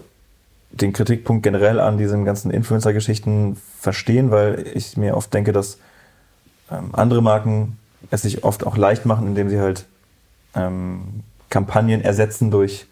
den 0.70 0.92
Kritikpunkt 0.92 1.42
generell 1.42 1.80
an 1.80 1.96
diesen 1.96 2.26
ganzen 2.26 2.50
Influencer-Geschichten 2.50 3.56
verstehen, 3.80 4.30
weil 4.30 4.66
ich 4.74 4.98
mir 4.98 5.16
oft 5.16 5.32
denke, 5.32 5.54
dass 5.54 5.78
ähm, 6.70 6.90
andere 6.92 7.22
Marken 7.22 7.78
es 8.10 8.22
sich 8.22 8.44
oft 8.44 8.66
auch 8.66 8.76
leicht 8.76 9.06
machen, 9.06 9.26
indem 9.26 9.48
sie 9.48 9.58
halt 9.58 9.86
ähm, 10.54 11.22
Kampagnen 11.50 12.00
ersetzen 12.00 12.50
durch, 12.50 12.86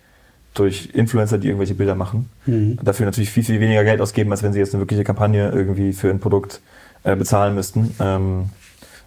durch 0.55 0.91
Influencer, 0.93 1.39
die 1.39 1.49
irgendwelche 1.49 1.75
Bilder 1.75 1.95
machen. 1.95 2.29
Mhm. 2.47 2.79
Dafür 2.83 3.07
natürlich 3.07 3.31
viel, 3.31 3.45
viel 3.45 3.61
weniger 3.61 3.85
Geld 3.85 4.01
ausgeben, 4.01 4.31
als 4.31 4.43
wenn 4.43 4.53
sie 4.53 4.59
jetzt 4.59 4.75
eine 4.75 4.81
wirkliche 4.81 5.05
Kampagne 5.05 5.51
irgendwie 5.51 5.93
für 5.93 6.11
ein 6.11 6.21
Produkt 6.21 6.61
äh, 7.05 7.17
bezahlen 7.17 7.55
müssten. 7.55 7.95
Ähm, 8.01 8.51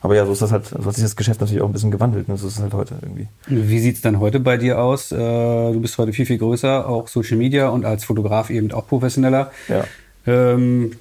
aber 0.02 0.16
ja, 0.16 0.26
so 0.26 0.34
ist 0.34 0.42
das 0.42 0.52
halt, 0.52 0.68
so 0.68 0.86
hat 0.86 0.94
sich 0.94 1.04
das 1.04 1.16
Geschäft 1.16 1.42
natürlich 1.42 1.64
auch 1.64 1.68
ein 1.68 1.74
bisschen 1.74 1.90
gewandelt. 1.90 2.28
Ne? 2.28 2.38
So 2.38 2.48
ist 2.48 2.58
es 2.58 2.62
halt 2.62 2.74
heute 2.74 2.96
irgendwie. 3.02 3.28
Wie 3.48 3.80
sieht 3.80 3.96
es 3.96 4.02
dann 4.02 4.20
heute 4.20 4.40
bei 4.40 4.58
dir 4.58 4.80
aus? 4.80 5.12
Äh, 5.12 5.18
du 5.18 5.80
bist 5.80 5.98
heute 5.98 6.14
viel, 6.14 6.28
viel 6.28 6.38
größer, 6.38 6.88
auch 6.88 7.08
Social 7.08 7.38
Media 7.38 7.70
und 7.70 7.86
als 7.86 8.04
Fotograf 8.04 8.52
eben 8.52 8.72
auch 8.72 8.88
professioneller. 8.88 9.52
Ja. 9.68 9.86
Ähm, 10.28 10.92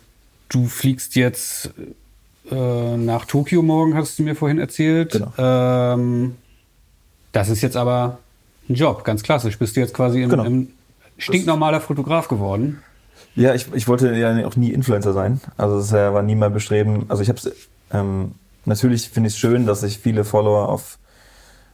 du 0.49 0.67
fliegst 0.67 1.17
jetzt 1.17 1.75
äh, 2.51 2.97
nach 2.97 3.25
Tokio 3.25 3.63
morgen, 3.63 3.95
hast 3.95 4.19
du 4.19 4.23
mir 4.23 4.35
vorhin 4.35 4.59
erzählt. 4.59 5.13
Genau. 5.13 5.33
Ähm, 5.39 6.37
das 7.33 7.49
ist 7.49 7.63
jetzt 7.63 7.77
aber 7.77 8.19
ein 8.69 8.75
Job, 8.75 9.05
ganz 9.05 9.23
klassisch. 9.23 9.59
Bist 9.59 9.77
du 9.77 9.81
jetzt 9.81 9.95
quasi 9.95 10.23
im, 10.23 10.31
genau. 10.31 10.45
im 10.45 10.69
stinknormaler 11.19 11.81
Fotograf 11.81 12.29
geworden? 12.29 12.83
Ja, 13.37 13.55
ich, 13.55 13.67
ich 13.75 13.89
wollte 13.89 14.15
ja 14.15 14.47
auch 14.47 14.57
nie 14.57 14.71
Influencer 14.71 15.13
sein. 15.13 15.41
Also 15.57 15.79
es 15.79 15.93
war 15.93 16.23
nie 16.23 16.37
mein 16.37 16.53
Bestreben. 16.53 17.07
Also 17.09 17.23
ich 17.23 17.29
habe 17.29 17.39
es 17.39 17.51
ähm, 17.93 18.33
natürlich 18.65 19.09
finde 19.09 19.29
ich 19.29 19.35
es 19.35 19.39
schön, 19.39 19.67
dass 19.67 19.83
ich 19.83 19.99
viele 19.99 20.25
Follower 20.25 20.69
auf 20.69 20.99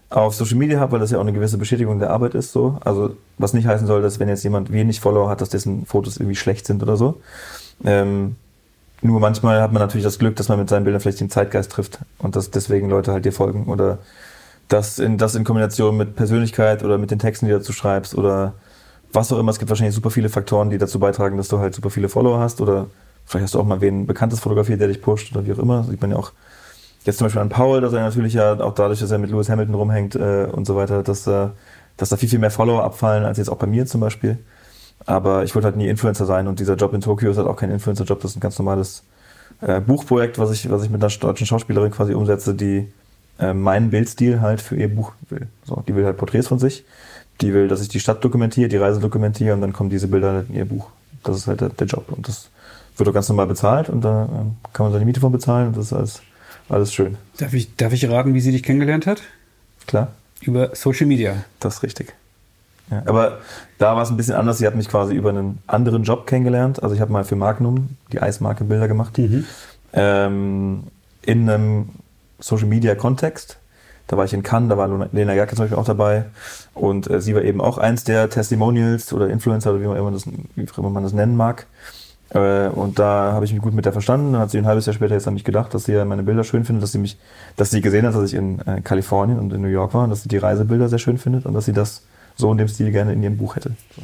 auf 0.09 0.35
Social 0.35 0.57
Media 0.57 0.81
habe, 0.81 0.93
weil 0.93 0.99
das 0.99 1.13
ja 1.13 1.19
auch 1.19 1.23
eine 1.23 1.33
gewisse 1.33 1.57
Bestätigung 1.57 2.01
der 2.01 2.11
Arbeit 2.11 2.35
ist. 2.35 2.51
So, 2.51 2.79
also 2.81 3.17
was 3.39 3.53
nicht 3.53 3.69
heißen 3.69 3.87
soll, 3.87 4.03
dass 4.03 4.19
wenn 4.19 4.29
jetzt 4.29 4.43
jemand 4.43 4.73
wenig 4.73 5.01
Follower 5.01 5.31
hat, 5.31 5.41
dass 5.41 5.51
dessen 5.51 5.87
Fotos 5.87 6.17
irgendwie 6.17 6.35
schlecht 6.35 6.67
sind 6.67 6.83
oder 6.83 6.97
so. 6.97 7.21
Ähm, 7.85 8.35
nur 9.03 9.21
manchmal 9.21 9.63
hat 9.63 9.73
man 9.73 9.81
natürlich 9.81 10.05
das 10.05 10.19
Glück, 10.19 10.37
dass 10.37 10.49
man 10.49 10.59
mit 10.59 10.69
seinen 10.69 10.85
Bildern 10.85 11.01
vielleicht 11.01 11.21
den 11.21 11.31
Zeitgeist 11.31 11.73
trifft 11.73 11.99
und 12.19 12.37
dass 12.37 12.51
deswegen 12.51 12.91
Leute 12.91 13.13
halt 13.13 13.25
dir 13.25 13.33
folgen 13.33 13.67
oder 13.67 13.99
das 14.69 14.99
in, 14.99 15.19
das 15.19 15.35
in 15.35 15.45
Kombination 15.45 15.97
mit 15.97 16.17
Persönlichkeit 16.17 16.85
oder 16.85 16.99
mit 16.99 17.11
den 17.11 17.19
Texten, 17.19 17.47
die 17.47 17.53
du 17.53 17.59
dazu 17.59 17.73
schreibst 17.73 18.15
oder 18.15 18.55
was 19.13 19.33
auch 19.33 19.39
immer. 19.39 19.51
Es 19.51 19.59
gibt 19.59 19.71
wahrscheinlich 19.71 19.95
super 19.95 20.11
viele 20.11 20.29
Faktoren, 20.29 20.71
die 20.71 20.79
dazu 20.79 21.01
beitragen, 21.01 21.37
dass 21.37 21.49
du 21.49 21.59
halt 21.59 21.75
super 21.75 21.91
viele 21.91 22.09
Follower 22.09 22.39
hast 22.39 22.61
oder 22.61 22.87
vielleicht 23.25 23.45
hast 23.45 23.55
du 23.55 23.61
auch 23.61 23.65
mal 23.65 23.81
wen 23.81 24.07
Bekanntes 24.07 24.41
fotografiert, 24.41 24.81
der 24.81 24.89
dich 24.89 25.03
pusht 25.03 25.35
oder 25.35 25.47
wie 25.47 25.53
auch 25.53 25.59
immer. 25.59 25.85
Sieht 25.85 26.01
man 26.01 26.11
ja 26.11 26.17
auch 26.17 26.33
jetzt 27.05 27.19
zum 27.19 27.27
Beispiel 27.27 27.43
an 27.43 27.49
Paul, 27.49 27.81
dass 27.81 27.93
er 27.93 28.01
natürlich 28.01 28.35
ja 28.35 28.61
auch 28.61 28.75
dadurch, 28.75 29.01
dass 29.01 29.11
er 29.11 29.19
mit 29.19 29.31
Lewis 29.31 29.49
Hamilton 29.49 29.75
rumhängt 29.75 30.15
äh, 30.15 30.47
und 30.53 30.67
so 30.67 30.77
weiter, 30.77 31.03
dass, 31.03 31.27
äh, 31.27 31.49
dass 31.97 32.11
da 32.11 32.17
viel, 32.17 32.29
viel 32.29 32.39
mehr 32.39 32.51
Follower 32.51 32.85
abfallen 32.85 33.25
als 33.25 33.39
jetzt 33.39 33.49
auch 33.49 33.57
bei 33.57 33.67
mir 33.67 33.87
zum 33.87 34.01
Beispiel. 34.01 34.39
Aber 35.07 35.45
ich 35.45 35.55
wollte 35.55 35.67
halt 35.67 35.77
nie 35.77 35.89
Influencer 35.89 36.27
sein 36.27 36.47
und 36.47 36.61
dieser 36.61 36.75
Job 36.75 36.93
in 36.95 37.01
Tokio 37.01 37.31
ist 37.31 37.37
halt 37.37 37.49
auch 37.49 37.57
kein 37.57 37.71
Influencer-Job, 37.71 38.21
das 38.21 38.33
ist 38.33 38.37
ein 38.37 38.41
ganz 38.41 38.59
normales 38.59 39.03
äh, 39.61 39.81
Buchprojekt, 39.81 40.39
was 40.39 40.51
ich, 40.51 40.71
was 40.71 40.85
ich 40.85 40.91
mit 40.91 41.03
einer 41.03 41.13
deutschen 41.13 41.47
Schauspielerin 41.47 41.91
quasi 41.91 42.15
umsetze, 42.15 42.55
die 42.55 42.93
äh, 43.39 43.55
meinen 43.55 43.91
Bildstil 43.91 44.41
halt 44.41 44.61
für 44.61 44.77
ihr 44.77 44.95
Buch 44.95 45.13
will. 45.29 45.49
So, 45.65 45.83
die 45.87 45.95
will 45.95 46.05
halt 46.05 46.17
Porträts 46.17 46.49
von 46.49 46.59
sich, 46.59 46.85
die 47.41 47.53
will, 47.55 47.69
dass 47.69 47.81
ich 47.81 47.89
die 47.89 48.01
Stadt 48.01 48.23
dokumentiere, 48.25 48.69
die 48.69 48.77
Reise 48.77 49.01
dokumentiere 49.01 49.55
und 49.55 49.61
dann 49.61 49.73
kommen 49.73 49.91
diese 49.91 50.09
Bilder 50.09 50.33
halt 50.33 50.51
in 50.51 50.57
ihr 50.57 50.67
Buch. 50.67 50.89
Das 51.25 51.37
ist 51.37 51.47
halt 51.47 51.61
der, 51.61 51.71
der 51.71 51.87
Job 51.87 52.07
und 52.11 52.29
das 52.29 52.51
wird 52.97 53.09
auch 53.09 53.15
ganz 53.15 53.29
normal 53.29 53.47
bezahlt 53.47 53.89
und 53.89 54.03
da 54.03 54.25
äh, 54.25 54.73
kann 54.73 54.87
man 54.87 54.93
seine 54.93 55.05
Miete 55.05 55.21
von 55.21 55.33
bezahlen 55.33 55.69
und 55.69 55.77
das 55.77 55.87
ist 55.87 55.93
alles, 55.93 56.23
alles 56.69 56.93
schön. 56.93 57.17
Darf 57.39 57.55
ich, 57.55 57.75
darf 57.77 57.93
ich 57.93 58.09
raten, 58.09 58.35
wie 58.35 58.41
sie 58.41 58.53
dich 58.53 58.63
kennengelernt 58.63 59.07
hat? 59.07 59.23
Klar. 59.87 60.09
Über 60.43 60.75
Social 60.75 61.07
Media. 61.07 61.45
Das 61.59 61.77
ist 61.77 61.83
richtig. 61.83 62.15
Ja, 62.91 63.03
aber 63.07 63.39
da 63.79 63.95
war 63.95 64.03
es 64.03 64.11
ein 64.11 64.17
bisschen 64.17 64.35
anders. 64.35 64.59
Sie 64.59 64.67
hat 64.67 64.75
mich 64.75 64.89
quasi 64.89 65.15
über 65.15 65.31
einen 65.31 65.59
anderen 65.67 66.03
Job 66.03 66.27
kennengelernt. 66.27 66.83
Also 66.83 66.95
ich 66.95 67.01
habe 67.01 67.13
mal 67.13 67.25
für 67.25 67.37
Magnum 67.37 67.97
die 68.13 68.21
Eismarke 68.21 68.65
Bilder 68.65 68.89
gemacht. 68.89 69.17
Mhm. 69.19 69.45
Ähm, 69.93 70.85
in 71.23 71.49
einem 71.49 71.91
Social 72.41 72.67
Media 72.67 72.95
Kontext. 72.95 73.59
Da 74.07 74.17
war 74.17 74.25
ich 74.25 74.35
in 74.35 74.43
Cannes, 74.43 74.71
da 74.71 74.77
war 74.77 74.89
Lena 75.13 75.35
Gerke 75.35 75.55
zum 75.55 75.65
Beispiel 75.65 75.79
auch 75.79 75.85
dabei. 75.85 76.25
Und 76.75 77.09
äh, 77.09 77.21
sie 77.21 77.35
war 77.35 77.43
eben 77.43 77.61
auch 77.61 77.79
eins 77.79 78.03
der 78.03 78.29
Testimonials 78.29 79.13
oder 79.13 79.29
Influencer 79.29 79.71
oder 79.71 79.81
wie 79.81 79.87
man, 79.87 79.97
immer 79.97 80.11
das, 80.11 80.27
wie 80.27 80.67
immer 80.77 80.91
man 80.91 81.05
das 81.05 81.13
nennen 81.13 81.37
mag. 81.37 81.67
Äh, 82.31 82.69
und 82.69 82.99
da 82.99 83.33
habe 83.33 83.45
ich 83.45 83.53
mich 83.53 83.63
gut 83.63 83.73
mit 83.73 83.85
der 83.85 83.93
verstanden. 83.93 84.33
Dann 84.33 84.43
hat 84.43 84.51
sie 84.51 84.59
ein 84.59 84.67
halbes 84.67 84.87
Jahr 84.87 84.95
später 84.95 85.15
jetzt 85.15 85.29
an 85.29 85.35
mich 85.35 85.45
gedacht, 85.45 85.75
dass 85.75 85.85
sie 85.85 85.93
ja 85.93 86.05
meine 86.05 86.25
Bilder 86.25 86.43
schön 86.43 86.65
findet, 86.65 86.83
dass 86.83 86.91
sie 86.91 86.99
mich, 86.99 87.19
dass 87.57 87.71
sie 87.71 87.81
gesehen 87.81 88.05
hat, 88.05 88.17
dass 88.17 88.25
ich 88.25 88.35
in 88.35 88.59
äh, 88.67 88.81
Kalifornien 88.81 89.39
und 89.39 89.53
in 89.53 89.63
New 89.63 89.69
York 89.69 89.95
war 89.95 90.05
und 90.05 90.11
dass 90.11 90.25
sie 90.25 90.29
die 90.29 90.39
Reisebilder 90.39 90.89
sehr 90.89 90.99
schön 90.99 91.19
findet 91.19 91.47
und 91.47 91.55
dass 91.55 91.67
sie 91.67 91.73
das 91.73 92.03
so 92.41 92.51
in 92.53 92.59
dem 92.59 92.69
Stil 92.69 92.91
gerne 92.91 93.13
in 93.13 93.23
ihrem 93.23 93.37
Buch 93.37 93.57
hätte. 93.57 93.73
So. 93.95 94.03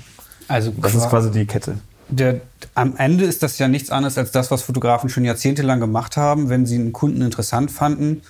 Also 0.49 0.73
das 0.77 0.95
ist 0.95 1.09
quasi 1.09 1.31
die 1.31 1.47
Kette. 1.47 1.79
Der, 2.09 2.41
am 2.75 2.97
Ende 2.97 3.25
ist 3.25 3.43
das 3.43 3.59
ja 3.59 3.67
nichts 3.67 3.91
anderes 3.91 4.17
als 4.17 4.31
das, 4.31 4.51
was 4.51 4.63
Fotografen 4.63 5.09
schon 5.09 5.25
jahrzehntelang 5.25 5.81
gemacht 5.81 6.17
haben. 6.17 6.49
Wenn 6.49 6.65
sie 6.65 6.77
einen 6.77 6.93
Kunden 6.93 7.21
interessant 7.21 7.71
fanden, 7.71 8.23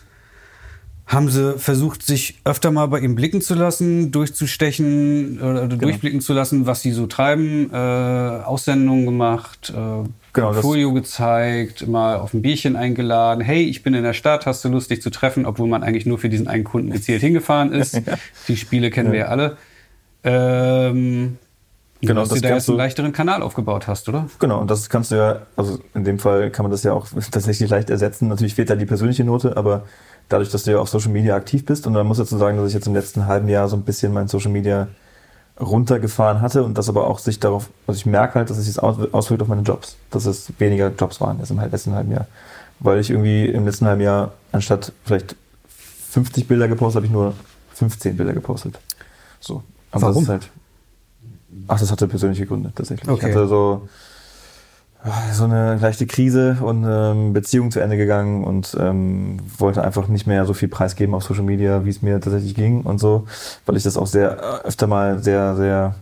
haben 1.07 1.31
sie 1.31 1.57
versucht, 1.59 2.03
sich 2.05 2.41
öfter 2.45 2.73
mal 2.73 2.87
bei 2.87 2.99
ihm 2.99 3.15
blicken 3.15 3.41
zu 3.41 3.55
lassen, 3.55 4.11
durchzustechen 4.11 5.41
oder 5.41 5.69
genau. 5.69 5.83
durchblicken 5.83 6.21
zu 6.21 6.33
lassen, 6.33 6.67
was 6.67 6.83
sie 6.83 6.91
so 6.91 7.07
treiben, 7.07 7.71
äh, 7.73 7.77
Aussendungen 7.77 9.05
gemacht, 9.05 9.71
äh, 9.71 10.09
genau, 10.33 10.53
Portfolio 10.53 10.93
gezeigt, 10.93 11.87
mal 11.87 12.17
auf 12.17 12.35
ein 12.35 12.43
Bierchen 12.43 12.75
eingeladen. 12.75 13.45
Hey, 13.45 13.63
ich 13.63 13.85
bin 13.85 13.95
in 13.95 14.03
der 14.03 14.15
Stadt, 14.15 14.47
hast 14.47 14.65
du 14.65 14.69
Lust, 14.69 14.91
dich 14.91 15.01
zu 15.01 15.11
treffen, 15.11 15.47
obwohl 15.47 15.69
man 15.69 15.85
eigentlich 15.85 16.07
nur 16.07 16.19
für 16.19 16.29
diesen 16.29 16.49
einen 16.49 16.65
Kunden 16.65 16.91
gezielt 16.91 17.21
hingefahren 17.21 17.73
ist. 17.73 17.95
ja. 18.07 18.19
Die 18.49 18.57
Spiele 18.57 18.91
kennen 18.91 19.09
ja. 19.09 19.13
wir 19.13 19.21
ja 19.21 19.27
alle. 19.27 19.57
Ähm, 20.27 21.39
Genau, 22.03 22.21
dass 22.21 22.29
du 22.29 22.41
da 22.41 22.51
jetzt 22.51 22.69
einen 22.69 22.79
leichteren 22.79 23.13
Kanal 23.13 23.43
aufgebaut 23.43 23.87
hast, 23.87 24.09
oder? 24.09 24.27
Genau, 24.39 24.61
und 24.61 24.71
das 24.71 24.89
kannst 24.91 25.11
du 25.11 25.17
ja, 25.17 25.41
also 25.57 25.79
in 25.95 26.05
dem 26.05 26.19
Fall 26.19 26.51
kann 26.51 26.65
man 26.65 26.71
das 26.71 26.83
ja 26.83 26.93
auch 26.93 27.07
tatsächlich 27.31 27.71
leicht 27.71 27.91
ersetzen. 27.91 28.29
Natürlich 28.29 28.55
fehlt 28.55 28.69
da 28.69 28.77
die 28.77 28.87
persönliche 28.87 29.25
Note, 29.25 29.57
aber 29.57 29.83
dadurch, 30.29 30.51
dass 30.51 30.65
du 30.65 30.73
ja 30.73 30.79
auf 30.79 30.89
Social 30.89 31.11
Media 31.11 31.35
aktiv 31.35 31.65
bist, 31.65 31.87
und 31.87 31.95
man 31.95 32.07
muss 32.07 32.19
dazu 32.19 32.37
sagen, 32.37 32.59
dass 32.59 32.69
ich 32.69 32.75
jetzt 32.75 32.87
im 32.87 32.95
letzten 32.95 33.27
halben 33.27 33.49
Jahr 33.49 33.69
so 33.69 33.77
ein 33.77 33.83
bisschen 33.83 34.13
mein 34.13 34.29
Social 34.29 34.51
Media 34.51 34.89
runtergefahren 35.59 36.43
hatte 36.43 36.65
und 36.65 36.77
das 36.77 36.91
aber 36.91 37.07
auch 37.07 37.19
sich 37.19 37.41
darauf, 37.41 37.71
also 37.87 37.97
ich 37.97 38.05
merke 38.05 38.35
halt, 38.35 38.51
dass 38.51 38.59
es 38.59 38.67
sich 38.67 38.79
auswirkt 38.79 39.41
auf 39.41 39.49
meine 39.49 39.63
Jobs, 39.63 39.97
dass 40.11 40.27
es 40.27 40.53
weniger 40.59 40.93
Jobs 40.99 41.21
waren 41.23 41.39
jetzt 41.39 41.51
im 41.51 41.59
letzten 41.59 41.95
halben 41.95 42.13
Jahr. 42.13 42.27
Weil 42.79 43.01
ich 43.01 43.09
irgendwie 43.09 43.47
im 43.47 43.65
letzten 43.65 43.87
halben 43.87 44.03
Jahr 44.03 44.35
anstatt 44.53 44.93
vielleicht 45.05 45.35
50 46.11 46.47
Bilder 46.47 46.69
gepostet, 46.69 46.97
habe 46.97 47.07
ich 47.07 47.13
nur 47.13 47.33
15 47.73 48.19
Bilder 48.19 48.35
gepostet. 48.35 48.79
So. 49.41 49.63
Aber 49.97 50.09
Warum? 50.09 50.25
Das 50.25 50.31
halt, 50.31 50.51
ach, 51.69 51.81
das 51.81 51.91
hatte 51.91 52.09
persönliche 52.09 52.47
Gründe 52.47 52.73
tatsächlich. 52.75 53.09
Okay. 53.09 53.31
Ich 53.31 53.35
hatte 53.35 53.49
so, 53.49 53.89
so 55.33 55.45
eine 55.45 55.77
leichte 55.77 56.07
Krise 56.07 56.57
und 56.61 56.85
ähm, 56.89 57.33
Beziehung 57.33 57.71
zu 57.71 57.81
Ende 57.81 57.97
gegangen 57.97 58.45
und 58.45 58.77
ähm, 58.79 59.39
wollte 59.59 59.83
einfach 59.83 60.09
nicht 60.09 60.27
mehr 60.27 60.45
so 60.47 60.55
viel 60.55 60.69
preisgeben 60.69 61.15
auf 61.15 61.23
Social 61.23 61.45
Media, 61.45 61.85
wie 61.85 61.91
es 61.91 62.03
mir 62.03 62.21
tatsächlich 62.21 62.55
ging 62.55 62.83
und 62.83 62.99
so, 62.99 63.27
weil 63.67 63.77
ich 63.77 63.83
das 63.83 63.97
auch 63.97 64.07
sehr 64.07 64.63
äh, 64.65 64.67
öfter 64.67 64.87
mal 64.87 65.23
sehr, 65.23 65.55
sehr, 65.57 65.95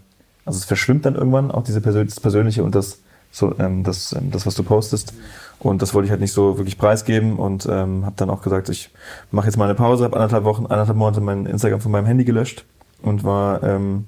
also 0.45 0.59
es 0.59 0.65
verschwimmt 0.65 1.05
dann 1.05 1.15
irgendwann 1.15 1.51
auch 1.51 1.65
diese 1.65 1.81
Persön 1.81 2.07
das 2.07 2.21
Persönliche 2.21 2.65
und 2.65 2.75
das, 2.75 2.99
so, 3.31 3.55
ähm, 3.59 3.85
das, 3.85 4.13
ähm, 4.13 4.31
das, 4.31 4.47
was 4.47 4.55
du 4.55 4.63
postest. 4.63 5.13
Und 5.61 5.83
das 5.83 5.95
wollte 5.95 6.07
ich 6.07 6.11
halt 6.11 6.21
nicht 6.21 6.33
so 6.33 6.59
wirklich 6.59 6.77
preisgeben 6.77 7.37
und 7.37 7.67
ähm, 7.71 8.05
habe 8.05 8.15
dann 8.17 8.29
auch 8.29 8.43
gesagt, 8.43 8.69
ich 8.69 8.91
mache 9.31 9.47
jetzt 9.47 9.57
mal 9.57 9.65
eine 9.65 9.75
Pause, 9.75 10.05
habe 10.05 10.17
anderthalb 10.17 10.45
Wochen, 10.45 10.67
anderthalb 10.67 10.97
Monate 10.97 11.21
mein 11.21 11.47
Instagram 11.47 11.81
von 11.81 11.93
meinem 11.93 12.07
Handy 12.07 12.25
gelöscht 12.25 12.65
und 13.05 13.25
war, 13.25 13.63
ähm, 13.63 14.07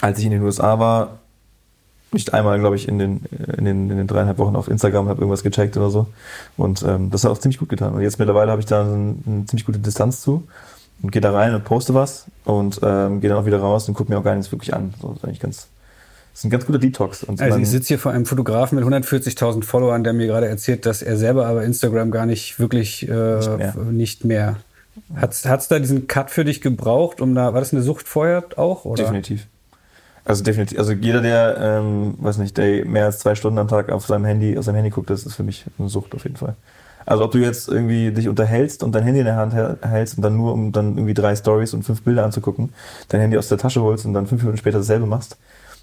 als 0.00 0.18
ich 0.18 0.24
in 0.24 0.30
den 0.32 0.42
USA 0.42 0.78
war, 0.78 1.18
nicht 2.12 2.34
einmal, 2.34 2.58
glaube 2.58 2.76
ich, 2.76 2.88
in 2.88 2.98
den, 2.98 3.20
in, 3.56 3.64
den, 3.64 3.90
in 3.90 3.96
den 3.96 4.06
dreieinhalb 4.06 4.38
Wochen 4.38 4.54
auf 4.54 4.68
Instagram, 4.68 5.08
habe 5.08 5.20
irgendwas 5.20 5.42
gecheckt 5.42 5.76
oder 5.76 5.90
so. 5.90 6.06
Und 6.56 6.82
ähm, 6.82 7.10
das 7.10 7.24
hat 7.24 7.30
auch 7.30 7.38
ziemlich 7.38 7.58
gut 7.58 7.68
getan. 7.68 7.94
Und 7.94 8.02
jetzt 8.02 8.18
mittlerweile 8.18 8.50
habe 8.50 8.60
ich 8.60 8.66
da 8.66 8.82
eine, 8.82 9.14
eine 9.26 9.46
ziemlich 9.46 9.64
gute 9.64 9.78
Distanz 9.78 10.20
zu 10.20 10.46
und 11.02 11.10
gehe 11.10 11.22
da 11.22 11.32
rein 11.32 11.54
und 11.54 11.64
poste 11.64 11.94
was 11.94 12.26
und 12.44 12.80
ähm, 12.82 13.20
gehe 13.20 13.30
dann 13.30 13.38
auch 13.38 13.46
wieder 13.46 13.60
raus 13.60 13.88
und 13.88 13.94
gucke 13.94 14.12
mir 14.12 14.18
auch 14.18 14.24
gar 14.24 14.34
nichts 14.34 14.52
wirklich 14.52 14.74
an. 14.74 14.92
So, 15.00 15.08
das 15.08 15.18
ist 15.18 15.24
eigentlich 15.24 15.40
ganz, 15.40 15.56
das 16.32 16.40
ist 16.40 16.44
ein 16.44 16.50
ganz 16.50 16.66
guter 16.66 16.78
Detox. 16.78 17.24
Und 17.24 17.40
also 17.40 17.58
ich 17.58 17.68
sitze 17.68 17.88
hier 17.88 17.98
vor 17.98 18.12
einem 18.12 18.26
Fotografen 18.26 18.78
mit 18.78 18.86
140.000 18.86 19.64
Followern, 19.64 20.04
der 20.04 20.12
mir 20.12 20.26
gerade 20.26 20.48
erzählt, 20.48 20.84
dass 20.86 21.02
er 21.02 21.16
selber 21.16 21.46
aber 21.46 21.64
Instagram 21.64 22.10
gar 22.10 22.26
nicht 22.26 22.58
wirklich 22.58 23.08
äh, 23.08 23.36
nicht 23.36 23.58
mehr. 23.58 23.74
Nicht 23.90 24.24
mehr. 24.24 24.56
Hat 25.14 25.32
es 25.32 25.68
da 25.68 25.78
diesen 25.78 26.06
Cut 26.06 26.30
für 26.30 26.44
dich 26.44 26.60
gebraucht, 26.60 27.20
um 27.20 27.34
da, 27.34 27.54
war 27.54 27.60
das 27.60 27.72
eine 27.72 27.82
Sucht 27.82 28.08
vorher 28.08 28.44
auch? 28.56 28.84
Oder? 28.84 29.02
Definitiv. 29.04 29.46
Also 30.24 30.44
definitiv, 30.44 30.78
also 30.78 30.92
jeder, 30.92 31.20
der, 31.20 31.56
ähm, 31.58 32.14
weiß 32.18 32.38
nicht, 32.38 32.56
der 32.56 32.84
mehr 32.86 33.06
als 33.06 33.18
zwei 33.18 33.34
Stunden 33.34 33.58
am 33.58 33.66
Tag 33.66 33.90
auf 33.90 34.06
seinem 34.06 34.24
Handy, 34.24 34.56
auf 34.56 34.64
seinem 34.64 34.76
Handy 34.76 34.90
guckt, 34.90 35.10
das 35.10 35.24
ist 35.26 35.34
für 35.34 35.42
mich 35.42 35.64
eine 35.78 35.88
Sucht 35.88 36.14
auf 36.14 36.22
jeden 36.22 36.36
Fall. 36.36 36.54
Also 37.04 37.24
ob 37.24 37.32
du 37.32 37.38
jetzt 37.38 37.68
irgendwie 37.68 38.12
dich 38.12 38.28
unterhältst 38.28 38.84
und 38.84 38.94
dein 38.94 39.02
Handy 39.02 39.18
in 39.20 39.26
der 39.26 39.34
Hand 39.34 39.52
hältst 39.52 40.16
und 40.16 40.22
dann 40.22 40.36
nur, 40.36 40.52
um 40.52 40.70
dann 40.70 40.96
irgendwie 40.96 41.14
drei 41.14 41.34
Stories 41.34 41.74
und 41.74 41.82
fünf 41.82 42.02
Bilder 42.02 42.24
anzugucken, 42.24 42.72
dein 43.08 43.20
Handy 43.20 43.36
aus 43.36 43.48
der 43.48 43.58
Tasche 43.58 43.82
holst 43.82 44.06
und 44.06 44.14
dann 44.14 44.28
fünf 44.28 44.42
Minuten 44.42 44.58
später 44.58 44.78
dasselbe 44.78 45.06
machst, 45.06 45.36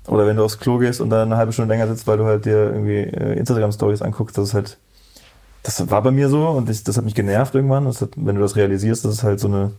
Oder 0.07 0.25
wenn 0.25 0.37
du 0.37 0.43
aufs 0.43 0.59
Klo 0.59 0.77
gehst 0.77 1.01
und 1.01 1.09
dann 1.09 1.27
eine 1.27 1.37
halbe 1.37 1.51
Stunde 1.51 1.73
länger 1.73 1.87
sitzt, 1.87 2.07
weil 2.07 2.17
du 2.17 2.25
halt 2.25 2.45
dir 2.45 2.71
irgendwie 2.71 2.99
äh, 2.99 3.37
Instagram-Stories 3.37 4.01
anguckst, 4.01 4.37
das 4.37 4.49
ist 4.49 4.53
halt, 4.53 4.77
das 5.63 5.89
war 5.89 6.01
bei 6.01 6.11
mir 6.11 6.29
so 6.29 6.47
und 6.47 6.69
ich, 6.69 6.83
das 6.83 6.97
hat 6.97 7.05
mich 7.05 7.15
genervt 7.15 7.55
irgendwann. 7.55 7.87
Hat, 7.87 8.09
wenn 8.15 8.35
du 8.35 8.41
das 8.41 8.55
realisierst, 8.55 9.05
das 9.05 9.15
ist 9.15 9.23
halt 9.23 9.39
so 9.39 9.47
eine, 9.47 9.71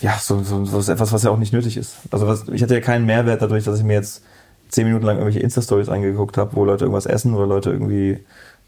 ja, 0.00 0.18
so, 0.20 0.42
so, 0.42 0.64
so 0.64 0.92
etwas, 0.92 1.12
was 1.12 1.22
ja 1.22 1.30
auch 1.30 1.38
nicht 1.38 1.52
nötig 1.52 1.76
ist. 1.76 1.96
Also 2.10 2.26
was, 2.26 2.48
ich 2.48 2.62
hatte 2.62 2.74
ja 2.74 2.80
keinen 2.80 3.06
Mehrwert 3.06 3.42
dadurch, 3.42 3.64
dass 3.64 3.78
ich 3.78 3.84
mir 3.84 3.94
jetzt 3.94 4.22
zehn 4.68 4.86
Minuten 4.86 5.06
lang 5.06 5.16
irgendwelche 5.16 5.40
Insta-Stories 5.40 5.88
angeguckt 5.88 6.36
habe, 6.38 6.56
wo 6.56 6.64
Leute 6.64 6.84
irgendwas 6.84 7.06
essen 7.06 7.34
oder 7.34 7.46
Leute 7.46 7.70
irgendwie 7.70 8.18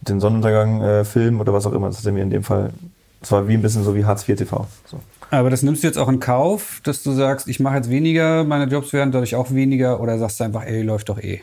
den 0.00 0.20
Sonnenuntergang 0.20 0.80
äh, 0.82 1.04
filmen 1.04 1.40
oder 1.40 1.52
was 1.52 1.66
auch 1.66 1.72
immer. 1.72 1.88
Das 1.88 2.04
hat 2.04 2.12
mir 2.12 2.22
in 2.22 2.30
dem 2.30 2.44
Fall, 2.44 2.72
das 3.20 3.32
war 3.32 3.48
wie 3.48 3.54
ein 3.54 3.62
bisschen 3.62 3.84
so 3.84 3.94
wie 3.94 4.04
Hartz 4.04 4.28
IV 4.28 4.36
TV. 4.36 4.66
So. 4.86 5.00
Aber 5.30 5.50
das 5.50 5.62
nimmst 5.62 5.82
du 5.82 5.86
jetzt 5.86 5.98
auch 5.98 6.08
in 6.08 6.20
Kauf, 6.20 6.80
dass 6.84 7.02
du 7.02 7.12
sagst, 7.12 7.48
ich 7.48 7.60
mache 7.60 7.76
jetzt 7.76 7.90
weniger, 7.90 8.44
meine 8.44 8.64
Jobs 8.64 8.92
werden 8.92 9.12
dadurch 9.12 9.34
auch 9.34 9.50
weniger 9.50 10.00
oder 10.00 10.18
sagst 10.18 10.40
du 10.40 10.44
einfach, 10.44 10.64
ey, 10.64 10.82
läuft 10.82 11.08
doch 11.08 11.18
eh? 11.18 11.40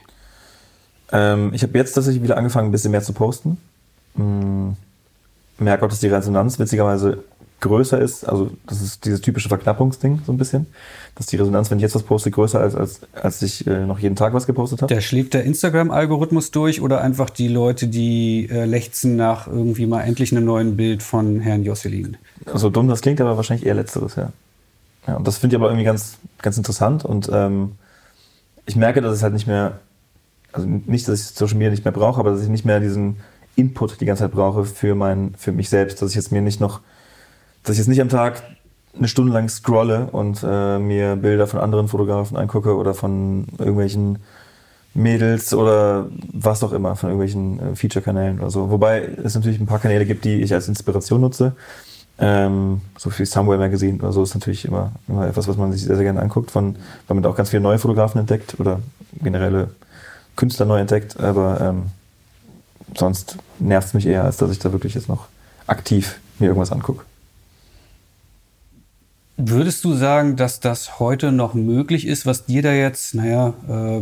Ähm, 1.11 1.51
ich 1.53 1.61
habe 1.61 1.77
jetzt 1.77 1.93
tatsächlich 1.93 2.23
wieder 2.23 2.37
angefangen, 2.37 2.69
ein 2.69 2.71
bisschen 2.71 2.91
mehr 2.91 3.03
zu 3.03 3.13
posten. 3.13 3.57
Merke 4.17 5.85
auch, 5.85 5.89
dass 5.89 5.99
die 5.99 6.07
Resonanz 6.07 6.59
witzigerweise 6.59 7.23
größer 7.61 7.99
ist, 7.99 8.27
also 8.27 8.51
das 8.67 8.81
ist 8.81 9.05
dieses 9.05 9.21
typische 9.21 9.49
Verknappungsding 9.49 10.21
so 10.25 10.31
ein 10.31 10.37
bisschen, 10.37 10.67
dass 11.15 11.25
die 11.25 11.37
Resonanz, 11.37 11.71
wenn 11.71 11.77
ich 11.79 11.83
jetzt 11.83 11.95
was 11.95 12.03
poste, 12.03 12.29
größer 12.29 12.59
als 12.59 12.75
als, 12.75 13.01
als 13.13 13.41
ich 13.41 13.65
äh, 13.65 13.85
noch 13.85 13.97
jeden 13.99 14.15
Tag 14.15 14.33
was 14.33 14.45
gepostet 14.45 14.81
habe. 14.81 14.93
Da 14.93 15.01
schlägt 15.01 15.33
der 15.33 15.45
Instagram-Algorithmus 15.45 16.51
durch 16.51 16.81
oder 16.81 17.01
einfach 17.01 17.29
die 17.29 17.47
Leute, 17.47 17.87
die 17.87 18.49
äh, 18.51 18.65
lechzen 18.65 19.15
nach 19.15 19.47
irgendwie 19.47 19.87
mal 19.87 20.01
endlich 20.01 20.31
einem 20.31 20.45
neuen 20.45 20.75
Bild 20.75 21.01
von 21.01 21.39
Herrn 21.39 21.63
Josselin? 21.63 22.17
So 22.53 22.69
dumm 22.69 22.87
das 22.87 23.01
klingt, 23.01 23.21
aber 23.21 23.37
wahrscheinlich 23.37 23.65
eher 23.65 23.75
letzteres, 23.75 24.15
ja. 24.15 24.31
ja 25.07 25.15
und 25.15 25.25
das 25.25 25.37
finde 25.37 25.55
ich 25.55 25.59
aber 25.59 25.69
irgendwie 25.69 25.85
ganz, 25.85 26.17
ganz 26.41 26.57
interessant 26.57 27.05
und 27.05 27.29
ähm, 27.33 27.71
ich 28.65 28.75
merke, 28.75 29.01
dass 29.01 29.17
ich 29.17 29.23
halt 29.23 29.33
nicht 29.33 29.47
mehr, 29.47 29.79
also 30.51 30.67
nicht, 30.67 31.07
dass 31.07 31.19
ich 31.19 31.27
Social 31.35 31.57
Media 31.57 31.71
nicht 31.71 31.85
mehr 31.85 31.93
brauche, 31.93 32.19
aber 32.19 32.31
dass 32.31 32.43
ich 32.43 32.49
nicht 32.49 32.65
mehr 32.65 32.79
diesen 32.79 33.17
Input 33.55 34.01
die 34.01 34.05
ganze 34.05 34.23
Zeit 34.23 34.31
brauche 34.31 34.65
für 34.65 34.95
mein, 34.95 35.33
für 35.37 35.51
mich 35.51 35.69
selbst, 35.69 36.01
dass 36.01 36.09
ich 36.09 36.15
jetzt 36.15 36.31
mir 36.31 36.41
nicht 36.41 36.59
noch 36.59 36.81
dass 37.65 37.73
ich 37.73 37.79
jetzt 37.79 37.87
nicht 37.87 38.01
am 38.01 38.09
Tag 38.09 38.43
eine 38.97 39.07
Stunde 39.07 39.33
lang 39.33 39.49
scrolle 39.49 40.07
und 40.11 40.45
äh, 40.47 40.79
mir 40.79 41.15
Bilder 41.17 41.47
von 41.47 41.59
anderen 41.59 41.87
Fotografen 41.87 42.37
angucke 42.37 42.75
oder 42.75 42.93
von 42.93 43.47
irgendwelchen 43.57 44.19
Mädels 44.93 45.53
oder 45.53 46.07
was 46.31 46.63
auch 46.63 46.71
immer, 46.71 46.95
von 46.95 47.09
irgendwelchen 47.09 47.59
äh, 47.59 47.75
Feature-Kanälen 47.75 48.39
oder 48.39 48.49
so. 48.49 48.69
Wobei 48.69 49.01
es 49.23 49.35
natürlich 49.35 49.59
ein 49.59 49.65
paar 49.65 49.79
Kanäle 49.79 50.05
gibt, 50.05 50.23
die 50.23 50.41
ich 50.41 50.53
als 50.53 50.69
Inspiration 50.69 51.21
nutze. 51.21 51.53
Ähm, 52.17 52.79
so 52.97 53.11
wie 53.17 53.25
Somewhere 53.25 53.59
Magazine 53.59 53.99
oder 53.99 54.13
so 54.13 54.23
ist 54.23 54.35
natürlich 54.35 54.63
immer, 54.63 54.93
immer 55.09 55.27
etwas, 55.27 55.49
was 55.49 55.57
man 55.57 55.73
sich 55.73 55.83
sehr, 55.83 55.95
sehr 55.95 56.05
gerne 56.05 56.21
anguckt, 56.21 56.51
von, 56.51 56.77
weil 57.07 57.15
man 57.15 57.23
da 57.23 57.29
auch 57.29 57.35
ganz 57.35 57.49
viele 57.49 57.61
neue 57.61 57.79
Fotografen 57.79 58.19
entdeckt 58.19 58.57
oder 58.57 58.79
generelle 59.21 59.71
Künstler 60.37 60.65
neu 60.65 60.79
entdeckt. 60.79 61.19
Aber 61.19 61.59
ähm, 61.59 61.83
sonst 62.97 63.37
nervt 63.59 63.89
es 63.89 63.93
mich 63.93 64.05
eher, 64.05 64.23
als 64.23 64.37
dass 64.37 64.51
ich 64.51 64.59
da 64.59 64.71
wirklich 64.71 64.95
jetzt 64.95 65.09
noch 65.09 65.27
aktiv 65.67 66.19
mir 66.39 66.47
irgendwas 66.47 66.71
angucke. 66.71 67.05
Würdest 69.37 69.83
du 69.83 69.93
sagen, 69.93 70.37
dass 70.37 70.61
das 70.61 70.99
heute 70.99 71.31
noch 71.31 71.53
möglich 71.53 72.07
ist, 72.07 72.25
was 72.25 72.45
dir 72.45 72.61
da 72.61 72.71
jetzt, 72.71 73.15
naja, 73.15 73.53
äh, 73.67 74.01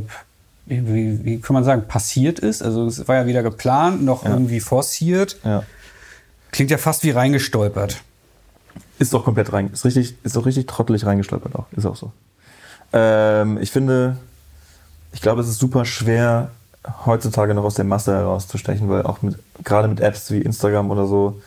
wie, 0.66 1.26
wie, 1.26 1.40
kann 1.40 1.56
man 1.56 1.64
sagen, 1.64 1.88
passiert 1.88 2.40
ist? 2.40 2.62
Also 2.62 2.86
es 2.86 3.08
war 3.08 3.16
ja 3.16 3.26
wieder 3.26 3.44
geplant, 3.44 4.04
noch 4.04 4.24
ja. 4.24 4.32
irgendwie 4.32 4.60
forciert. 4.60 5.38
Ja. 5.44 5.64
Klingt 6.52 6.72
ja 6.72 6.78
fast 6.78 7.04
wie 7.04 7.10
reingestolpert. 7.10 8.02
Ist 9.00 9.14
doch 9.14 9.26
komplett 9.26 9.52
rein, 9.52 9.72
ist 9.74 9.86
richtig, 9.86 10.16
ist 10.24 10.36
doch 10.36 10.46
richtig 10.46 10.68
trottelig 10.68 11.06
reingestolpert 11.06 11.56
auch, 11.56 11.66
ist 11.76 11.86
auch 11.86 11.96
so. 11.96 12.12
Ähm, 12.94 13.58
ich 13.58 13.72
finde, 13.72 14.18
ich 15.14 15.22
glaube, 15.22 15.42
es 15.42 15.48
ist 15.48 15.60
super 15.60 15.84
schwer, 15.84 16.52
heutzutage 17.06 17.54
noch 17.54 17.64
aus 17.64 17.76
der 17.76 17.86
Masse 17.86 18.14
herauszustechen, 18.14 18.90
weil 18.90 19.04
auch 19.04 19.22
mit, 19.22 19.38
gerade 19.64 19.88
mit 19.88 20.00
Apps 20.00 20.32
wie 20.32 20.40
Instagram 20.40 20.92
oder 20.92 21.08
so, 21.08 21.42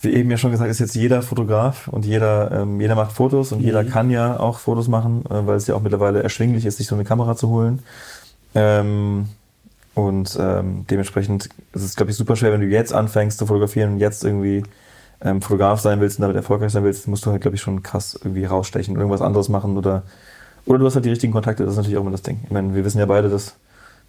wie 0.00 0.14
eben 0.14 0.30
ja 0.30 0.36
schon 0.36 0.50
gesagt, 0.50 0.70
ist 0.70 0.78
jetzt 0.78 0.94
jeder 0.94 1.22
Fotograf 1.22 1.88
und 1.88 2.04
jeder, 2.04 2.50
ähm, 2.52 2.80
jeder 2.80 2.94
macht 2.94 3.12
Fotos 3.12 3.52
und 3.52 3.60
mhm. 3.60 3.64
jeder 3.64 3.84
kann 3.84 4.10
ja 4.10 4.38
auch 4.38 4.58
Fotos 4.58 4.88
machen, 4.88 5.24
äh, 5.26 5.46
weil 5.46 5.56
es 5.56 5.66
ja 5.66 5.74
auch 5.74 5.82
mittlerweile 5.82 6.22
erschwinglich 6.22 6.66
ist, 6.66 6.76
sich 6.78 6.86
so 6.86 6.94
eine 6.94 7.04
Kamera 7.04 7.36
zu 7.36 7.48
holen. 7.48 7.80
Ähm, 8.54 9.28
und 9.94 10.36
ähm, 10.38 10.84
dementsprechend 10.90 11.48
ist 11.72 11.82
es, 11.82 11.96
glaube 11.96 12.10
ich, 12.10 12.16
super 12.16 12.36
schwer, 12.36 12.52
wenn 12.52 12.60
du 12.60 12.66
jetzt 12.66 12.92
anfängst 12.92 13.38
zu 13.38 13.46
fotografieren 13.46 13.94
und 13.94 13.98
jetzt 13.98 14.24
irgendwie 14.24 14.62
ähm, 15.22 15.40
Fotograf 15.40 15.80
sein 15.80 16.00
willst 16.00 16.18
und 16.18 16.22
damit 16.22 16.36
erfolgreich 16.36 16.72
sein 16.72 16.84
willst, 16.84 17.08
musst 17.08 17.24
du 17.24 17.30
halt, 17.30 17.40
glaube 17.40 17.54
ich, 17.54 17.62
schon 17.62 17.82
krass 17.82 18.18
irgendwie 18.22 18.44
rausstechen 18.44 18.94
und 18.94 19.00
irgendwas 19.00 19.22
anderes 19.22 19.48
machen 19.48 19.78
oder, 19.78 20.02
oder 20.66 20.78
du 20.78 20.86
hast 20.86 20.96
halt 20.96 21.06
die 21.06 21.10
richtigen 21.10 21.32
Kontakte, 21.32 21.64
das 21.64 21.72
ist 21.72 21.76
natürlich 21.78 21.96
auch 21.96 22.02
immer 22.02 22.10
das 22.10 22.22
Ding. 22.22 22.40
Ich 22.44 22.50
meine, 22.50 22.74
wir 22.74 22.84
wissen 22.84 22.98
ja 22.98 23.06
beide, 23.06 23.30
dass 23.30 23.54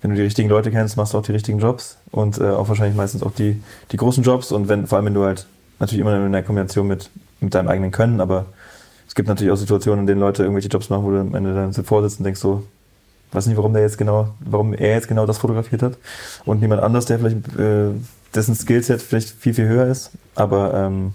wenn 0.02 0.12
du 0.12 0.16
die 0.16 0.24
richtigen 0.24 0.50
Leute 0.50 0.72
kennst, 0.72 0.98
machst 0.98 1.14
du 1.14 1.18
auch 1.18 1.24
die 1.24 1.32
richtigen 1.32 1.60
Jobs 1.60 1.98
und 2.12 2.40
äh, 2.40 2.50
auch 2.50 2.70
wahrscheinlich 2.70 2.96
meistens 2.96 3.24
auch 3.24 3.32
die, 3.32 3.62
die 3.92 3.98
großen 3.98 4.24
Jobs 4.24 4.52
und 4.52 4.70
wenn, 4.70 4.88
vor 4.88 4.98
allem 4.98 5.08
wenn 5.08 5.14
du 5.14 5.24
halt 5.24 5.48
Natürlich 5.80 6.02
immer 6.02 6.26
in 6.26 6.32
der 6.32 6.44
Kombination 6.44 6.88
mit, 6.88 7.10
mit 7.40 7.54
deinem 7.54 7.68
eigenen 7.68 7.92
Können, 7.92 8.20
aber 8.20 8.48
es 9.08 9.14
gibt 9.14 9.28
natürlich 9.28 9.52
auch 9.52 9.58
Situationen, 9.58 10.02
in 10.02 10.08
denen 10.08 10.22
Leute 10.22 10.44
irgendwelche 10.44 10.70
Jobs 10.70 10.90
machen, 10.90 11.04
wo 11.04 11.12
du 11.12 11.20
am 11.20 11.36
Ende 11.36 11.54
dann 11.54 11.72
so 11.72 11.84
vorsitzt 11.84 12.20
und 12.20 12.24
denkst 12.24 12.40
so, 12.40 12.64
weiß 13.32 13.46
nicht, 13.46 13.58
warum 13.58 13.74
der 13.74 13.84
jetzt 13.84 13.98
genau, 13.98 14.30
warum 14.40 14.74
er 14.74 14.96
jetzt 14.96 15.08
genau 15.08 15.26
das 15.26 15.38
fotografiert 15.38 15.84
hat 15.84 15.98
und 16.46 16.62
niemand 16.62 16.82
anders, 16.82 17.06
der 17.06 17.20
vielleicht 17.20 17.56
äh, 17.58 17.92
dessen 18.34 18.56
Skillset 18.56 19.02
vielleicht 19.02 19.30
viel 19.30 19.54
viel 19.54 19.68
höher 19.68 19.88
ist. 19.88 20.12
Aber 20.34 20.74
ähm, 20.74 21.14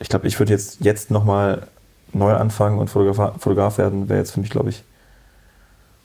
ich 0.00 0.08
glaube, 0.08 0.26
ich 0.26 0.38
würde 0.38 0.52
jetzt 0.52 0.78
jetzt 0.80 1.10
nochmal 1.10 1.66
neu 2.12 2.34
anfangen 2.34 2.78
und 2.78 2.90
Fotograf, 2.90 3.40
Fotograf 3.40 3.78
werden, 3.78 4.08
wäre 4.08 4.18
jetzt 4.18 4.32
für 4.32 4.40
mich, 4.40 4.50
glaube 4.50 4.70
ich, 4.70 4.84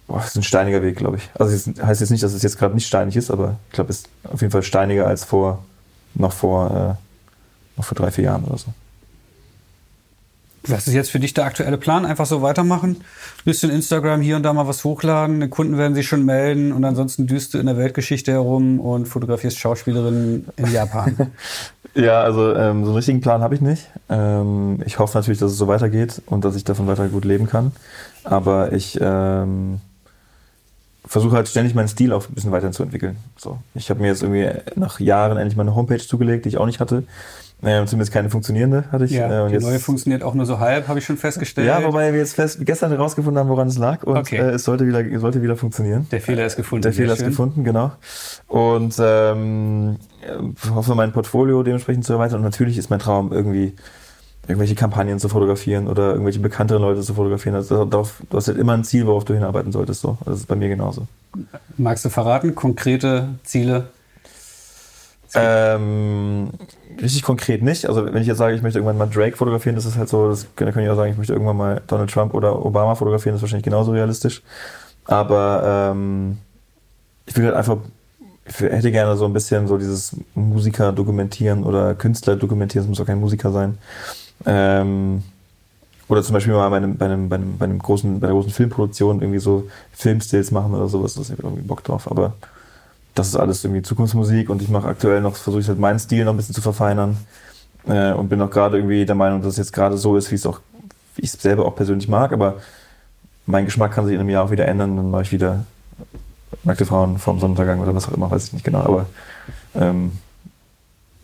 boah, 0.07 0.17
das 0.17 0.29
ist 0.29 0.35
ein 0.37 0.43
steiniger 0.43 0.81
Weg, 0.81 0.97
glaube 0.97 1.17
ich. 1.17 1.29
Also 1.33 1.51
das 1.51 1.85
heißt 1.85 2.01
jetzt 2.01 2.09
nicht, 2.09 2.23
dass 2.23 2.33
es 2.33 2.43
jetzt 2.43 2.57
gerade 2.57 2.75
nicht 2.75 2.87
steinig 2.87 3.15
ist, 3.15 3.31
aber 3.31 3.57
ich 3.67 3.73
glaube, 3.73 3.89
es 3.89 3.99
ist 3.99 4.09
auf 4.23 4.41
jeden 4.41 4.51
Fall 4.51 4.63
steiniger 4.63 5.07
als 5.07 5.23
vor 5.23 5.63
noch 6.15 6.33
vor 6.33 6.97
äh, 6.99 7.77
noch 7.77 7.85
vor 7.85 7.95
drei, 7.95 8.11
vier 8.11 8.25
Jahren 8.25 8.43
oder 8.43 8.57
so. 8.57 8.67
Was 10.65 10.87
ist 10.87 10.93
jetzt 10.93 11.11
für 11.11 11.19
dich 11.19 11.33
der 11.33 11.43
aktuelle 11.43 11.77
Plan? 11.77 12.05
Einfach 12.05 12.25
so 12.25 12.41
weitermachen? 12.41 13.01
Bisschen 13.43 13.69
Instagram 13.69 14.21
hier 14.21 14.37
und 14.37 14.43
da 14.43 14.53
mal 14.53 14.65
was 14.65 14.85
hochladen, 14.85 15.41
die 15.41 15.49
Kunden 15.49 15.77
werden 15.77 15.93
sich 15.93 16.07
schon 16.07 16.23
melden 16.23 16.71
und 16.71 16.85
ansonsten 16.85 17.27
düst 17.27 17.53
du 17.53 17.57
in 17.57 17.65
der 17.65 17.77
Weltgeschichte 17.77 18.31
herum 18.31 18.79
und 18.79 19.07
fotografierst 19.07 19.59
Schauspielerinnen 19.59 20.47
in 20.55 20.71
Japan. 20.71 21.31
ja, 21.95 22.21
also 22.21 22.55
ähm, 22.55 22.83
so 22.85 22.91
einen 22.91 22.95
richtigen 22.95 23.19
Plan 23.19 23.41
habe 23.41 23.55
ich 23.55 23.61
nicht. 23.61 23.89
Ähm, 24.07 24.81
ich 24.85 24.99
hoffe 24.99 25.17
natürlich, 25.17 25.39
dass 25.39 25.51
es 25.51 25.57
so 25.57 25.67
weitergeht 25.67 26.21
und 26.27 26.45
dass 26.45 26.55
ich 26.55 26.63
davon 26.63 26.87
weiter 26.87 27.09
gut 27.09 27.25
leben 27.25 27.47
kann. 27.47 27.73
Aber 28.23 28.71
ich 28.71 28.97
ähm, 29.01 29.81
versuche 31.05 31.35
halt 31.35 31.47
ständig 31.47 31.75
meinen 31.75 31.87
Stil 31.87 32.13
auch 32.13 32.27
ein 32.29 32.33
bisschen 32.33 32.51
weiterzuentwickeln. 32.51 33.17
So, 33.37 33.59
ich 33.75 33.89
habe 33.89 34.01
mir 34.01 34.07
jetzt 34.07 34.23
irgendwie 34.23 34.49
nach 34.75 34.99
Jahren 34.99 35.37
endlich 35.37 35.55
mal 35.55 35.63
eine 35.63 35.75
Homepage 35.75 35.99
zugelegt, 35.99 36.45
die 36.45 36.49
ich 36.49 36.57
auch 36.57 36.65
nicht 36.65 36.79
hatte. 36.79 37.03
Naja, 37.63 37.85
zumindest 37.85 38.11
keine 38.11 38.29
funktionierende 38.29 38.83
hatte 38.91 39.05
ich. 39.05 39.11
Ja, 39.11 39.45
äh, 39.45 39.47
die 39.47 39.53
jetzt, 39.53 39.63
neue 39.63 39.79
funktioniert 39.79 40.21
auch 40.21 40.33
nur 40.33 40.45
so 40.45 40.59
halb, 40.59 40.89
habe 40.89 40.99
ich 40.99 41.05
schon 41.05 41.15
festgestellt. 41.15 41.65
Ja, 41.65 41.81
wobei 41.81 42.11
wir 42.11 42.19
jetzt 42.19 42.35
fest, 42.35 42.59
gestern 42.65 42.91
herausgefunden 42.91 43.39
haben, 43.39 43.47
woran 43.47 43.69
es 43.69 43.77
lag 43.77 44.03
und 44.03 44.17
okay. 44.17 44.35
äh, 44.35 44.49
es 44.49 44.65
sollte 44.65 44.85
wieder, 44.85 45.01
sollte 45.17 45.41
wieder 45.41 45.55
funktionieren. 45.55 46.05
Der 46.11 46.19
Fehler 46.19 46.45
ist 46.45 46.57
gefunden. 46.57 46.83
Der 46.83 46.91
Fehler 46.91 47.13
ist 47.13 47.23
gefunden, 47.23 47.63
genau. 47.63 47.93
Und 48.47 48.95
ähm, 48.99 49.97
hoffe, 50.73 50.93
mein 50.95 51.13
Portfolio 51.13 51.63
dementsprechend 51.63 52.03
zu 52.03 52.11
erweitern. 52.11 52.39
Und 52.39 52.43
natürlich 52.43 52.77
ist 52.77 52.89
mein 52.89 52.99
Traum 52.99 53.31
irgendwie 53.31 53.73
irgendwelche 54.47 54.75
Kampagnen 54.75 55.19
zu 55.19 55.29
fotografieren 55.29 55.87
oder 55.87 56.11
irgendwelche 56.11 56.39
bekannteren 56.39 56.81
Leute 56.81 57.01
zu 57.01 57.13
fotografieren. 57.13 57.55
Also 57.55 57.85
darauf, 57.85 58.21
du 58.29 58.37
hast 58.37 58.47
halt 58.47 58.57
immer 58.57 58.73
ein 58.73 58.83
Ziel, 58.83 59.07
worauf 59.07 59.23
du 59.23 59.33
hinarbeiten 59.33 59.71
solltest. 59.71 60.01
So. 60.01 60.17
Das 60.25 60.39
ist 60.39 60.47
bei 60.47 60.55
mir 60.55 60.67
genauso. 60.67 61.07
Magst 61.77 62.03
du 62.03 62.09
verraten, 62.09 62.53
konkrete 62.53 63.29
Ziele? 63.43 63.87
Ähm, 65.35 66.49
richtig 67.01 67.23
konkret 67.23 67.63
nicht. 67.63 67.87
Also 67.87 68.05
wenn 68.05 68.21
ich 68.21 68.27
jetzt 68.27 68.37
sage, 68.37 68.55
ich 68.55 68.61
möchte 68.61 68.79
irgendwann 68.79 68.97
mal 68.97 69.07
Drake 69.07 69.35
fotografieren, 69.37 69.75
das 69.75 69.85
ist 69.85 69.97
halt 69.97 70.09
so, 70.09 70.29
das 70.29 70.45
kann, 70.55 70.71
kann 70.71 70.83
ich 70.83 70.89
auch 70.89 70.95
sagen, 70.95 71.11
ich 71.11 71.17
möchte 71.17 71.33
irgendwann 71.33 71.57
mal 71.57 71.81
Donald 71.87 72.11
Trump 72.11 72.33
oder 72.33 72.63
Obama 72.63 72.95
fotografieren, 72.95 73.33
das 73.33 73.39
ist 73.39 73.43
wahrscheinlich 73.43 73.63
genauso 73.63 73.91
realistisch. 73.91 74.43
Aber 75.05 75.91
ähm, 75.93 76.37
ich 77.25 77.35
will 77.35 77.45
halt 77.45 77.55
einfach, 77.55 77.77
ich 78.45 78.59
hätte 78.59 78.91
gerne 78.91 79.15
so 79.15 79.25
ein 79.25 79.33
bisschen 79.33 79.67
so 79.67 79.77
dieses 79.77 80.15
Musiker 80.35 80.91
dokumentieren 80.91 81.63
oder 81.63 81.95
Künstler 81.95 82.35
dokumentieren, 82.35 82.83
es 82.83 82.89
muss 82.89 82.99
auch 82.99 83.05
kein 83.05 83.19
Musiker 83.19 83.51
sein. 83.51 83.77
Ähm, 84.45 85.23
oder 86.09 86.21
zum 86.21 86.33
Beispiel 86.33 86.53
mal 86.53 86.69
bei 86.69 86.77
einem, 86.77 86.97
bei 86.97 87.05
einem, 87.05 87.29
bei 87.29 87.35
einem, 87.37 87.57
bei 87.57 87.65
einem 87.65 87.79
großen, 87.79 88.19
bei 88.19 88.27
einer 88.27 88.35
großen 88.35 88.51
Filmproduktion 88.51 89.21
irgendwie 89.21 89.39
so 89.39 89.67
Filmstills 89.93 90.51
machen 90.51 90.73
oder 90.73 90.87
sowas, 90.87 91.15
das 91.15 91.29
ist 91.29 91.39
irgendwie 91.39 91.63
Bock 91.63 91.83
drauf. 91.83 92.09
Aber 92.11 92.33
das 93.15 93.27
ist 93.27 93.35
alles 93.35 93.63
irgendwie 93.63 93.81
Zukunftsmusik 93.81 94.49
und 94.49 94.61
ich 94.61 94.69
mache 94.69 94.87
aktuell 94.87 95.21
noch, 95.21 95.35
versuche 95.35 95.61
ich 95.61 95.67
halt 95.67 95.79
meinen 95.79 95.99
Stil 95.99 96.25
noch 96.25 96.33
ein 96.33 96.37
bisschen 96.37 96.55
zu 96.55 96.61
verfeinern 96.61 97.17
äh, 97.87 98.11
und 98.11 98.29
bin 98.29 98.41
auch 98.41 98.49
gerade 98.49 98.77
irgendwie 98.77 99.05
der 99.05 99.15
Meinung, 99.15 99.41
dass 99.41 99.53
es 99.53 99.57
jetzt 99.57 99.73
gerade 99.73 99.97
so 99.97 100.17
ist, 100.17 100.31
wie 100.31 100.35
es 100.35 100.45
auch, 100.45 100.59
wie 101.15 101.23
ich 101.23 101.33
es 101.33 101.41
selber 101.41 101.65
auch 101.65 101.75
persönlich 101.75 102.07
mag, 102.07 102.33
aber 102.33 102.55
mein 103.45 103.65
Geschmack 103.65 103.91
kann 103.91 104.05
sich 104.05 104.15
in 104.15 104.19
einem 104.19 104.29
Jahr 104.29 104.45
auch 104.45 104.51
wieder 104.51 104.67
ändern, 104.67 104.95
dann 104.95 105.11
mache 105.11 105.23
ich 105.23 105.31
wieder 105.31 105.65
nackte 106.63 106.85
Frauen 106.85 107.17
vorm 107.17 107.39
Sonnenuntergang 107.39 107.81
oder 107.81 107.93
was 107.93 108.07
auch 108.07 108.13
immer, 108.13 108.31
weiß 108.31 108.47
ich 108.47 108.53
nicht 108.53 108.65
genau, 108.65 108.79
aber 108.79 109.05
ähm, 109.75 110.13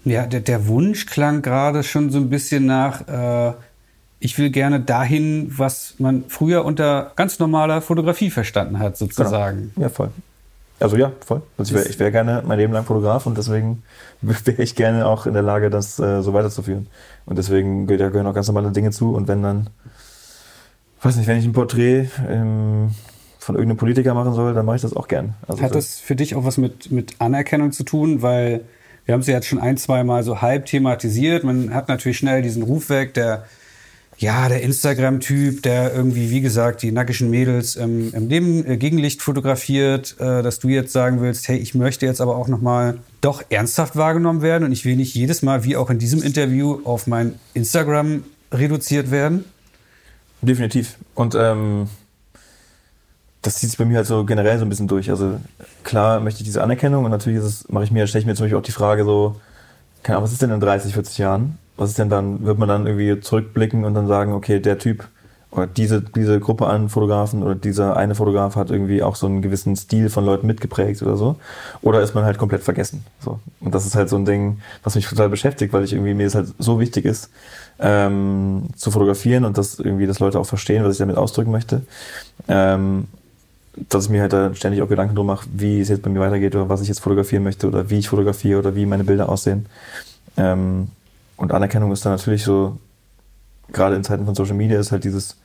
ja, 0.05 0.25
der, 0.25 0.39
der 0.41 0.67
Wunsch 0.67 1.05
klang 1.05 1.41
gerade 1.41 1.83
schon 1.83 2.09
so 2.09 2.19
ein 2.19 2.29
bisschen 2.29 2.65
nach, 2.65 3.07
äh, 3.07 3.53
ich 4.19 4.37
will 4.37 4.49
gerne 4.49 4.79
dahin, 4.79 5.51
was 5.57 5.95
man 5.97 6.25
früher 6.27 6.65
unter 6.65 7.11
ganz 7.15 7.39
normaler 7.39 7.81
Fotografie 7.81 8.29
verstanden 8.29 8.79
hat, 8.79 8.97
sozusagen. 8.97 9.71
Genau. 9.75 9.87
Ja, 9.87 9.89
voll. 9.89 10.09
Also 10.79 10.95
ja, 10.95 11.11
voll. 11.25 11.41
Also 11.57 11.75
ich 11.77 11.99
wäre 11.99 11.99
wär 11.99 12.11
gerne 12.11 12.43
mein 12.45 12.57
Leben 12.57 12.71
lang 12.71 12.85
Fotograf 12.85 13.25
und 13.25 13.37
deswegen 13.37 13.83
wäre 14.21 14.61
ich 14.61 14.75
gerne 14.75 15.05
auch 15.05 15.25
in 15.25 15.33
der 15.33 15.43
Lage, 15.43 15.69
das 15.69 15.99
äh, 15.99 16.21
so 16.21 16.33
weiterzuführen. 16.33 16.87
Und 17.25 17.37
deswegen 17.37 17.85
da 17.87 18.09
gehören 18.09 18.27
auch 18.27 18.33
ganz 18.33 18.47
normale 18.47 18.71
Dinge 18.71 18.91
zu. 18.91 19.13
Und 19.13 19.27
wenn 19.27 19.43
dann, 19.43 19.69
weiß 21.01 21.17
nicht, 21.17 21.27
wenn 21.27 21.37
ich 21.37 21.45
ein 21.45 21.53
Porträt 21.53 22.07
ähm, 22.27 22.91
von 23.39 23.55
irgendeinem 23.55 23.77
Politiker 23.77 24.13
machen 24.13 24.33
soll, 24.33 24.53
dann 24.53 24.65
mache 24.65 24.77
ich 24.77 24.81
das 24.81 24.95
auch 24.95 25.07
gern. 25.07 25.35
Also 25.47 25.61
Hat 25.61 25.75
das 25.75 25.99
für 25.99 26.15
dich 26.15 26.35
auch 26.35 26.45
was 26.45 26.57
mit, 26.57 26.91
mit 26.91 27.15
Anerkennung 27.19 27.71
zu 27.73 27.83
tun? 27.83 28.21
Weil 28.21 28.61
wir 29.09 29.13
haben 29.13 29.21
es 29.21 29.27
jetzt 29.27 29.47
schon 29.47 29.57
ein, 29.57 29.75
zwei 29.75 30.03
Mal 30.03 30.21
so 30.21 30.39
halb 30.39 30.67
thematisiert. 30.67 31.43
Man 31.43 31.73
hat 31.73 31.87
natürlich 31.87 32.19
schnell 32.19 32.43
diesen 32.43 32.61
Ruf 32.61 32.91
weg, 32.91 33.15
der 33.15 33.45
ja, 34.19 34.47
der 34.47 34.61
Instagram-Typ, 34.61 35.63
der 35.63 35.95
irgendwie, 35.95 36.29
wie 36.29 36.41
gesagt, 36.41 36.83
die 36.83 36.91
nackischen 36.91 37.31
Mädels 37.31 37.75
ähm, 37.75 38.11
im 38.13 38.29
Leben, 38.29 38.63
äh, 38.69 38.77
Gegenlicht 38.77 39.23
fotografiert, 39.23 40.15
äh, 40.19 40.43
dass 40.43 40.59
du 40.59 40.67
jetzt 40.69 40.93
sagen 40.93 41.21
willst, 41.21 41.47
hey, 41.47 41.57
ich 41.57 41.73
möchte 41.73 42.05
jetzt 42.05 42.21
aber 42.21 42.35
auch 42.35 42.47
nochmal 42.47 42.99
doch 43.19 43.41
ernsthaft 43.49 43.95
wahrgenommen 43.95 44.43
werden 44.43 44.63
und 44.63 44.73
ich 44.73 44.85
will 44.85 44.95
nicht 44.95 45.15
jedes 45.15 45.41
Mal, 45.41 45.63
wie 45.63 45.75
auch 45.75 45.89
in 45.89 45.97
diesem 45.97 46.21
Interview, 46.21 46.81
auf 46.83 47.07
mein 47.07 47.39
Instagram 47.55 48.23
reduziert 48.51 49.09
werden? 49.09 49.43
Definitiv. 50.43 50.97
Und 51.15 51.33
ähm, 51.33 51.87
das 53.41 53.55
zieht 53.55 53.69
sich 53.69 53.79
bei 53.79 53.85
mir 53.85 53.97
halt 53.97 54.07
so 54.07 54.25
generell 54.25 54.57
so 54.59 54.65
ein 54.65 54.69
bisschen 54.69 54.87
durch. 54.87 55.09
Also 55.09 55.39
klar 55.83 56.19
möchte 56.19 56.41
ich 56.41 56.45
diese 56.45 56.61
Anerkennung 56.61 57.05
und 57.05 57.11
natürlich 57.11 57.39
es, 57.39 57.69
mache 57.69 57.85
ich 57.85 57.91
mir, 57.91 58.07
stelle 58.07 58.21
ich 58.21 58.25
mir 58.25 58.35
zum 58.35 58.45
Beispiel 58.45 58.57
auch 58.57 58.63
die 58.63 58.71
Frage 58.71 59.05
so, 59.05 59.35
keine 60.03 60.17
Ahnung, 60.17 60.25
was 60.25 60.33
ist 60.33 60.41
denn 60.41 60.51
in 60.51 60.59
30, 60.59 60.93
40 60.93 61.17
Jahren? 61.17 61.57
was 61.79 61.91
ist 61.91 61.99
denn 61.99 62.09
dann, 62.09 62.45
wird 62.45 62.59
man 62.59 62.67
dann 62.67 62.85
irgendwie 62.85 63.21
zurückblicken 63.21 63.85
und 63.85 63.93
dann 63.93 64.07
sagen, 64.07 64.33
okay, 64.33 64.59
der 64.59 64.77
Typ 64.77 65.07
oder 65.51 65.65
diese, 65.65 66.01
diese 66.01 66.39
Gruppe 66.39 66.67
an 66.67 66.89
Fotografen 66.89 67.41
oder 67.41 67.55
dieser 67.55 67.97
eine 67.97 68.13
Fotograf 68.13 68.55
hat 68.55 68.69
irgendwie 68.69 69.01
auch 69.01 69.15
so 69.15 69.25
einen 69.25 69.41
gewissen 69.41 69.75
Stil 69.75 70.09
von 70.09 70.23
Leuten 70.23 70.45
mitgeprägt 70.45 71.01
oder 71.01 71.17
so. 71.17 71.37
Oder 71.81 72.01
ist 72.01 72.13
man 72.13 72.23
halt 72.23 72.37
komplett 72.37 72.61
vergessen. 72.61 73.03
So. 73.19 73.39
Und 73.59 73.73
das 73.73 73.87
ist 73.87 73.95
halt 73.95 74.09
so 74.09 74.15
ein 74.15 74.25
Ding, 74.25 74.59
was 74.83 74.93
mich 74.93 75.07
total 75.07 75.29
beschäftigt, 75.29 75.73
weil 75.73 75.83
ich 75.83 75.93
irgendwie 75.93 76.13
mir 76.13 76.27
es 76.27 76.35
halt 76.35 76.53
so 76.59 76.79
wichtig 76.79 77.05
ist, 77.05 77.31
ähm, 77.79 78.65
zu 78.75 78.91
fotografieren 78.91 79.43
und 79.43 79.57
dass 79.57 79.79
irgendwie 79.79 80.05
das 80.05 80.19
Leute 80.19 80.39
auch 80.39 80.45
verstehen, 80.45 80.83
was 80.83 80.93
ich 80.93 80.99
damit 80.99 81.17
ausdrücken 81.17 81.51
möchte. 81.51 81.81
Ähm, 82.47 83.07
dass 83.89 84.05
ich 84.05 84.09
mir 84.09 84.21
halt 84.21 84.33
da 84.33 84.53
ständig 84.53 84.81
auch 84.81 84.89
Gedanken 84.89 85.15
drum 85.15 85.27
mache, 85.27 85.47
wie 85.53 85.79
es 85.79 85.89
jetzt 85.89 86.01
bei 86.01 86.09
mir 86.09 86.19
weitergeht 86.19 86.55
oder 86.55 86.69
was 86.69 86.81
ich 86.81 86.87
jetzt 86.87 86.99
fotografieren 86.99 87.43
möchte 87.43 87.67
oder 87.67 87.89
wie 87.89 87.99
ich 87.99 88.09
fotografiere 88.09 88.59
oder 88.59 88.75
wie 88.75 88.85
meine 88.85 89.03
Bilder 89.03 89.29
aussehen. 89.29 89.67
Ähm, 90.37 90.89
und 91.37 91.53
Anerkennung 91.53 91.91
ist 91.91 92.05
dann 92.05 92.13
natürlich 92.13 92.43
so, 92.43 92.77
gerade 93.71 93.95
in 93.95 94.03
Zeiten 94.03 94.25
von 94.25 94.35
Social 94.35 94.55
Media 94.55 94.79
ist 94.79 94.91
halt 94.91 95.03
dieses, 95.03 95.37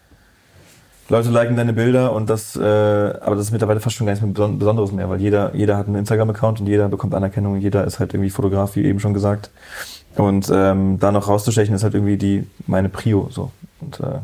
Leute 1.08 1.28
liken 1.28 1.56
deine 1.56 1.74
Bilder 1.74 2.12
und 2.12 2.30
das, 2.30 2.56
äh, 2.56 2.60
aber 2.60 3.36
das 3.36 3.46
ist 3.46 3.52
mittlerweile 3.52 3.80
fast 3.80 3.96
schon 3.96 4.06
gar 4.06 4.14
nichts 4.14 4.26
Besonderes 4.58 4.90
mehr, 4.90 5.08
weil 5.10 5.20
jeder, 5.20 5.54
jeder 5.54 5.76
hat 5.76 5.86
einen 5.86 5.96
Instagram-Account 5.96 6.60
und 6.60 6.66
jeder 6.66 6.88
bekommt 6.88 7.14
Anerkennung 7.14 7.58
jeder 7.58 7.84
ist 7.84 7.98
halt 7.98 8.14
irgendwie 8.14 8.30
Fotograf, 8.30 8.74
wie 8.76 8.84
eben 8.84 9.00
schon 9.00 9.12
gesagt. 9.12 9.50
Und 10.16 10.50
ähm, 10.52 10.98
da 11.00 11.12
noch 11.12 11.28
rauszustechen, 11.28 11.74
ist 11.74 11.82
halt 11.82 11.94
irgendwie 11.94 12.16
die 12.16 12.46
meine 12.66 12.88
Prio 12.88 13.28
so. 13.30 13.50
Und 13.80 14.00
äh, 14.00 14.20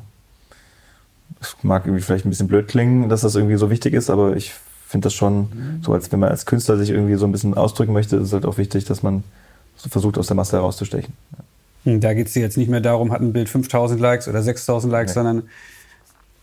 es 1.41 1.57
mag 1.62 1.87
irgendwie 1.87 2.03
vielleicht 2.03 2.26
ein 2.26 2.31
bisschen 2.31 2.49
blöd 2.49 2.68
klingen, 2.68 3.09
dass 3.09 3.22
das 3.22 3.35
irgendwie 3.35 3.57
so 3.57 3.70
wichtig 3.70 3.95
ist, 3.95 4.11
aber 4.11 4.37
ich 4.37 4.53
finde 4.87 5.07
das 5.07 5.14
schon 5.14 5.41
mhm. 5.41 5.83
so, 5.83 5.93
als 5.93 6.11
wenn 6.11 6.20
man 6.20 6.31
als 6.31 6.47
Künstler 6.47 6.76
sich 6.76 6.91
irgendwie 6.91 7.14
so 7.14 7.26
ein 7.26 7.33
bisschen 7.33 7.55
ausdrücken 7.55 7.93
möchte, 7.93 8.16
ist 8.16 8.24
es 8.24 8.33
halt 8.33 8.45
auch 8.45 8.59
wichtig, 8.59 8.85
dass 8.85 9.03
man 9.03 9.22
so 9.76 9.89
versucht, 9.89 10.18
aus 10.18 10.26
der 10.26 10.37
Masse 10.37 10.57
herauszustechen. 10.57 11.14
Hm, 11.85 12.01
da 12.01 12.12
geht 12.12 12.26
es 12.26 12.35
jetzt 12.35 12.59
nicht 12.59 12.68
mehr 12.68 12.81
darum, 12.81 13.12
hat 13.12 13.20
ein 13.20 13.33
Bild 13.33 13.49
5000 13.49 14.01
Likes 14.01 14.28
oder 14.28 14.43
6000 14.43 14.93
Likes, 14.93 15.12
nee. 15.12 15.14
sondern 15.14 15.43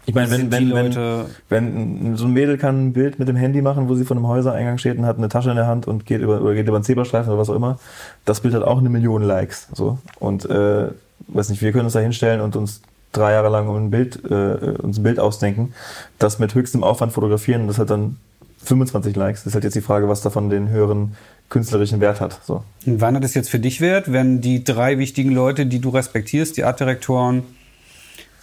ich 0.07 0.15
meine, 0.15 0.31
wenn, 0.31 0.49
wenn, 0.51 0.71
wenn, 0.71 1.35
wenn 1.49 2.15
so 2.15 2.25
ein 2.25 2.31
Mädel 2.31 2.57
kann 2.57 2.87
ein 2.87 2.93
Bild 2.93 3.19
mit 3.19 3.27
dem 3.27 3.35
Handy 3.35 3.61
machen, 3.61 3.89
wo 3.89 3.95
sie 3.95 4.05
vor 4.05 4.15
einem 4.15 4.25
Häusereingang 4.25 4.77
steht 4.77 4.97
und 4.97 5.05
hat 5.05 5.17
eine 5.17 5.27
Tasche 5.27 5.49
in 5.49 5.57
der 5.57 5.67
Hand 5.67 5.85
und 5.85 6.05
geht 6.05 6.21
über, 6.21 6.41
oder 6.41 6.53
geht 6.55 6.65
über 6.65 6.77
einen 6.77 6.85
Zebrastreifen 6.85 7.29
oder 7.29 7.41
was 7.41 7.49
auch 7.49 7.55
immer, 7.55 7.77
das 8.23 8.39
Bild 8.39 8.53
hat 8.53 8.63
auch 8.63 8.77
eine 8.77 8.87
Million 8.87 9.21
Likes. 9.21 9.67
So. 9.73 9.99
Und 10.19 10.49
äh, 10.49 10.87
weiß 11.27 11.49
nicht, 11.49 11.61
wir 11.61 11.73
können 11.73 11.83
uns 11.83 11.93
da 11.93 11.99
hinstellen 11.99 12.39
und 12.39 12.55
uns 12.55 12.81
drei 13.11 13.31
Jahre 13.33 13.49
lang 13.49 13.69
ein 13.69 13.89
Bild, 13.89 14.23
äh, 14.29 14.77
uns 14.81 14.99
ein 14.99 15.03
Bild 15.03 15.19
ausdenken, 15.19 15.73
das 16.19 16.39
mit 16.39 16.53
höchstem 16.53 16.83
Aufwand 16.83 17.13
fotografieren 17.13 17.61
und 17.61 17.67
das 17.67 17.77
hat 17.77 17.89
dann 17.89 18.17
25 18.63 19.15
Likes. 19.15 19.41
Das 19.41 19.47
ist 19.47 19.53
halt 19.53 19.63
jetzt 19.63 19.75
die 19.75 19.81
Frage, 19.81 20.07
was 20.07 20.21
davon 20.21 20.49
den 20.49 20.69
höheren 20.69 21.15
künstlerischen 21.49 22.01
Wert 22.01 22.19
hat. 22.19 22.39
So. 22.45 22.63
Und 22.85 23.01
wann 23.01 23.15
hat 23.15 23.23
es 23.23 23.33
jetzt 23.33 23.49
für 23.49 23.59
dich 23.59 23.81
Wert, 23.81 24.11
wenn 24.11 24.41
die 24.41 24.63
drei 24.63 24.97
wichtigen 24.97 25.31
Leute, 25.31 25.65
die 25.65 25.79
du 25.79 25.89
respektierst, 25.89 26.57
die 26.57 26.63
Artdirektoren, 26.63 27.43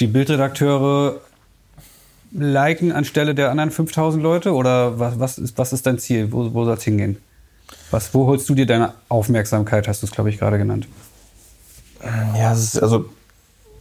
die 0.00 0.06
Bildredakteure, 0.06 1.20
liken 2.32 2.90
anstelle 2.90 3.34
der 3.34 3.50
anderen 3.50 3.70
5000 3.70 4.22
Leute? 4.22 4.54
Oder 4.54 4.98
was, 4.98 5.18
was, 5.18 5.38
ist, 5.38 5.58
was 5.58 5.72
ist 5.72 5.86
dein 5.86 5.98
Ziel? 5.98 6.32
Wo, 6.32 6.52
wo 6.54 6.64
soll 6.64 6.76
es 6.76 6.84
hingehen? 6.84 7.18
Was, 7.90 8.14
wo 8.14 8.26
holst 8.26 8.48
du 8.48 8.54
dir 8.54 8.66
deine 8.66 8.94
Aufmerksamkeit, 9.08 9.86
hast 9.86 10.02
du 10.02 10.06
es, 10.06 10.12
glaube 10.12 10.30
ich, 10.30 10.38
gerade 10.38 10.58
genannt? 10.58 10.88
Ja, 12.36 12.52
ist, 12.52 12.82
also 12.82 13.06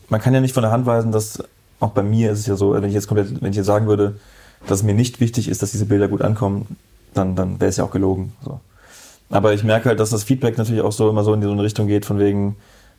man 0.09 0.21
kann 0.21 0.33
ja 0.33 0.41
nicht 0.41 0.53
von 0.53 0.63
der 0.63 0.71
Hand 0.71 0.85
weisen, 0.85 1.11
dass 1.11 1.43
auch 1.79 1.91
bei 1.91 2.03
mir 2.03 2.31
ist 2.31 2.39
es 2.39 2.47
ja 2.47 2.55
so, 2.55 2.73
wenn 2.73 2.83
ich 2.85 2.93
jetzt 2.93 3.07
komplett, 3.07 3.41
wenn 3.41 3.51
ich 3.51 3.57
jetzt 3.57 3.65
sagen 3.65 3.87
würde, 3.87 4.15
dass 4.67 4.79
es 4.79 4.83
mir 4.83 4.93
nicht 4.93 5.19
wichtig 5.19 5.49
ist, 5.49 5.61
dass 5.61 5.71
diese 5.71 5.85
Bilder 5.85 6.07
gut 6.07 6.21
ankommen, 6.21 6.77
dann, 7.13 7.35
dann 7.35 7.59
wäre 7.59 7.69
es 7.69 7.77
ja 7.77 7.83
auch 7.83 7.91
gelogen. 7.91 8.33
So. 8.43 8.59
Aber 9.29 9.53
ich 9.53 9.63
merke 9.63 9.89
halt, 9.89 9.99
dass 9.99 10.11
das 10.11 10.23
Feedback 10.23 10.57
natürlich 10.57 10.81
auch 10.81 10.91
so 10.91 11.09
immer 11.09 11.23
so 11.23 11.33
in 11.33 11.41
so 11.41 11.51
eine 11.51 11.63
Richtung 11.63 11.87
geht, 11.87 12.05
von 12.05 12.19
wegen, 12.19 12.55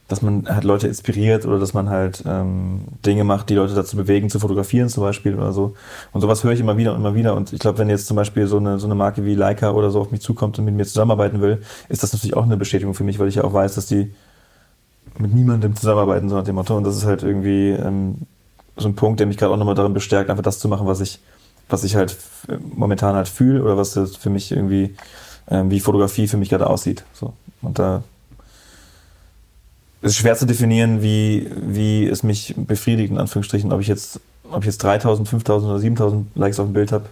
dass 0.08 0.20
man 0.20 0.46
halt 0.46 0.64
Leute 0.64 0.86
inspiriert 0.86 1.46
oder 1.46 1.58
dass 1.58 1.72
man 1.72 1.88
halt 1.88 2.22
ähm, 2.26 2.82
Dinge 3.06 3.24
macht, 3.24 3.48
die 3.48 3.54
Leute 3.54 3.74
dazu 3.74 3.96
bewegen, 3.96 4.28
zu 4.28 4.38
fotografieren 4.38 4.88
zum 4.88 5.02
Beispiel 5.02 5.34
oder 5.34 5.52
so. 5.52 5.74
Und 6.12 6.20
sowas 6.20 6.44
höre 6.44 6.52
ich 6.52 6.60
immer 6.60 6.76
wieder 6.76 6.92
und 6.92 7.00
immer 7.00 7.14
wieder. 7.14 7.34
Und 7.34 7.52
ich 7.52 7.60
glaube, 7.60 7.78
wenn 7.78 7.88
jetzt 7.88 8.06
zum 8.06 8.16
Beispiel 8.16 8.46
so 8.46 8.58
eine, 8.58 8.78
so 8.78 8.86
eine 8.86 8.94
Marke 8.94 9.24
wie 9.24 9.34
Leica 9.34 9.70
oder 9.70 9.90
so 9.90 10.00
auf 10.00 10.10
mich 10.10 10.20
zukommt 10.20 10.58
und 10.58 10.66
mit 10.66 10.74
mir 10.74 10.84
zusammenarbeiten 10.84 11.40
will, 11.40 11.62
ist 11.88 12.02
das 12.02 12.12
natürlich 12.12 12.36
auch 12.36 12.44
eine 12.44 12.58
Bestätigung 12.58 12.94
für 12.94 13.04
mich, 13.04 13.18
weil 13.18 13.28
ich 13.28 13.36
ja 13.36 13.44
auch 13.44 13.54
weiß, 13.54 13.76
dass 13.76 13.86
die 13.86 14.12
mit 15.18 15.34
niemandem 15.34 15.76
zusammenarbeiten, 15.76 16.28
so 16.28 16.36
nach 16.36 16.44
dem 16.44 16.56
Motto. 16.56 16.76
Und 16.76 16.84
das 16.84 16.96
ist 16.96 17.04
halt 17.04 17.22
irgendwie 17.22 17.70
ähm, 17.70 18.18
so 18.76 18.88
ein 18.88 18.94
Punkt, 18.94 19.20
der 19.20 19.26
mich 19.26 19.36
gerade 19.36 19.52
auch 19.52 19.56
nochmal 19.56 19.74
darin 19.74 19.94
bestärkt, 19.94 20.30
einfach 20.30 20.42
das 20.42 20.58
zu 20.58 20.68
machen, 20.68 20.86
was 20.86 21.00
ich, 21.00 21.20
was 21.68 21.84
ich 21.84 21.96
halt 21.96 22.16
momentan 22.74 23.14
halt 23.14 23.28
fühle 23.28 23.62
oder 23.62 23.76
was 23.76 23.98
für 24.16 24.30
mich 24.30 24.50
irgendwie 24.52 24.94
ähm, 25.50 25.70
wie 25.70 25.80
Fotografie 25.80 26.28
für 26.28 26.36
mich 26.36 26.48
gerade 26.48 26.68
aussieht. 26.68 27.04
So. 27.12 27.34
Und 27.62 27.78
da 27.78 28.02
ist 30.02 30.16
schwer 30.16 30.36
zu 30.36 30.46
definieren, 30.46 31.02
wie, 31.02 31.50
wie 31.56 32.06
es 32.06 32.22
mich 32.22 32.54
befriedigt, 32.56 33.10
in 33.10 33.18
Anführungsstrichen, 33.18 33.72
ob 33.72 33.80
ich 33.80 33.88
jetzt, 33.88 34.20
ob 34.50 34.60
ich 34.60 34.66
jetzt 34.66 34.82
3000, 34.82 35.28
5000 35.28 35.70
oder 35.70 35.80
7000 35.80 36.36
Likes 36.36 36.60
auf 36.60 36.66
dem 36.66 36.74
Bild 36.74 36.92
habe. 36.92 37.06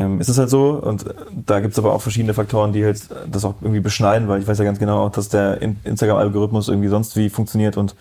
Ähm, 0.00 0.20
ist 0.20 0.28
es 0.28 0.38
halt 0.38 0.50
so 0.50 0.70
und 0.70 1.04
da 1.30 1.60
gibt 1.60 1.74
es 1.74 1.78
aber 1.78 1.92
auch 1.92 2.02
verschiedene 2.02 2.34
Faktoren, 2.34 2.72
die 2.72 2.84
halt 2.84 3.02
das 3.30 3.44
auch 3.44 3.54
irgendwie 3.60 3.80
beschneiden, 3.80 4.26
weil 4.28 4.40
ich 4.40 4.48
weiß 4.48 4.58
ja 4.58 4.64
ganz 4.64 4.78
genau 4.78 5.08
dass 5.10 5.28
der 5.28 5.60
Instagram-Algorithmus 5.60 6.68
irgendwie 6.68 6.88
sonst 6.88 7.16
wie 7.16 7.30
funktioniert 7.30 7.76
und 7.76 7.94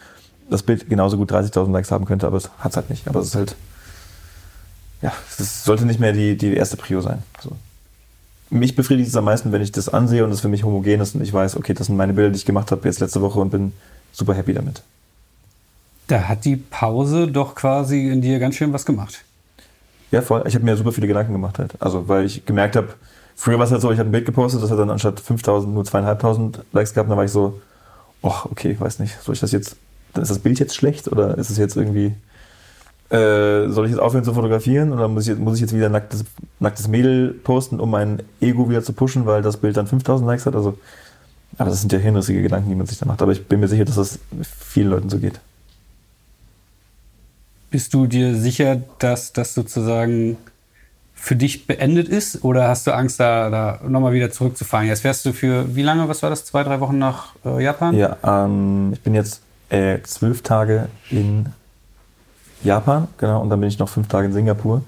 das 0.49 0.63
Bild 0.63 0.89
genauso 0.89 1.17
gut 1.17 1.31
30.000 1.31 1.71
Likes 1.71 1.91
haben 1.91 2.05
könnte, 2.05 2.25
aber 2.25 2.37
es 2.37 2.49
hat 2.59 2.71
es 2.71 2.77
halt 2.77 2.89
nicht. 2.89 3.07
Aber 3.07 3.19
es 3.19 3.27
ist 3.27 3.35
halt, 3.35 3.55
ja, 5.03 5.13
es 5.37 5.63
sollte 5.63 5.85
nicht 5.85 5.99
mehr 5.99 6.11
die, 6.11 6.37
die 6.37 6.55
erste 6.55 6.75
Prio 6.75 7.01
sein. 7.01 7.21
So 7.39 7.51
mich 8.49 8.75
befriedigt 8.75 9.09
es 9.09 9.15
am 9.15 9.25
meisten, 9.25 9.51
wenn 9.51 9.61
ich 9.61 9.71
das 9.71 9.89
ansehe 9.89 10.23
und 10.23 10.31
es 10.31 10.41
für 10.41 10.47
mich 10.47 10.63
homogen 10.63 11.01
ist 11.01 11.15
und 11.15 11.21
ich 11.21 11.33
weiß, 11.33 11.55
okay, 11.55 11.73
das 11.73 11.87
sind 11.87 11.97
meine 11.97 12.13
Bilder, 12.13 12.31
die 12.31 12.37
ich 12.37 12.45
gemacht 12.45 12.71
habe 12.71 12.87
jetzt 12.87 12.99
letzte 12.99 13.21
Woche 13.21 13.39
und 13.39 13.51
bin 13.51 13.73
super 14.11 14.33
happy 14.33 14.53
damit. 14.53 14.81
Da 16.07 16.27
hat 16.27 16.45
die 16.45 16.55
Pause 16.55 17.27
doch 17.27 17.53
quasi 17.53 18.07
in 18.07 18.21
dir 18.21 18.39
ganz 18.39 18.55
schön 18.55 18.73
was 18.73 18.85
gemacht. 18.85 19.23
Ja, 20.11 20.21
voll. 20.21 20.43
Ich 20.47 20.55
habe 20.55 20.65
mir 20.65 20.75
super 20.75 20.91
viele 20.91 21.07
Gedanken 21.07 21.33
gemacht 21.33 21.59
halt. 21.59 21.73
Also, 21.79 22.07
weil 22.07 22.25
ich 22.25 22.45
gemerkt 22.45 22.75
habe, 22.75 22.89
früher 23.35 23.57
war 23.57 23.65
es 23.65 23.71
halt 23.71 23.81
so, 23.81 23.91
ich 23.91 23.99
habe 23.99 24.09
ein 24.09 24.11
Bild 24.11 24.25
gepostet, 24.25 24.63
das 24.63 24.71
hat 24.71 24.79
dann 24.79 24.89
anstatt 24.89 25.19
5000 25.19 25.73
nur 25.73 25.85
zweieinhalbtausend 25.85 26.63
Likes 26.73 26.93
gehabt. 26.93 27.07
Und 27.07 27.11
dann 27.11 27.17
war 27.17 27.25
ich 27.25 27.31
so, 27.31 27.61
ach, 28.23 28.45
okay, 28.45 28.75
weiß 28.79 28.99
nicht, 28.99 29.21
soll 29.21 29.33
ich 29.33 29.41
das 29.41 29.51
jetzt, 29.51 29.77
ist 30.15 30.31
das 30.31 30.39
Bild 30.39 30.59
jetzt 30.59 30.75
schlecht 30.75 31.11
oder 31.11 31.37
ist 31.37 31.49
es 31.49 31.57
jetzt 31.57 31.75
irgendwie 31.75 32.15
äh, 33.09 33.69
soll 33.69 33.85
ich 33.85 33.91
jetzt 33.91 33.99
aufhören 33.99 34.23
zu 34.23 34.33
fotografieren 34.33 34.93
oder 34.93 35.07
muss 35.07 35.27
ich, 35.27 35.37
muss 35.37 35.55
ich 35.55 35.61
jetzt 35.61 35.75
wieder 35.75 35.89
nacktes, 35.89 36.25
nacktes 36.59 36.87
Mädel 36.87 37.33
posten, 37.33 37.79
um 37.79 37.89
mein 37.89 38.21
Ego 38.39 38.69
wieder 38.69 38.83
zu 38.83 38.93
pushen, 38.93 39.25
weil 39.25 39.41
das 39.41 39.57
Bild 39.57 39.77
dann 39.77 39.87
5000 39.87 40.27
Likes 40.27 40.45
hat? 40.45 40.55
Also, 40.55 40.77
aber 41.57 41.71
das 41.71 41.81
sind 41.81 41.91
ja 41.91 41.97
hirnrissige 41.97 42.43
Gedanken, 42.43 42.69
die 42.69 42.75
man 42.75 42.85
sich 42.85 42.99
da 42.99 43.07
macht. 43.07 43.21
Aber 43.21 43.31
ich 43.31 43.47
bin 43.47 43.59
mir 43.59 43.67
sicher, 43.67 43.85
dass 43.85 43.95
das 43.95 44.19
vielen 44.59 44.89
Leuten 44.89 45.09
so 45.09 45.17
geht. 45.17 45.39
Bist 47.71 47.93
du 47.93 48.07
dir 48.07 48.35
sicher, 48.35 48.81
dass 48.99 49.33
das 49.33 49.53
sozusagen 49.53 50.37
für 51.13 51.35
dich 51.35 51.67
beendet 51.67 52.07
ist 52.07 52.43
oder 52.43 52.69
hast 52.69 52.87
du 52.87 52.91
Angst, 52.91 53.19
da, 53.19 53.49
da 53.49 53.79
nochmal 53.87 54.13
wieder 54.13 54.31
zurückzufahren? 54.31 54.87
Jetzt 54.87 55.01
fährst 55.01 55.25
du 55.25 55.33
für 55.33 55.75
wie 55.75 55.81
lange, 55.81 56.07
was 56.07 56.23
war 56.23 56.29
das, 56.29 56.45
zwei, 56.45 56.63
drei 56.63 56.79
Wochen 56.79 56.97
nach 56.97 57.33
äh, 57.45 57.63
Japan? 57.63 57.95
Ja, 57.95 58.17
ähm, 58.23 58.91
ich 58.93 59.01
bin 59.01 59.13
jetzt 59.13 59.41
äh, 59.69 59.99
zwölf 60.03 60.41
Tage 60.41 60.87
in 61.11 61.47
Japan, 62.63 63.07
genau, 63.17 63.41
und 63.41 63.49
dann 63.49 63.59
bin 63.59 63.69
ich 63.69 63.79
noch 63.79 63.89
fünf 63.89 64.07
Tage 64.07 64.27
in 64.27 64.33
Singapur. 64.33 64.81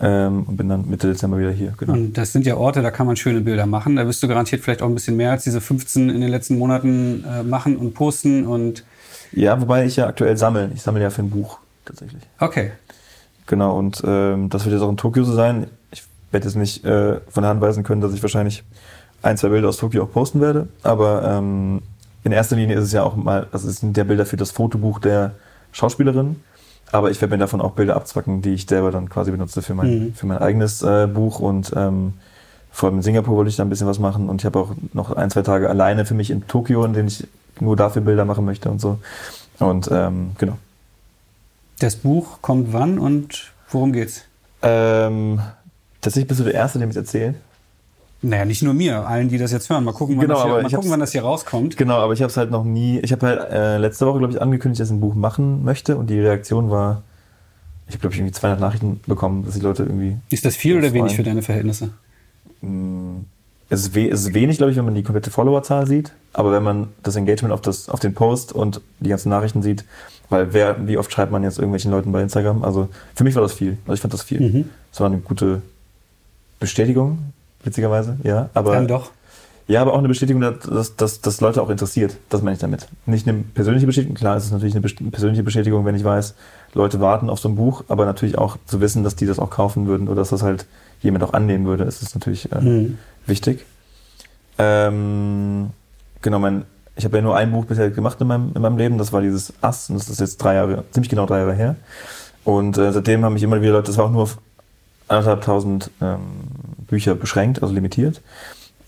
ähm, 0.00 0.44
und 0.44 0.56
bin 0.56 0.68
dann 0.68 0.88
Mitte 0.88 1.08
Dezember 1.08 1.38
wieder 1.38 1.50
hier. 1.52 1.74
Genau. 1.78 1.92
Und 1.94 2.14
das 2.14 2.32
sind 2.32 2.44
ja 2.44 2.56
Orte, 2.56 2.82
da 2.82 2.90
kann 2.90 3.06
man 3.06 3.16
schöne 3.16 3.40
Bilder 3.40 3.66
machen. 3.66 3.96
Da 3.96 4.06
wirst 4.06 4.22
du 4.22 4.28
garantiert 4.28 4.62
vielleicht 4.62 4.82
auch 4.82 4.88
ein 4.88 4.94
bisschen 4.94 5.16
mehr 5.16 5.30
als 5.30 5.44
diese 5.44 5.60
15 5.60 6.10
in 6.10 6.20
den 6.20 6.30
letzten 6.30 6.58
Monaten 6.58 7.24
äh, 7.24 7.42
machen 7.42 7.76
und 7.76 7.94
posten 7.94 8.46
und 8.46 8.84
ja, 9.34 9.58
wobei 9.58 9.86
ich 9.86 9.96
ja 9.96 10.08
aktuell 10.08 10.36
sammle. 10.36 10.70
Ich 10.74 10.82
sammle 10.82 11.02
ja 11.02 11.08
für 11.08 11.22
ein 11.22 11.30
Buch 11.30 11.58
tatsächlich. 11.84 12.22
Okay. 12.38 12.72
Genau, 13.46 13.76
und 13.76 14.02
ähm, 14.06 14.48
das 14.48 14.64
wird 14.64 14.74
jetzt 14.74 14.82
auch 14.82 14.90
in 14.90 14.96
Tokio 14.96 15.24
so 15.24 15.32
sein. 15.32 15.66
Ich 15.90 16.04
werde 16.30 16.46
jetzt 16.46 16.56
nicht 16.56 16.84
äh, 16.84 17.20
von 17.28 17.42
der 17.42 17.50
Hand 17.50 17.60
weisen 17.60 17.82
können, 17.82 18.00
dass 18.00 18.14
ich 18.14 18.22
wahrscheinlich 18.22 18.62
ein, 19.22 19.36
zwei 19.36 19.48
Bilder 19.48 19.68
aus 19.68 19.76
Tokio 19.76 20.04
auch 20.04 20.10
posten 20.10 20.40
werde. 20.40 20.68
Aber 20.82 21.22
ähm, 21.24 21.82
in 22.24 22.32
erster 22.32 22.56
Linie 22.56 22.76
ist 22.76 22.84
es 22.84 22.92
ja 22.92 23.02
auch 23.02 23.16
mal, 23.16 23.46
also 23.52 23.68
es 23.68 23.80
sind 23.80 23.96
ja 23.96 24.04
Bilder 24.04 24.26
für 24.26 24.36
das 24.36 24.50
Fotobuch 24.50 25.00
der 25.00 25.32
Schauspielerin. 25.72 26.36
Aber 26.92 27.10
ich 27.10 27.20
werde 27.20 27.34
mir 27.34 27.38
davon 27.38 27.60
auch 27.60 27.72
Bilder 27.72 27.96
abzwacken, 27.96 28.42
die 28.42 28.50
ich 28.50 28.66
selber 28.66 28.90
dann 28.90 29.08
quasi 29.08 29.30
benutze 29.30 29.62
für 29.62 29.74
mein, 29.74 29.98
mhm. 29.98 30.14
für 30.14 30.26
mein 30.26 30.38
eigenes 30.38 30.82
äh, 30.82 31.06
Buch. 31.06 31.40
Und 31.40 31.72
ähm, 31.74 32.14
vor 32.70 32.88
allem 32.88 32.98
in 32.98 33.02
Singapur 33.02 33.36
wollte 33.36 33.48
ich 33.48 33.56
da 33.56 33.64
ein 33.64 33.70
bisschen 33.70 33.86
was 33.86 33.98
machen. 33.98 34.28
Und 34.28 34.42
ich 34.42 34.44
habe 34.44 34.58
auch 34.58 34.70
noch 34.92 35.10
ein, 35.12 35.30
zwei 35.30 35.42
Tage 35.42 35.70
alleine 35.70 36.04
für 36.04 36.14
mich 36.14 36.30
in 36.30 36.46
Tokio, 36.46 36.84
in 36.84 36.92
denen 36.92 37.08
ich 37.08 37.26
nur 37.60 37.76
dafür 37.76 38.02
Bilder 38.02 38.24
machen 38.24 38.44
möchte 38.44 38.70
und 38.70 38.80
so. 38.80 38.98
Und 39.58 39.88
ähm, 39.90 40.32
genau. 40.38 40.58
Das 41.82 41.96
Buch 41.96 42.40
kommt 42.42 42.72
wann 42.72 43.00
und 43.00 43.50
worum 43.68 43.92
geht's? 43.92 44.22
Ähm, 44.62 45.40
tatsächlich 46.00 46.28
bist 46.28 46.38
du 46.38 46.44
der 46.44 46.54
Erste, 46.54 46.78
dem 46.78 46.90
ich 46.90 46.96
erzähle. 46.96 47.34
Naja, 48.20 48.44
nicht 48.44 48.62
nur 48.62 48.72
mir, 48.72 49.04
allen, 49.04 49.28
die 49.28 49.36
das 49.36 49.50
jetzt 49.50 49.68
hören. 49.68 49.82
Mal 49.82 49.92
gucken, 49.92 50.16
wann, 50.16 50.28
genau, 50.28 50.34
das, 50.34 50.44
hier, 50.44 50.62
mal 50.62 50.70
gucken, 50.70 50.90
wann 50.92 51.00
das 51.00 51.10
hier 51.10 51.22
rauskommt. 51.22 51.76
Genau, 51.76 51.96
aber 51.96 52.12
ich 52.12 52.22
habe 52.22 52.30
es 52.30 52.36
halt 52.36 52.52
noch 52.52 52.62
nie. 52.62 53.00
Ich 53.00 53.10
habe 53.10 53.26
halt 53.26 53.50
äh, 53.50 53.78
letzte 53.78 54.06
Woche, 54.06 54.20
glaube 54.20 54.32
ich, 54.32 54.40
angekündigt, 54.40 54.80
dass 54.80 54.90
ich 54.90 54.94
ein 54.94 55.00
Buch 55.00 55.16
machen 55.16 55.64
möchte 55.64 55.96
und 55.96 56.08
die 56.08 56.20
Reaktion 56.20 56.70
war, 56.70 57.02
ich 57.88 57.94
habe, 57.94 58.02
glaube 58.02 58.14
ich, 58.14 58.20
irgendwie 58.20 58.32
200 58.32 58.60
Nachrichten 58.60 59.00
bekommen, 59.08 59.44
dass 59.44 59.54
die 59.54 59.60
Leute 59.60 59.82
irgendwie. 59.82 60.18
Ist 60.30 60.44
das 60.44 60.54
viel 60.54 60.76
oder 60.76 60.90
freuen. 60.90 61.02
wenig 61.02 61.16
für 61.16 61.24
deine 61.24 61.42
Verhältnisse? 61.42 61.90
Mm, 62.60 63.22
es 63.72 63.80
ist, 63.80 63.94
we 63.94 64.08
es 64.10 64.20
ist 64.20 64.34
wenig, 64.34 64.58
glaube 64.58 64.70
ich, 64.70 64.76
wenn 64.76 64.84
man 64.84 64.94
die 64.94 65.02
komplette 65.02 65.30
Followerzahl 65.30 65.86
sieht. 65.86 66.12
Aber 66.34 66.52
wenn 66.52 66.62
man 66.62 66.88
das 67.02 67.16
Engagement 67.16 67.54
auf, 67.54 67.62
das, 67.62 67.88
auf 67.88 68.00
den 68.00 68.12
Post 68.12 68.52
und 68.52 68.82
die 69.00 69.08
ganzen 69.08 69.30
Nachrichten 69.30 69.62
sieht, 69.62 69.84
weil 70.28 70.52
wer, 70.52 70.86
wie 70.86 70.98
oft 70.98 71.10
schreibt 71.10 71.32
man 71.32 71.42
jetzt 71.42 71.58
irgendwelchen 71.58 71.90
Leuten 71.90 72.12
bei 72.12 72.20
Instagram? 72.20 72.64
Also 72.64 72.88
für 73.14 73.24
mich 73.24 73.34
war 73.34 73.40
das 73.42 73.54
viel. 73.54 73.78
Also 73.86 73.94
ich 73.94 74.00
fand 74.00 74.12
das 74.12 74.22
viel. 74.22 74.40
Mhm. 74.40 74.68
Es 74.92 75.00
war 75.00 75.06
eine 75.06 75.18
gute 75.18 75.62
Bestätigung 76.60 77.32
witzigerweise, 77.64 78.18
ja. 78.24 78.50
Aber, 78.52 78.72
Dann 78.72 78.88
doch. 78.88 79.10
Ja, 79.68 79.80
aber 79.80 79.94
auch 79.94 79.98
eine 79.98 80.08
Bestätigung, 80.08 80.42
dass, 80.42 80.96
dass, 80.96 81.20
dass 81.22 81.40
Leute 81.40 81.62
auch 81.62 81.70
interessiert. 81.70 82.16
Das 82.28 82.42
meine 82.42 82.54
ich 82.54 82.60
damit. 82.60 82.88
Nicht 83.06 83.26
eine 83.26 83.38
persönliche 83.38 83.86
Bestätigung, 83.86 84.16
klar, 84.16 84.36
es 84.36 84.44
ist 84.44 84.52
natürlich 84.52 84.74
eine 84.74 84.82
persönliche 84.82 85.44
Bestätigung, 85.44 85.86
wenn 85.86 85.94
ich 85.94 86.04
weiß, 86.04 86.34
Leute 86.74 87.00
warten 87.00 87.30
auf 87.30 87.38
so 87.38 87.48
ein 87.48 87.54
Buch, 87.54 87.84
aber 87.88 88.04
natürlich 88.04 88.36
auch 88.36 88.58
zu 88.66 88.82
wissen, 88.82 89.02
dass 89.02 89.16
die 89.16 89.24
das 89.24 89.38
auch 89.38 89.50
kaufen 89.50 89.86
würden 89.86 90.08
oder 90.08 90.16
dass 90.16 90.30
das 90.30 90.42
halt 90.42 90.66
jemand 91.00 91.24
auch 91.24 91.32
annehmen 91.32 91.64
würde, 91.64 91.84
ist 91.84 92.02
das 92.02 92.14
natürlich 92.14 92.50
äh, 92.52 92.60
mhm. 92.60 92.98
Wichtig. 93.26 93.64
Ähm, 94.58 95.70
genau, 96.20 96.38
mein, 96.38 96.64
ich 96.96 97.04
habe 97.04 97.16
ja 97.16 97.22
nur 97.22 97.36
ein 97.36 97.50
Buch 97.52 97.64
bisher 97.64 97.90
gemacht 97.90 98.20
in 98.20 98.26
meinem, 98.26 98.52
in 98.54 98.62
meinem 98.62 98.76
Leben, 98.76 98.98
das 98.98 99.12
war 99.12 99.20
dieses 99.20 99.52
Ass, 99.60 99.90
und 99.90 99.98
das 99.98 100.08
ist 100.08 100.20
jetzt 100.20 100.38
drei 100.38 100.54
Jahre, 100.54 100.84
ziemlich 100.90 101.10
genau 101.10 101.26
drei 101.26 101.38
Jahre 101.38 101.54
her. 101.54 101.76
Und 102.44 102.76
äh, 102.78 102.92
seitdem 102.92 103.24
haben 103.24 103.34
mich 103.34 103.42
immer 103.42 103.60
wieder 103.60 103.72
Leute, 103.72 103.86
das 103.86 103.98
war 103.98 104.06
auch 104.06 104.10
nur 104.10 104.22
auf 104.22 104.38
anderthalbtausend 105.08 105.90
ähm, 106.00 106.20
Bücher 106.86 107.14
beschränkt, 107.14 107.62
also 107.62 107.74
limitiert. 107.74 108.20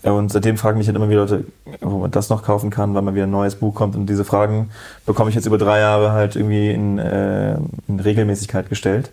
Und 0.03 0.31
seitdem 0.31 0.57
fragen 0.57 0.77
mich 0.77 0.85
halt 0.87 0.95
immer 0.95 1.09
wieder 1.09 1.21
Leute, 1.21 1.45
wo 1.81 1.97
man 1.97 2.11
das 2.11 2.29
noch 2.29 2.43
kaufen 2.43 2.69
kann, 2.69 2.93
weil 2.93 3.01
mal 3.01 3.15
wieder 3.15 3.25
ein 3.25 3.31
neues 3.31 3.55
Buch 3.55 3.73
kommt. 3.73 3.95
Und 3.95 4.05
diese 4.07 4.23
Fragen 4.23 4.69
bekomme 5.07 5.29
ich 5.29 5.35
jetzt 5.35 5.47
über 5.47 5.57
drei 5.57 5.79
Jahre 5.79 6.11
halt 6.11 6.35
irgendwie 6.35 6.69
in, 6.69 6.99
äh, 6.99 7.57
in 7.87 7.99
Regelmäßigkeit 7.99 8.69
gestellt. 8.69 9.11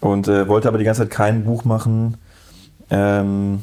Und 0.00 0.26
äh, 0.28 0.48
wollte 0.48 0.68
aber 0.68 0.78
die 0.78 0.84
ganze 0.84 1.02
Zeit 1.02 1.10
kein 1.10 1.44
Buch 1.44 1.64
machen, 1.64 2.16
ähm, 2.90 3.62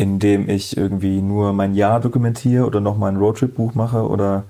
in 0.00 0.18
dem 0.18 0.48
ich 0.48 0.78
irgendwie 0.78 1.20
nur 1.20 1.52
mein 1.52 1.74
Jahr 1.74 2.00
dokumentiere 2.00 2.64
oder 2.64 2.80
noch 2.80 2.96
mal 2.96 3.08
ein 3.08 3.18
Roadtrip-Buch 3.18 3.74
mache 3.74 4.08
oder 4.08 4.44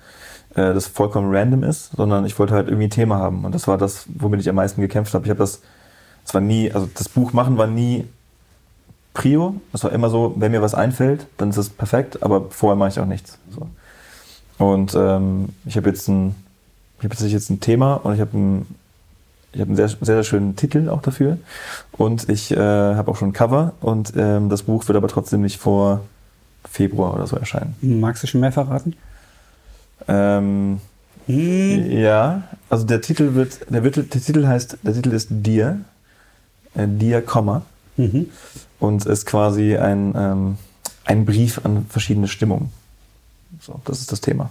äh, 0.51 0.73
das 0.73 0.87
vollkommen 0.87 1.35
random 1.35 1.65
ist, 1.65 1.91
sondern 1.97 2.25
ich 2.25 2.39
wollte 2.39 2.55
halt 2.55 2.69
irgendwie 2.69 2.87
ein 2.87 2.91
Thema 2.91 3.17
haben. 3.19 3.45
Und 3.45 3.53
das 3.53 3.67
war 3.67 3.77
das, 3.77 4.05
womit 4.15 4.39
ich 4.39 4.49
am 4.49 4.55
meisten 4.55 4.81
gekämpft 4.81 5.13
habe. 5.13 5.25
Ich 5.25 5.31
habe 5.31 5.41
das, 5.41 5.61
es 6.25 6.33
war 6.33 6.41
nie, 6.41 6.71
also 6.71 6.89
das 6.95 7.09
Buch 7.09 7.33
machen 7.33 7.59
war 7.59 7.67
nie 7.67 8.07
Prio. 9.13 9.57
Es 9.73 9.83
war 9.83 9.91
immer 9.91 10.09
so, 10.09 10.35
wenn 10.37 10.53
mir 10.53 10.63
was 10.63 10.75
einfällt, 10.75 11.27
dann 11.37 11.51
ist 11.51 11.57
es 11.57 11.69
perfekt, 11.69 12.23
aber 12.23 12.45
vorher 12.51 12.77
mache 12.77 12.91
ich 12.91 13.01
auch 13.01 13.07
nichts. 13.07 13.37
So. 13.51 13.67
Und 14.65 14.95
ähm, 14.95 15.49
ich 15.65 15.77
habe 15.77 15.89
jetzt 15.89 16.07
ein, 16.07 16.37
ich 17.01 17.05
habe 17.11 17.27
jetzt 17.27 17.51
ein 17.51 17.59
Thema 17.59 17.95
und 17.95 18.15
ich 18.15 18.21
habe 18.21 18.39
ein, 18.39 18.67
ich 19.53 19.61
habe 19.61 19.69
einen 19.69 19.77
sehr, 19.77 19.89
sehr, 19.89 19.99
sehr 20.03 20.25
schönen 20.25 20.57
Titel 20.57 20.89
auch 20.89 21.03
dafür 21.03 21.39
und 21.93 22.29
ich 22.29 22.53
äh, 22.53 22.57
habe 22.57 23.11
auch 23.11 23.17
schon 23.17 23.31
ein 23.31 23.33
Cover 23.33 23.73
und 23.81 24.13
ähm, 24.17 24.49
das 24.49 24.65
Buch 24.65 24.87
wird 24.89 24.97
aber 24.97 25.09
trotzdem 25.09 25.43
nicht 25.43 25.59
vor 25.59 26.01
Februar 26.65 27.15
oder 27.15 27.27
so 27.27 27.37
erscheinen. 27.37 27.75
Magst 27.81 28.23
du 28.23 28.27
schon 28.27 28.41
mehr 28.41 28.53
verraten? 28.53 28.95
Ähm, 30.09 30.81
hm. 31.27 31.91
Ja, 31.91 32.43
also 32.69 32.85
der 32.87 33.01
Titel 33.01 33.35
wird, 33.35 33.61
der, 33.71 33.85
wird, 33.85 33.97
der 33.97 34.09
Titel 34.09 34.47
heißt, 34.47 34.79
der 34.83 34.95
Titel 34.95 35.13
ist 35.13 35.29
Dir, 35.31 35.81
äh, 36.75 36.87
Dir, 36.87 37.23
Komma. 37.23 37.63
Mhm 37.97 38.27
und 38.81 39.07
ist 39.07 39.27
quasi 39.27 39.77
ein, 39.77 40.15
ähm, 40.17 40.57
ein 41.05 41.25
Brief 41.25 41.65
an 41.65 41.87
verschiedene 41.89 42.27
Stimmungen. 42.27 42.73
So, 43.61 43.81
das 43.85 44.01
ist 44.01 44.11
das 44.11 44.21
Thema. 44.21 44.51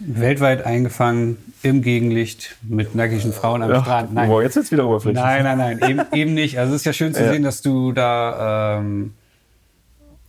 Weltweit 0.00 0.64
eingefangen, 0.64 1.36
im 1.62 1.82
Gegenlicht, 1.82 2.56
mit 2.62 2.94
nackigen 2.94 3.32
Frauen 3.32 3.62
am 3.62 3.70
ja, 3.70 3.82
Strand. 3.82 4.14
Nein. 4.14 4.28
Boah, 4.28 4.42
jetzt 4.42 4.56
jetzt 4.56 4.72
wieder 4.72 4.86
oberflächlich. 4.86 5.22
Nein, 5.22 5.44
nein, 5.44 5.58
nein, 5.58 5.90
eben, 5.90 6.00
eben 6.12 6.34
nicht. 6.34 6.58
Also 6.58 6.74
es 6.74 6.80
ist 6.80 6.86
ja 6.86 6.92
schön 6.92 7.12
zu 7.14 7.22
ja. 7.22 7.30
sehen, 7.30 7.42
dass 7.42 7.60
du 7.60 7.92
da 7.92 8.78
ähm, 8.78 9.12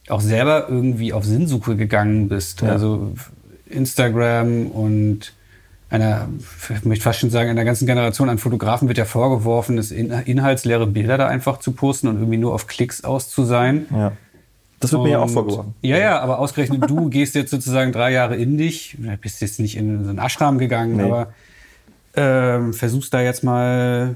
auch 0.09 0.21
selber 0.21 0.67
irgendwie 0.67 1.13
auf 1.13 1.23
Sinnsuche 1.23 1.75
gegangen 1.77 2.27
bist. 2.27 2.61
Ja. 2.61 2.69
Also 2.69 3.13
Instagram 3.65 4.67
und 4.67 5.33
einer, 5.89 6.29
ich 6.69 6.85
möchte 6.85 7.03
fast 7.03 7.19
schon 7.19 7.29
sagen, 7.29 7.49
einer 7.49 7.65
ganzen 7.65 7.85
Generation 7.85 8.29
an 8.29 8.37
Fotografen 8.37 8.87
wird 8.87 8.97
ja 8.97 9.05
vorgeworfen, 9.05 9.77
es 9.77 9.91
inhaltsleere 9.91 10.87
Bilder 10.87 11.17
da 11.17 11.27
einfach 11.27 11.59
zu 11.59 11.73
posten 11.73 12.07
und 12.07 12.15
irgendwie 12.15 12.37
nur 12.37 12.53
auf 12.53 12.67
Klicks 12.67 13.03
aus 13.03 13.29
zu 13.29 13.43
sein. 13.43 13.85
Ja. 13.91 14.13
Das 14.81 14.91
wird 14.91 14.99
und, 14.99 15.07
mir 15.07 15.13
ja 15.13 15.19
auch 15.19 15.29
vorgeworfen. 15.29 15.75
Ja, 15.81 15.97
ja, 15.97 16.19
aber 16.19 16.39
ausgerechnet 16.39 16.89
du 16.89 17.09
gehst 17.09 17.35
jetzt 17.35 17.51
sozusagen 17.51 17.91
drei 17.91 18.11
Jahre 18.11 18.35
in 18.35 18.57
dich, 18.57 18.97
bist 19.21 19.41
jetzt 19.41 19.59
nicht 19.59 19.77
in 19.77 20.03
so 20.03 20.09
einen 20.09 20.19
Ashram 20.19 20.57
gegangen, 20.57 20.97
nee. 20.97 21.03
aber 21.03 21.33
ähm, 22.15 22.73
versuchst 22.73 23.13
da 23.13 23.21
jetzt 23.21 23.43
mal 23.43 24.15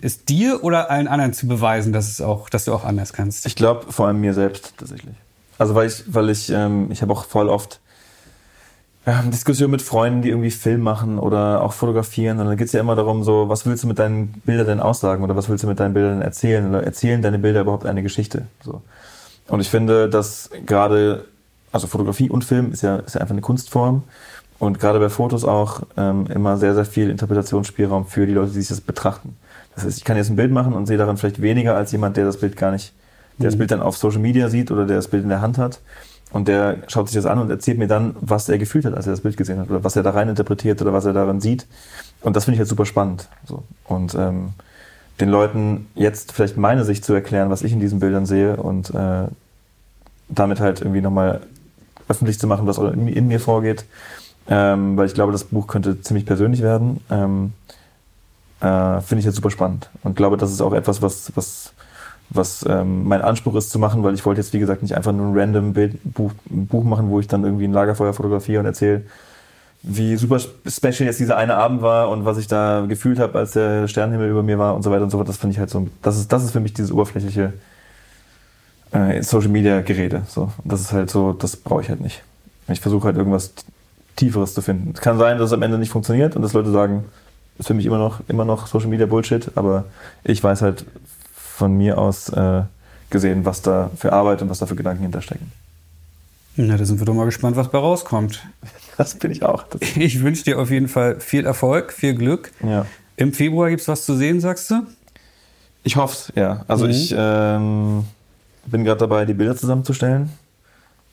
es 0.00 0.24
dir 0.24 0.62
oder 0.62 0.90
allen 0.90 1.08
anderen 1.08 1.32
zu 1.32 1.48
beweisen, 1.48 1.92
dass 1.92 2.08
es 2.08 2.20
auch, 2.20 2.48
dass 2.48 2.66
du 2.66 2.74
auch 2.74 2.84
anders 2.84 3.12
kannst. 3.12 3.46
Ich 3.46 3.56
glaube 3.56 3.90
vor 3.92 4.06
allem 4.06 4.20
mir 4.20 4.34
selbst 4.34 4.74
tatsächlich. 4.76 5.14
Also 5.58 5.74
weil 5.74 5.88
ich, 5.88 6.04
weil 6.06 6.30
ich, 6.30 6.50
ähm, 6.50 6.88
ich 6.90 7.02
habe 7.02 7.12
auch 7.12 7.24
voll 7.24 7.48
oft 7.48 7.80
ja, 9.06 9.22
Diskussion 9.22 9.70
mit 9.70 9.82
Freunden, 9.82 10.22
die 10.22 10.28
irgendwie 10.28 10.50
Film 10.50 10.82
machen 10.82 11.18
oder 11.18 11.62
auch 11.62 11.72
fotografieren. 11.72 12.38
Und 12.38 12.46
dann 12.46 12.56
geht 12.56 12.66
es 12.66 12.72
ja 12.72 12.80
immer 12.80 12.94
darum, 12.94 13.24
so, 13.24 13.48
was 13.48 13.66
willst 13.66 13.82
du 13.82 13.88
mit 13.88 13.98
deinen 13.98 14.28
Bildern 14.44 14.66
denn 14.66 14.80
aussagen 14.80 15.24
oder 15.24 15.34
was 15.34 15.48
willst 15.48 15.64
du 15.64 15.68
mit 15.68 15.80
deinen 15.80 15.94
Bildern 15.94 16.22
erzählen? 16.22 16.68
Oder 16.68 16.84
erzählen 16.84 17.22
deine 17.22 17.38
Bilder 17.38 17.62
überhaupt 17.62 17.86
eine 17.86 18.02
Geschichte? 18.02 18.46
So. 18.62 18.82
Und 19.48 19.60
ich 19.60 19.68
finde, 19.68 20.08
dass 20.08 20.50
gerade, 20.66 21.24
also 21.72 21.86
Fotografie 21.86 22.30
und 22.30 22.44
Film 22.44 22.72
ist 22.72 22.82
ja, 22.82 22.96
ist 22.96 23.14
ja 23.14 23.20
einfach 23.20 23.32
eine 23.32 23.40
Kunstform. 23.40 24.04
Und 24.58 24.80
gerade 24.80 24.98
bei 24.98 25.08
Fotos 25.08 25.44
auch 25.44 25.82
ähm, 25.96 26.26
immer 26.26 26.56
sehr, 26.56 26.74
sehr 26.74 26.84
viel 26.84 27.10
Interpretationsspielraum 27.10 28.06
für 28.06 28.26
die 28.26 28.34
Leute, 28.34 28.52
die 28.52 28.60
sich 28.60 28.68
das 28.68 28.80
betrachten. 28.80 29.36
Das 29.74 29.84
heißt, 29.84 29.98
ich 29.98 30.04
kann 30.04 30.16
jetzt 30.16 30.30
ein 30.30 30.36
Bild 30.36 30.50
machen 30.50 30.72
und 30.72 30.86
sehe 30.86 30.96
daran 30.96 31.16
vielleicht 31.16 31.40
weniger 31.40 31.76
als 31.76 31.92
jemand, 31.92 32.16
der 32.16 32.24
das 32.24 32.38
Bild 32.38 32.56
gar 32.56 32.72
nicht, 32.72 32.92
der 33.38 33.44
mhm. 33.44 33.50
das 33.50 33.58
Bild 33.58 33.70
dann 33.70 33.80
auf 33.80 33.96
Social 33.96 34.18
Media 34.18 34.48
sieht 34.48 34.70
oder 34.72 34.84
der 34.84 34.96
das 34.96 35.08
Bild 35.08 35.22
in 35.22 35.28
der 35.28 35.40
Hand 35.40 35.58
hat. 35.58 35.80
Und 36.30 36.48
der 36.48 36.78
schaut 36.88 37.08
sich 37.08 37.14
das 37.14 37.24
an 37.24 37.38
und 37.38 37.50
erzählt 37.50 37.78
mir 37.78 37.86
dann, 37.86 38.14
was 38.20 38.48
er 38.48 38.58
gefühlt 38.58 38.84
hat, 38.84 38.94
als 38.94 39.06
er 39.06 39.12
das 39.12 39.22
Bild 39.22 39.36
gesehen 39.36 39.60
hat, 39.60 39.70
oder 39.70 39.82
was 39.84 39.96
er 39.96 40.02
da 40.02 40.10
rein 40.10 40.28
interpretiert 40.28 40.82
oder 40.82 40.92
was 40.92 41.04
er 41.04 41.14
darin 41.14 41.40
sieht. 41.40 41.66
Und 42.20 42.36
das 42.36 42.44
finde 42.44 42.56
ich 42.56 42.58
halt 42.58 42.68
super 42.68 42.84
spannend. 42.84 43.28
So. 43.46 43.62
Und 43.84 44.14
ähm, 44.14 44.50
den 45.20 45.28
Leuten 45.28 45.86
jetzt 45.94 46.32
vielleicht 46.32 46.56
meine 46.56 46.84
Sicht 46.84 47.04
zu 47.04 47.12
erklären, 47.12 47.50
was 47.50 47.62
ich 47.62 47.72
in 47.72 47.80
diesen 47.80 48.00
Bildern 48.00 48.26
sehe 48.26 48.56
und 48.56 48.90
äh, 48.94 49.26
damit 50.28 50.60
halt 50.60 50.80
irgendwie 50.80 51.00
nochmal 51.00 51.40
öffentlich 52.08 52.38
zu 52.38 52.46
machen, 52.46 52.66
was 52.66 52.78
in, 52.78 53.08
in 53.08 53.28
mir 53.28 53.40
vorgeht. 53.40 53.84
Ähm, 54.50 54.96
weil 54.96 55.06
ich 55.06 55.14
glaube, 55.14 55.32
das 55.32 55.44
Buch 55.44 55.66
könnte 55.66 56.00
ziemlich 56.00 56.24
persönlich 56.24 56.62
werden. 56.62 57.00
Ähm, 57.10 57.52
äh, 58.60 59.00
finde 59.00 59.20
ich 59.20 59.24
jetzt 59.24 59.36
super 59.36 59.50
spannend. 59.50 59.90
Und 60.02 60.16
glaube, 60.16 60.36
das 60.36 60.50
ist 60.50 60.60
auch 60.60 60.72
etwas, 60.72 61.02
was, 61.02 61.32
was 61.34 61.74
was 62.30 62.64
ähm, 62.68 63.04
mein 63.08 63.22
Anspruch 63.22 63.54
ist 63.54 63.70
zu 63.70 63.78
machen, 63.78 64.02
weil 64.02 64.14
ich 64.14 64.24
wollte 64.26 64.40
jetzt, 64.40 64.52
wie 64.52 64.58
gesagt, 64.58 64.82
nicht 64.82 64.94
einfach 64.94 65.12
nur 65.12 65.26
ein 65.28 65.38
random 65.38 65.72
Bild, 65.72 65.98
Buch, 66.04 66.32
Buch 66.46 66.84
machen, 66.84 67.08
wo 67.10 67.20
ich 67.20 67.28
dann 67.28 67.44
irgendwie 67.44 67.64
ein 67.64 67.72
Lagerfeuer 67.72 68.12
fotografiere 68.12 68.60
und 68.60 68.66
erzähle, 68.66 69.02
wie 69.82 70.16
super 70.16 70.38
special 70.38 71.06
jetzt 71.06 71.20
dieser 71.20 71.36
eine 71.36 71.54
Abend 71.54 71.82
war 71.82 72.10
und 72.10 72.24
was 72.24 72.38
ich 72.38 72.48
da 72.48 72.84
gefühlt 72.88 73.18
habe, 73.18 73.38
als 73.38 73.52
der 73.52 73.86
Sternenhimmel 73.88 74.30
über 74.30 74.42
mir 74.42 74.58
war 74.58 74.74
und 74.74 74.82
so 74.82 74.90
weiter 74.90 75.04
und 75.04 75.10
so 75.10 75.18
fort. 75.18 75.28
Das 75.28 75.36
finde 75.36 75.52
ich 75.54 75.58
halt 75.58 75.70
so, 75.70 75.88
das 76.02 76.18
ist, 76.18 76.32
das 76.32 76.44
ist 76.44 76.50
für 76.50 76.60
mich 76.60 76.72
dieses 76.72 76.90
oberflächliche 76.90 77.52
äh, 78.92 79.22
Social 79.22 79.48
Media 79.48 79.80
Gerede. 79.80 80.22
So. 80.28 80.52
das 80.64 80.80
ist 80.80 80.92
halt 80.92 81.10
so, 81.10 81.32
das 81.32 81.56
brauche 81.56 81.82
ich 81.82 81.88
halt 81.88 82.00
nicht. 82.00 82.22
Ich 82.68 82.80
versuche 82.80 83.06
halt 83.06 83.16
irgendwas 83.16 83.52
Tieferes 84.16 84.52
zu 84.54 84.62
finden. 84.62 84.92
Es 84.94 85.00
kann 85.00 85.16
sein, 85.18 85.38
dass 85.38 85.46
es 85.46 85.52
am 85.52 85.62
Ende 85.62 85.78
nicht 85.78 85.90
funktioniert 85.90 86.34
und 86.34 86.42
dass 86.42 86.52
Leute 86.52 86.70
sagen, 86.70 87.04
ist 87.58 87.68
für 87.68 87.74
mich 87.74 87.86
immer 87.86 87.98
noch, 87.98 88.20
immer 88.28 88.44
noch 88.44 88.66
Social 88.66 88.88
Media 88.88 89.06
Bullshit, 89.06 89.50
aber 89.54 89.84
ich 90.24 90.42
weiß 90.42 90.62
halt 90.62 90.84
von 91.34 91.76
mir 91.76 91.98
aus 91.98 92.28
äh, 92.30 92.62
gesehen, 93.10 93.44
was 93.44 93.62
da 93.62 93.90
für 93.96 94.12
Arbeit 94.12 94.42
und 94.42 94.50
was 94.50 94.58
da 94.58 94.66
für 94.66 94.76
Gedanken 94.76 95.02
hinterstecken. 95.02 95.50
Na, 96.60 96.76
da 96.76 96.84
sind 96.84 96.98
wir 96.98 97.06
doch 97.06 97.14
mal 97.14 97.24
gespannt, 97.24 97.56
was 97.56 97.70
bei 97.70 97.78
rauskommt. 97.78 98.44
Das 98.96 99.14
bin 99.14 99.30
ich 99.30 99.44
auch. 99.44 99.62
Das 99.62 99.80
ich 99.96 100.24
wünsche 100.24 100.42
dir 100.42 100.58
auf 100.58 100.72
jeden 100.72 100.88
Fall 100.88 101.20
viel 101.20 101.46
Erfolg, 101.46 101.92
viel 101.92 102.14
Glück. 102.14 102.50
Ja. 102.64 102.84
Im 103.16 103.32
Februar 103.32 103.68
gibt 103.70 103.80
es 103.80 103.86
was 103.86 104.04
zu 104.04 104.16
sehen, 104.16 104.40
sagst 104.40 104.68
du? 104.72 104.82
Ich 105.84 105.94
hoffe 105.94 106.14
es, 106.14 106.32
ja. 106.34 106.64
Also 106.66 106.86
mhm. 106.86 106.90
ich 106.90 107.14
ähm, 107.16 108.04
bin 108.66 108.82
gerade 108.82 108.98
dabei, 108.98 109.24
die 109.24 109.34
Bilder 109.34 109.56
zusammenzustellen, 109.56 110.30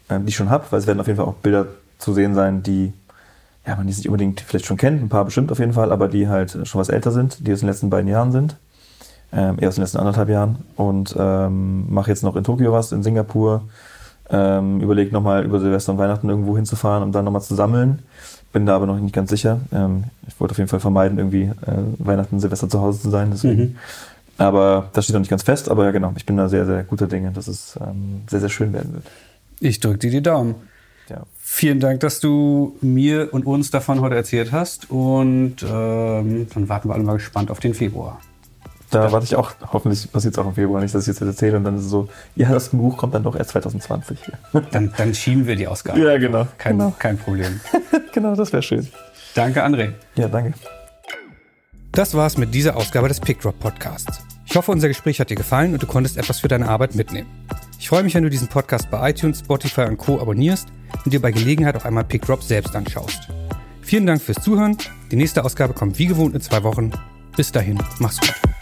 ähm, 0.09 0.25
die 0.25 0.29
ich 0.29 0.35
schon 0.35 0.49
habe, 0.49 0.65
weil 0.71 0.79
es 0.79 0.87
werden 0.87 0.99
auf 0.99 1.05
jeden 1.05 1.17
Fall 1.17 1.27
auch 1.27 1.35
Bilder 1.35 1.67
zu 1.99 2.15
sehen 2.15 2.33
sein, 2.33 2.63
die 2.63 2.91
ja, 3.67 3.75
man 3.75 3.85
die 3.85 3.93
nicht 3.93 4.07
unbedingt 4.07 4.41
vielleicht 4.41 4.65
schon 4.65 4.77
kennt, 4.77 5.03
ein 5.03 5.09
paar 5.09 5.25
bestimmt 5.25 5.51
auf 5.51 5.59
jeden 5.59 5.73
Fall, 5.73 5.91
aber 5.91 6.07
die 6.07 6.27
halt 6.27 6.57
schon 6.67 6.81
was 6.81 6.89
älter 6.89 7.11
sind, 7.11 7.45
die 7.45 7.53
aus 7.53 7.59
den 7.59 7.69
letzten 7.69 7.91
beiden 7.91 8.09
Jahren 8.09 8.31
sind. 8.31 8.55
Ähm, 9.31 9.57
eher 9.59 9.69
aus 9.69 9.75
den 9.75 9.81
letzten 9.81 9.97
anderthalb 9.97 10.29
Jahren. 10.29 10.65
Und 10.75 11.15
ähm, 11.17 11.91
mache 11.93 12.09
jetzt 12.09 12.23
noch 12.23 12.35
in 12.35 12.43
Tokio 12.43 12.71
was, 12.71 12.91
in 12.91 13.03
Singapur. 13.03 13.63
Ähm, 14.29 14.81
überlege 14.81 15.11
nochmal 15.11 15.45
über 15.45 15.59
Silvester 15.59 15.91
und 15.91 15.97
Weihnachten 15.99 16.29
irgendwo 16.29 16.55
hinzufahren, 16.55 17.03
um 17.03 17.11
dann 17.11 17.25
nochmal 17.25 17.41
zu 17.41 17.55
sammeln. 17.55 17.99
Bin 18.51 18.65
da 18.65 18.75
aber 18.75 18.85
noch 18.87 18.97
nicht 18.97 19.13
ganz 19.13 19.29
sicher. 19.29 19.59
Ähm, 19.71 20.05
ich 20.27 20.39
wollte 20.39 20.53
auf 20.53 20.57
jeden 20.57 20.69
Fall 20.69 20.79
vermeiden, 20.79 21.17
irgendwie 21.17 21.43
äh, 21.43 21.83
Weihnachten, 21.99 22.39
Silvester 22.39 22.69
zu 22.69 22.81
Hause 22.81 23.01
zu 23.01 23.09
sein. 23.09 23.29
Deswegen. 23.31 23.61
Mhm. 23.61 23.75
Aber 24.37 24.89
das 24.93 25.05
steht 25.05 25.13
noch 25.13 25.21
nicht 25.21 25.29
ganz 25.29 25.43
fest. 25.43 25.69
Aber 25.69 25.85
ja, 25.85 25.91
genau, 25.91 26.13
ich 26.15 26.25
bin 26.25 26.37
da 26.37 26.49
sehr, 26.49 26.65
sehr 26.65 26.83
guter 26.83 27.07
Dinge, 27.07 27.31
dass 27.31 27.47
es 27.47 27.77
ähm, 27.81 28.21
sehr, 28.29 28.39
sehr 28.39 28.49
schön 28.49 28.73
werden 28.73 28.93
wird. 28.93 29.05
Ich 29.59 29.79
drücke 29.79 29.99
dir 29.99 30.11
die 30.11 30.21
Daumen. 30.21 30.55
Ja. 31.09 31.23
Vielen 31.39 31.79
Dank, 31.79 31.99
dass 31.99 32.19
du 32.19 32.75
mir 32.81 33.33
und 33.33 33.45
uns 33.45 33.71
davon 33.71 34.01
heute 34.01 34.15
erzählt 34.15 34.51
hast. 34.51 34.89
Und 34.89 35.57
ähm, 35.63 36.47
dann 36.53 36.69
warten 36.69 36.89
wir 36.89 36.95
alle 36.95 37.03
mal 37.03 37.13
gespannt 37.13 37.51
auf 37.51 37.59
den 37.59 37.73
Februar. 37.73 38.19
Da 38.91 39.11
warte 39.11 39.25
ich 39.25 39.35
auch, 39.35 39.51
hoffentlich 39.73 40.11
passiert 40.11 40.35
es 40.35 40.39
auch 40.39 40.47
im 40.47 40.53
Februar, 40.53 40.81
nicht, 40.81 40.93
dass 40.93 41.07
ich 41.07 41.07
jetzt 41.07 41.21
erzähle 41.21 41.57
und 41.57 41.63
dann 41.63 41.75
ist 41.75 41.85
es 41.85 41.89
so, 41.89 42.07
ja, 42.35 42.49
das 42.49 42.69
Buch 42.69 42.97
kommt 42.97 43.13
dann 43.13 43.23
doch 43.23 43.35
erst 43.35 43.51
2020. 43.51 44.17
Dann, 44.71 44.93
dann 44.95 45.13
schieben 45.13 45.47
wir 45.47 45.55
die 45.55 45.67
Ausgabe. 45.67 45.99
Ja, 45.99 46.17
genau. 46.17 46.47
Kein, 46.57 46.77
genau. 46.77 46.93
kein 46.97 47.17
Problem. 47.17 47.59
genau, 48.13 48.35
das 48.35 48.53
wäre 48.53 48.63
schön. 48.63 48.87
Danke, 49.33 49.65
André. 49.65 49.93
Ja, 50.15 50.27
danke. 50.27 50.53
Das 51.91 52.13
war's 52.13 52.37
mit 52.37 52.53
dieser 52.53 52.75
Ausgabe 52.75 53.07
des 53.07 53.19
PickDrop 53.19 53.59
Podcasts. 53.59 54.21
Ich 54.45 54.55
hoffe, 54.55 54.71
unser 54.71 54.87
Gespräch 54.87 55.19
hat 55.19 55.29
dir 55.29 55.35
gefallen 55.35 55.73
und 55.73 55.81
du 55.81 55.87
konntest 55.87 56.17
etwas 56.17 56.39
für 56.39 56.47
deine 56.47 56.69
Arbeit 56.69 56.95
mitnehmen. 56.95 57.27
Ich 57.79 57.89
freue 57.89 58.03
mich, 58.03 58.15
wenn 58.15 58.23
du 58.23 58.29
diesen 58.29 58.47
Podcast 58.47 58.89
bei 58.91 59.09
iTunes, 59.09 59.39
Spotify 59.39 59.81
und 59.81 59.97
Co. 59.97 60.19
abonnierst 60.19 60.67
und 61.03 61.13
dir 61.13 61.21
bei 61.21 61.31
Gelegenheit 61.31 61.75
auch 61.75 61.85
einmal 61.85 62.03
PickDrop 62.03 62.43
selbst 62.43 62.75
anschaust. 62.75 63.29
Vielen 63.81 64.05
Dank 64.05 64.21
fürs 64.21 64.41
Zuhören. 64.43 64.77
Die 65.11 65.15
nächste 65.15 65.43
Ausgabe 65.43 65.73
kommt 65.73 65.99
wie 65.99 66.07
gewohnt 66.07 66.35
in 66.35 66.41
zwei 66.41 66.63
Wochen. 66.63 66.91
Bis 67.35 67.51
dahin, 67.51 67.77
mach's 67.99 68.19
gut. 68.19 68.54